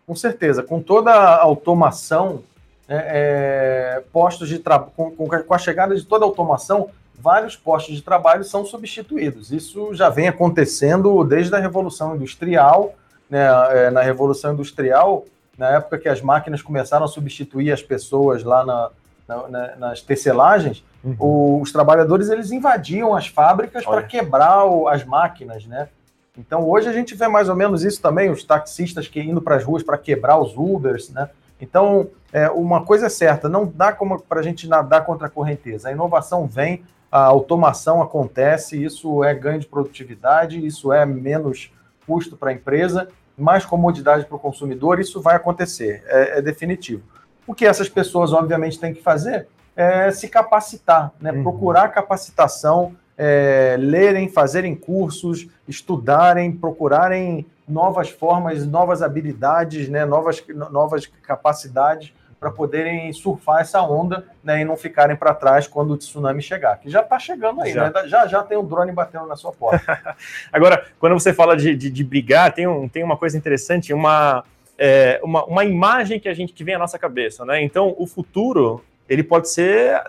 Com 0.09 0.17
certeza, 0.17 0.63
com 0.63 0.81
toda 0.81 1.11
a 1.11 1.43
automação, 1.43 2.43
né, 2.89 3.03
é, 3.07 4.03
postos 4.11 4.49
de 4.49 4.59
trabalho, 4.59 4.91
com, 4.97 5.11
com, 5.13 5.55
a 5.55 5.59
chegada 5.59 5.95
de 5.95 6.03
toda 6.03 6.25
a 6.25 6.27
automação, 6.27 6.89
vários 7.21 7.55
postos 7.57 7.95
de 7.95 8.01
trabalho 8.01 8.43
são 8.43 8.65
substituídos. 8.65 9.53
Isso 9.53 9.93
já 9.93 10.09
vem 10.09 10.27
acontecendo 10.27 11.23
desde 11.25 11.55
a 11.55 11.59
Revolução 11.59 12.17
Industrial. 12.17 12.95
Né, 13.29 13.47
é, 13.73 13.91
na 13.91 14.01
Revolução 14.01 14.55
Industrial, 14.55 15.27
na 15.59 15.69
época 15.73 15.99
que 15.99 16.09
as 16.09 16.23
máquinas 16.23 16.63
começaram 16.63 17.05
a 17.05 17.09
substituir 17.09 17.71
as 17.71 17.83
pessoas 17.83 18.43
lá 18.43 18.65
na, 18.65 18.91
na, 19.29 19.49
na, 19.49 19.77
nas 19.77 20.01
tecelagens, 20.01 20.83
uhum. 21.05 21.61
os 21.61 21.71
trabalhadores 21.71 22.31
eles 22.31 22.51
invadiam 22.51 23.15
as 23.15 23.27
fábricas 23.27 23.85
para 23.85 24.03
quebrar 24.03 24.63
as 24.91 25.05
máquinas, 25.05 25.67
né? 25.67 25.91
Então 26.39 26.67
hoje 26.69 26.89
a 26.89 26.93
gente 26.93 27.15
vê 27.15 27.27
mais 27.27 27.49
ou 27.49 27.57
menos 27.57 27.85
isso 27.85 28.01
também, 28.01 28.31
os 28.31 28.45
taxistas 28.45 29.09
que 29.09 29.21
indo 29.21 29.43
para 29.43 29.57
as 29.57 29.65
ruas 29.65 29.83
para 29.83 29.99
quebrar 29.99 30.39
os 30.39 30.57
Ubers, 30.57 31.11
né? 31.11 31.29
Então, 31.61 32.09
é, 32.33 32.49
uma 32.51 32.85
coisa 32.85 33.07
é 33.07 33.09
certa, 33.09 33.49
não 33.49 33.67
dá 33.67 33.93
como 33.93 34.21
para 34.21 34.41
a 34.41 34.43
gente 34.43 34.69
nadar 34.69 35.05
contra 35.05 35.27
a 35.27 35.31
correnteza. 35.31 35.89
A 35.89 35.93
inovação 35.93 36.47
vem, 36.47 36.85
a 37.11 37.25
automação 37.25 38.01
acontece, 38.01 38.83
isso 38.83 39.25
é 39.25 39.35
ganho 39.35 39.59
de 39.59 39.67
produtividade, 39.67 40.65
isso 40.65 40.93
é 40.93 41.05
menos 41.05 41.73
custo 42.07 42.37
para 42.37 42.51
a 42.51 42.53
empresa, 42.53 43.09
mais 43.37 43.65
comodidade 43.65 44.25
para 44.25 44.37
o 44.37 44.39
consumidor, 44.39 45.01
isso 45.01 45.21
vai 45.21 45.37
acontecer, 45.37 46.03
é, 46.07 46.39
é, 46.39 46.43
definitivo. 46.43 47.03
O 47.47 47.55
que 47.55 47.67
essas 47.67 47.89
pessoas, 47.89 48.33
obviamente, 48.33 48.79
têm 48.79 48.95
que 48.95 49.03
fazer 49.03 49.49
é 49.75 50.11
se 50.11 50.29
capacitar, 50.29 51.13
né? 51.21 51.33
Uhum. 51.33 51.43
procurar 51.43 51.89
capacitação 51.89 52.95
é, 53.19 53.77
lerem, 53.77 54.29
fazerem 54.29 54.77
cursos, 54.77 55.49
estudarem, 55.67 56.53
procurarem 56.53 57.45
novas 57.69 58.09
formas, 58.09 58.65
novas 58.67 59.03
habilidades, 59.03 59.89
né, 59.89 60.07
novas, 60.07 60.43
novas 60.71 61.07
capacidades 61.07 62.13
para 62.39 62.53
poderem 62.53 63.13
surfar 63.13 63.61
essa 63.61 63.83
onda 63.83 64.25
né, 64.45 64.61
e 64.61 64.65
não 64.65 64.77
ficarem 64.77 65.17
para 65.17 65.35
trás 65.35 65.67
quando 65.67 65.91
o 65.91 65.97
tsunami 65.97 66.41
chegar. 66.41 66.79
Que 66.79 66.89
já 66.89 67.01
está 67.01 67.19
chegando 67.19 67.61
aí, 67.61 67.73
já. 67.73 67.91
Né? 67.91 68.07
já 68.07 68.27
já 68.29 68.43
tem 68.45 68.57
um 68.57 68.65
drone 68.65 68.93
batendo 68.93 69.27
na 69.27 69.35
sua 69.35 69.51
porta. 69.53 70.17
Agora, 70.53 70.87
quando 71.01 71.15
você 71.15 71.35
fala 71.35 71.57
de, 71.57 71.75
de, 71.75 71.91
de, 71.91 72.05
brigar, 72.05 72.53
tem, 72.55 72.69
um, 72.69 72.89
tem 72.89 73.03
uma 73.03 73.17
coisa 73.17 73.37
interessante, 73.37 73.93
uma, 73.93 74.45
é, 74.79 75.21
uma, 75.25 75.45
uma 75.47 75.65
imagem 75.65 76.21
que 76.21 76.29
a 76.29 76.35
gente 76.35 76.53
que 76.53 76.63
vem 76.63 76.77
à 76.77 76.79
nossa 76.79 76.99
cabeça, 76.99 77.45
né? 77.45 77.61
Então, 77.61 77.93
o 77.99 78.07
futuro 78.07 78.85
ele 79.09 79.23
pode 79.23 79.49
ser 79.49 80.03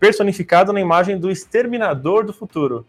personificado 0.00 0.72
na 0.72 0.80
imagem 0.80 1.18
do 1.18 1.30
exterminador 1.30 2.24
do 2.24 2.32
futuro. 2.32 2.86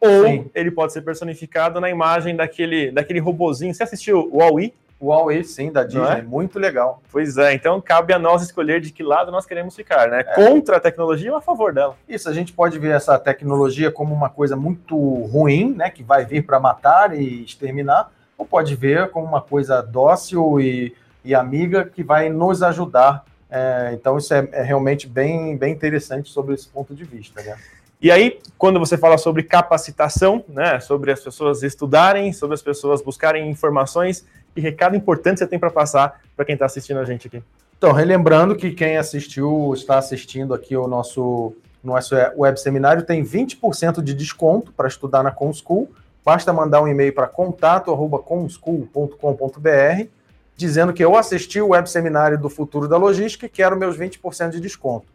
Ou 0.00 0.24
Sim. 0.24 0.50
ele 0.54 0.70
pode 0.70 0.92
ser 0.92 1.02
personificado 1.02 1.80
na 1.80 1.88
imagem 1.88 2.34
daquele, 2.34 2.90
daquele 2.90 3.20
robozinho. 3.20 3.72
Você 3.72 3.84
assistiu 3.84 4.28
o 4.32 4.38
Wall-E? 4.38 4.74
O 4.98 5.06
Wall-E, 5.06 5.44
sim, 5.44 5.70
da 5.72 5.84
Disney, 5.84 6.18
é? 6.18 6.22
muito 6.22 6.58
legal. 6.58 7.00
Pois 7.10 7.38
é, 7.38 7.54
então 7.54 7.80
cabe 7.80 8.12
a 8.12 8.18
nós 8.18 8.42
escolher 8.42 8.80
de 8.80 8.92
que 8.92 9.02
lado 9.02 9.32
nós 9.32 9.46
queremos 9.46 9.74
ficar, 9.74 10.08
né? 10.08 10.20
É. 10.20 10.34
Contra 10.34 10.76
a 10.76 10.80
tecnologia 10.80 11.30
ou 11.30 11.38
a 11.38 11.40
favor 11.40 11.72
dela? 11.72 11.96
Isso, 12.08 12.28
a 12.28 12.32
gente 12.32 12.52
pode 12.52 12.78
ver 12.78 12.94
essa 12.94 13.18
tecnologia 13.18 13.90
como 13.90 14.14
uma 14.14 14.28
coisa 14.28 14.54
muito 14.54 14.96
ruim, 14.96 15.74
né? 15.74 15.88
Que 15.88 16.02
vai 16.02 16.24
vir 16.24 16.44
para 16.44 16.60
matar 16.60 17.16
e 17.16 17.44
exterminar, 17.44 18.12
ou 18.36 18.44
pode 18.44 18.74
ver 18.76 19.08
como 19.10 19.26
uma 19.26 19.40
coisa 19.40 19.80
dócil 19.80 20.60
e, 20.60 20.94
e 21.24 21.34
amiga 21.34 21.84
que 21.84 22.02
vai 22.02 22.28
nos 22.28 22.62
ajudar 22.62 23.24
é, 23.54 23.90
então, 23.92 24.16
isso 24.16 24.32
é, 24.32 24.48
é, 24.50 24.62
realmente 24.62 25.06
bem, 25.06 25.54
bem 25.58 25.74
interessante 25.74 26.30
sobre 26.30 26.54
esse 26.54 26.66
ponto 26.66 26.94
de 26.94 27.04
vista. 27.04 27.42
Né? 27.42 27.54
E 28.00 28.10
aí, 28.10 28.40
quando 28.56 28.80
você 28.80 28.96
fala 28.96 29.18
sobre 29.18 29.42
capacitação, 29.42 30.42
né, 30.48 30.80
sobre 30.80 31.12
as 31.12 31.20
pessoas 31.20 31.62
estudarem, 31.62 32.32
sobre 32.32 32.54
as 32.54 32.62
pessoas 32.62 33.02
buscarem 33.02 33.50
informações, 33.50 34.24
que 34.54 34.60
recado 34.62 34.96
importante 34.96 35.38
você 35.38 35.46
tem 35.46 35.58
para 35.58 35.70
passar 35.70 36.22
para 36.34 36.46
quem 36.46 36.54
está 36.54 36.64
assistindo 36.64 36.98
a 36.98 37.04
gente 37.04 37.26
aqui? 37.26 37.42
Então, 37.76 37.92
relembrando 37.92 38.56
que 38.56 38.70
quem 38.70 38.96
assistiu, 38.96 39.74
está 39.74 39.98
assistindo 39.98 40.54
aqui 40.54 40.74
o 40.74 40.88
nosso, 40.88 41.54
nosso 41.84 42.14
web 42.34 42.58
seminário, 42.58 43.02
tem 43.02 43.22
20% 43.22 44.00
de 44.00 44.14
desconto 44.14 44.72
para 44.72 44.88
estudar 44.88 45.22
na 45.22 45.30
ComSchool. 45.30 45.90
Basta 46.24 46.54
mandar 46.54 46.80
um 46.80 46.88
e-mail 46.88 47.12
para 47.12 47.26
contato.comschool.com.br 47.26 50.21
dizendo 50.56 50.92
que 50.92 51.04
eu 51.04 51.16
assisti 51.16 51.60
o 51.60 51.68
web 51.68 51.88
seminário 51.88 52.38
do 52.38 52.48
futuro 52.48 52.86
da 52.86 52.96
logística 52.96 53.46
e 53.46 53.48
quero 53.48 53.76
meus 53.76 53.96
20% 53.96 54.50
de 54.50 54.60
desconto. 54.60 55.06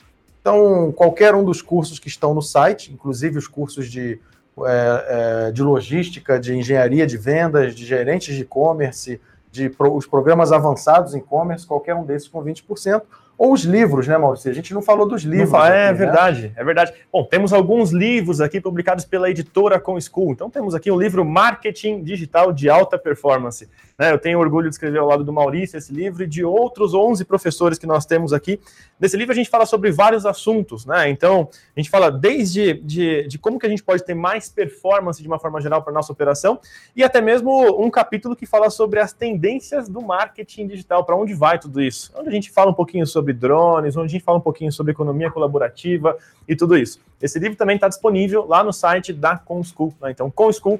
Então, 0.41 0.91
qualquer 0.93 1.35
um 1.35 1.43
dos 1.43 1.61
cursos 1.61 1.99
que 1.99 2.07
estão 2.07 2.33
no 2.33 2.41
site, 2.41 2.93
inclusive 2.93 3.37
os 3.37 3.47
cursos 3.47 3.89
de, 3.89 4.19
é, 4.65 5.47
é, 5.47 5.51
de 5.51 5.61
logística, 5.61 6.39
de 6.39 6.55
engenharia 6.55 7.05
de 7.05 7.17
vendas, 7.17 7.75
de 7.75 7.85
gerentes 7.85 8.33
de 8.35 8.43
e-commerce, 8.43 9.19
de 9.51 9.69
pro, 9.69 9.93
os 9.93 10.05
programas 10.05 10.51
avançados 10.51 11.13
em 11.13 11.19
e-commerce, 11.19 11.65
qualquer 11.65 11.95
um 11.95 12.05
desses 12.05 12.27
com 12.27 12.43
20%, 12.43 13.01
ou 13.37 13.53
os 13.53 13.63
livros, 13.63 14.07
né, 14.07 14.17
Maurício? 14.17 14.49
A 14.49 14.53
gente 14.53 14.73
não 14.73 14.81
falou 14.81 15.07
dos 15.07 15.23
livros. 15.23 15.51
Fala, 15.51 15.69
é 15.69 15.89
aqui, 15.89 15.99
né? 15.99 16.05
verdade, 16.05 16.53
é 16.55 16.63
verdade. 16.63 16.93
Bom, 17.11 17.23
temos 17.23 17.53
alguns 17.53 17.91
livros 17.91 18.41
aqui 18.41 18.59
publicados 18.59 19.05
pela 19.05 19.29
editora 19.29 19.79
Com 19.79 19.99
School. 20.01 20.31
Então 20.31 20.49
temos 20.49 20.73
aqui 20.73 20.89
o 20.89 20.99
livro 20.99 21.23
Marketing 21.23 22.01
Digital 22.01 22.51
de 22.51 22.67
Alta 22.67 22.97
Performance. 22.97 23.69
Né, 23.97 24.11
eu 24.11 24.19
tenho 24.19 24.39
orgulho 24.39 24.69
de 24.69 24.75
escrever 24.75 24.99
ao 24.99 25.07
lado 25.07 25.23
do 25.23 25.33
Maurício 25.33 25.75
esse 25.75 25.91
livro 25.91 26.23
e 26.23 26.27
de 26.27 26.43
outros 26.43 26.93
11 26.93 27.25
professores 27.25 27.79
que 27.79 27.87
nós 27.87 28.05
temos 28.05 28.31
aqui. 28.31 28.59
Nesse 28.99 29.17
livro 29.17 29.31
a 29.31 29.35
gente 29.35 29.49
fala 29.49 29.65
sobre 29.65 29.91
vários 29.91 30.23
assuntos, 30.23 30.85
né? 30.85 31.09
Então, 31.09 31.49
a 31.75 31.79
gente 31.79 31.89
fala 31.89 32.11
desde 32.11 32.75
de, 32.75 33.27
de 33.27 33.39
como 33.39 33.57
que 33.57 33.65
a 33.65 33.69
gente 33.69 33.83
pode 33.83 34.05
ter 34.05 34.13
mais 34.13 34.49
performance 34.49 35.19
de 35.19 35.27
uma 35.27 35.39
forma 35.39 35.59
geral 35.61 35.81
para 35.81 35.91
nossa 35.91 36.11
operação 36.11 36.59
e 36.95 37.03
até 37.03 37.19
mesmo 37.21 37.83
um 37.83 37.89
capítulo 37.89 38.35
que 38.35 38.45
fala 38.45 38.69
sobre 38.69 38.99
as 38.99 39.13
tendências 39.13 39.89
do 39.89 40.01
marketing 40.01 40.67
digital, 40.67 41.03
para 41.03 41.15
onde 41.15 41.33
vai 41.33 41.57
tudo 41.57 41.81
isso. 41.81 42.11
Onde 42.15 42.29
a 42.29 42.31
gente 42.31 42.51
fala 42.51 42.69
um 42.69 42.75
pouquinho 42.75 43.05
sobre 43.07 43.26
sobre 43.27 43.33
drones, 43.33 43.97
onde 43.97 44.05
a 44.05 44.09
gente 44.09 44.23
fala 44.23 44.37
um 44.37 44.41
pouquinho 44.41 44.71
sobre 44.71 44.91
economia 44.91 45.29
colaborativa 45.29 46.17
e 46.47 46.55
tudo 46.55 46.77
isso. 46.77 46.99
Esse 47.21 47.37
livro 47.39 47.57
também 47.57 47.75
está 47.75 47.87
disponível 47.87 48.45
lá 48.47 48.63
no 48.63 48.71
site 48.71 49.11
da 49.11 49.37
ComSchool, 49.37 49.93
né? 50.01 50.11
então 50.11 50.31
conschool.com.br. 50.31 50.79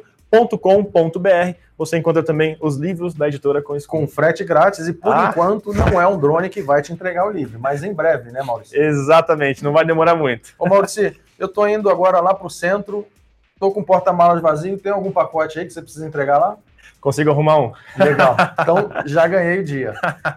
Você 1.78 1.98
encontra 1.98 2.24
também 2.24 2.58
os 2.60 2.78
livros 2.78 3.14
da 3.14 3.28
editora 3.28 3.62
ComSchool. 3.62 4.00
Com 4.00 4.08
frete 4.08 4.44
grátis 4.44 4.88
e 4.88 4.94
por 4.94 5.14
ah. 5.14 5.28
enquanto 5.30 5.74
não 5.74 6.02
é 6.02 6.08
um 6.08 6.18
drone 6.18 6.50
que 6.50 6.62
vai 6.62 6.82
te 6.82 6.94
entregar 6.94 7.28
o 7.28 7.32
livro, 7.32 7.60
mas 7.60 7.84
em 7.84 7.94
breve, 7.94 8.32
né, 8.32 8.42
Maurício? 8.42 8.80
Exatamente, 8.82 9.64
não 9.64 9.74
vai 9.74 9.86
demorar 9.86 10.16
muito. 10.16 10.54
Ô, 10.58 10.68
Maurício, 10.68 11.14
eu 11.38 11.48
estou 11.48 11.68
indo 11.68 11.90
agora 11.90 12.20
lá 12.20 12.34
para 12.34 12.48
o 12.48 12.50
centro, 12.50 13.06
estou 13.54 13.72
com 13.72 13.84
porta-malas 13.84 14.42
vazio, 14.42 14.78
tem 14.78 14.92
algum 14.92 15.12
pacote 15.12 15.60
aí 15.60 15.66
que 15.66 15.74
você 15.74 15.82
precisa 15.82 16.08
entregar 16.08 16.38
lá? 16.38 16.58
Consigo 17.00 17.32
arrumar 17.32 17.60
um. 17.60 17.72
Legal. 17.98 18.36
Então 18.60 18.90
já 19.06 19.28
ganhei 19.28 19.60
o 19.60 19.64
dia. 19.64 19.94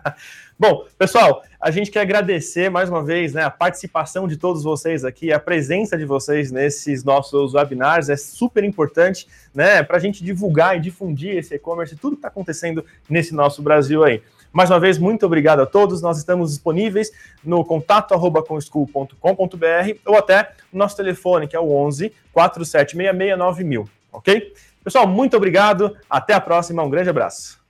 Bom, 0.61 0.85
pessoal, 0.99 1.43
a 1.59 1.71
gente 1.71 1.91
quer 1.91 2.01
agradecer 2.01 2.71
mais 2.71 2.91
uma 2.91 3.03
vez 3.03 3.33
né, 3.33 3.43
a 3.43 3.51
participação 3.51 4.29
de 4.29 4.37
todos 4.37 4.63
vocês 4.63 5.07
aqui, 5.07 5.33
a 5.33 5.41
presença 5.41 5.97
de 5.97 6.05
vocês 6.05 6.53
nesses 6.53 7.03
nossos 7.03 7.55
webinars 7.55 8.11
é 8.11 8.17
super 8.17 8.63
importante 8.63 9.27
né, 9.55 9.83
para 9.83 9.97
a 9.97 10.01
gente 10.01 10.23
divulgar 10.23 10.77
e 10.77 10.81
difundir 10.81 11.39
esse 11.39 11.55
e-commerce, 11.55 11.97
tudo 11.97 12.13
que 12.13 12.19
está 12.19 12.29
acontecendo 12.29 12.85
nesse 13.09 13.35
nosso 13.35 13.63
Brasil 13.63 14.05
aí. 14.05 14.23
Mais 14.53 14.69
uma 14.69 14.79
vez, 14.79 14.99
muito 14.99 15.25
obrigado 15.25 15.61
a 15.61 15.67
todos. 15.67 16.03
Nós 16.03 16.19
estamos 16.19 16.51
disponíveis 16.51 17.11
no 17.43 17.65
contato@conschool.com.br 17.65 19.99
ou 20.05 20.17
até 20.17 20.53
no 20.73 20.81
nosso 20.81 20.97
telefone, 20.97 21.49
que 21.49 21.57
é 21.57 21.61
o 21.61 21.71
11 21.71 22.13
4766 22.33 23.39
9000, 23.39 23.89
ok? 24.13 24.53
Pessoal, 24.91 25.07
muito 25.07 25.37
obrigado. 25.37 25.97
Até 26.11 26.35
a 26.35 26.41
próxima. 26.41 26.83
Um 26.83 26.91
grande 26.91 27.09
abraço. 27.09 27.61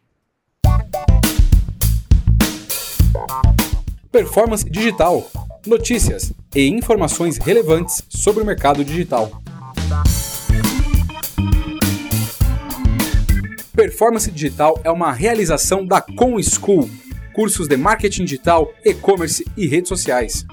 Performance 4.10 4.64
Digital. 4.64 5.30
Notícias 5.66 6.32
e 6.56 6.66
informações 6.66 7.36
relevantes 7.36 8.02
sobre 8.08 8.42
o 8.42 8.46
mercado 8.46 8.82
digital. 8.82 9.30
Performance 13.76 14.30
Digital 14.30 14.80
é 14.82 14.90
uma 14.90 15.12
realização 15.12 15.84
da 15.84 16.00
Com 16.00 16.42
School, 16.42 16.88
cursos 17.34 17.68
de 17.68 17.76
marketing 17.76 18.24
digital, 18.24 18.72
e-commerce 18.82 19.44
e 19.58 19.66
redes 19.66 19.90
sociais. 19.90 20.46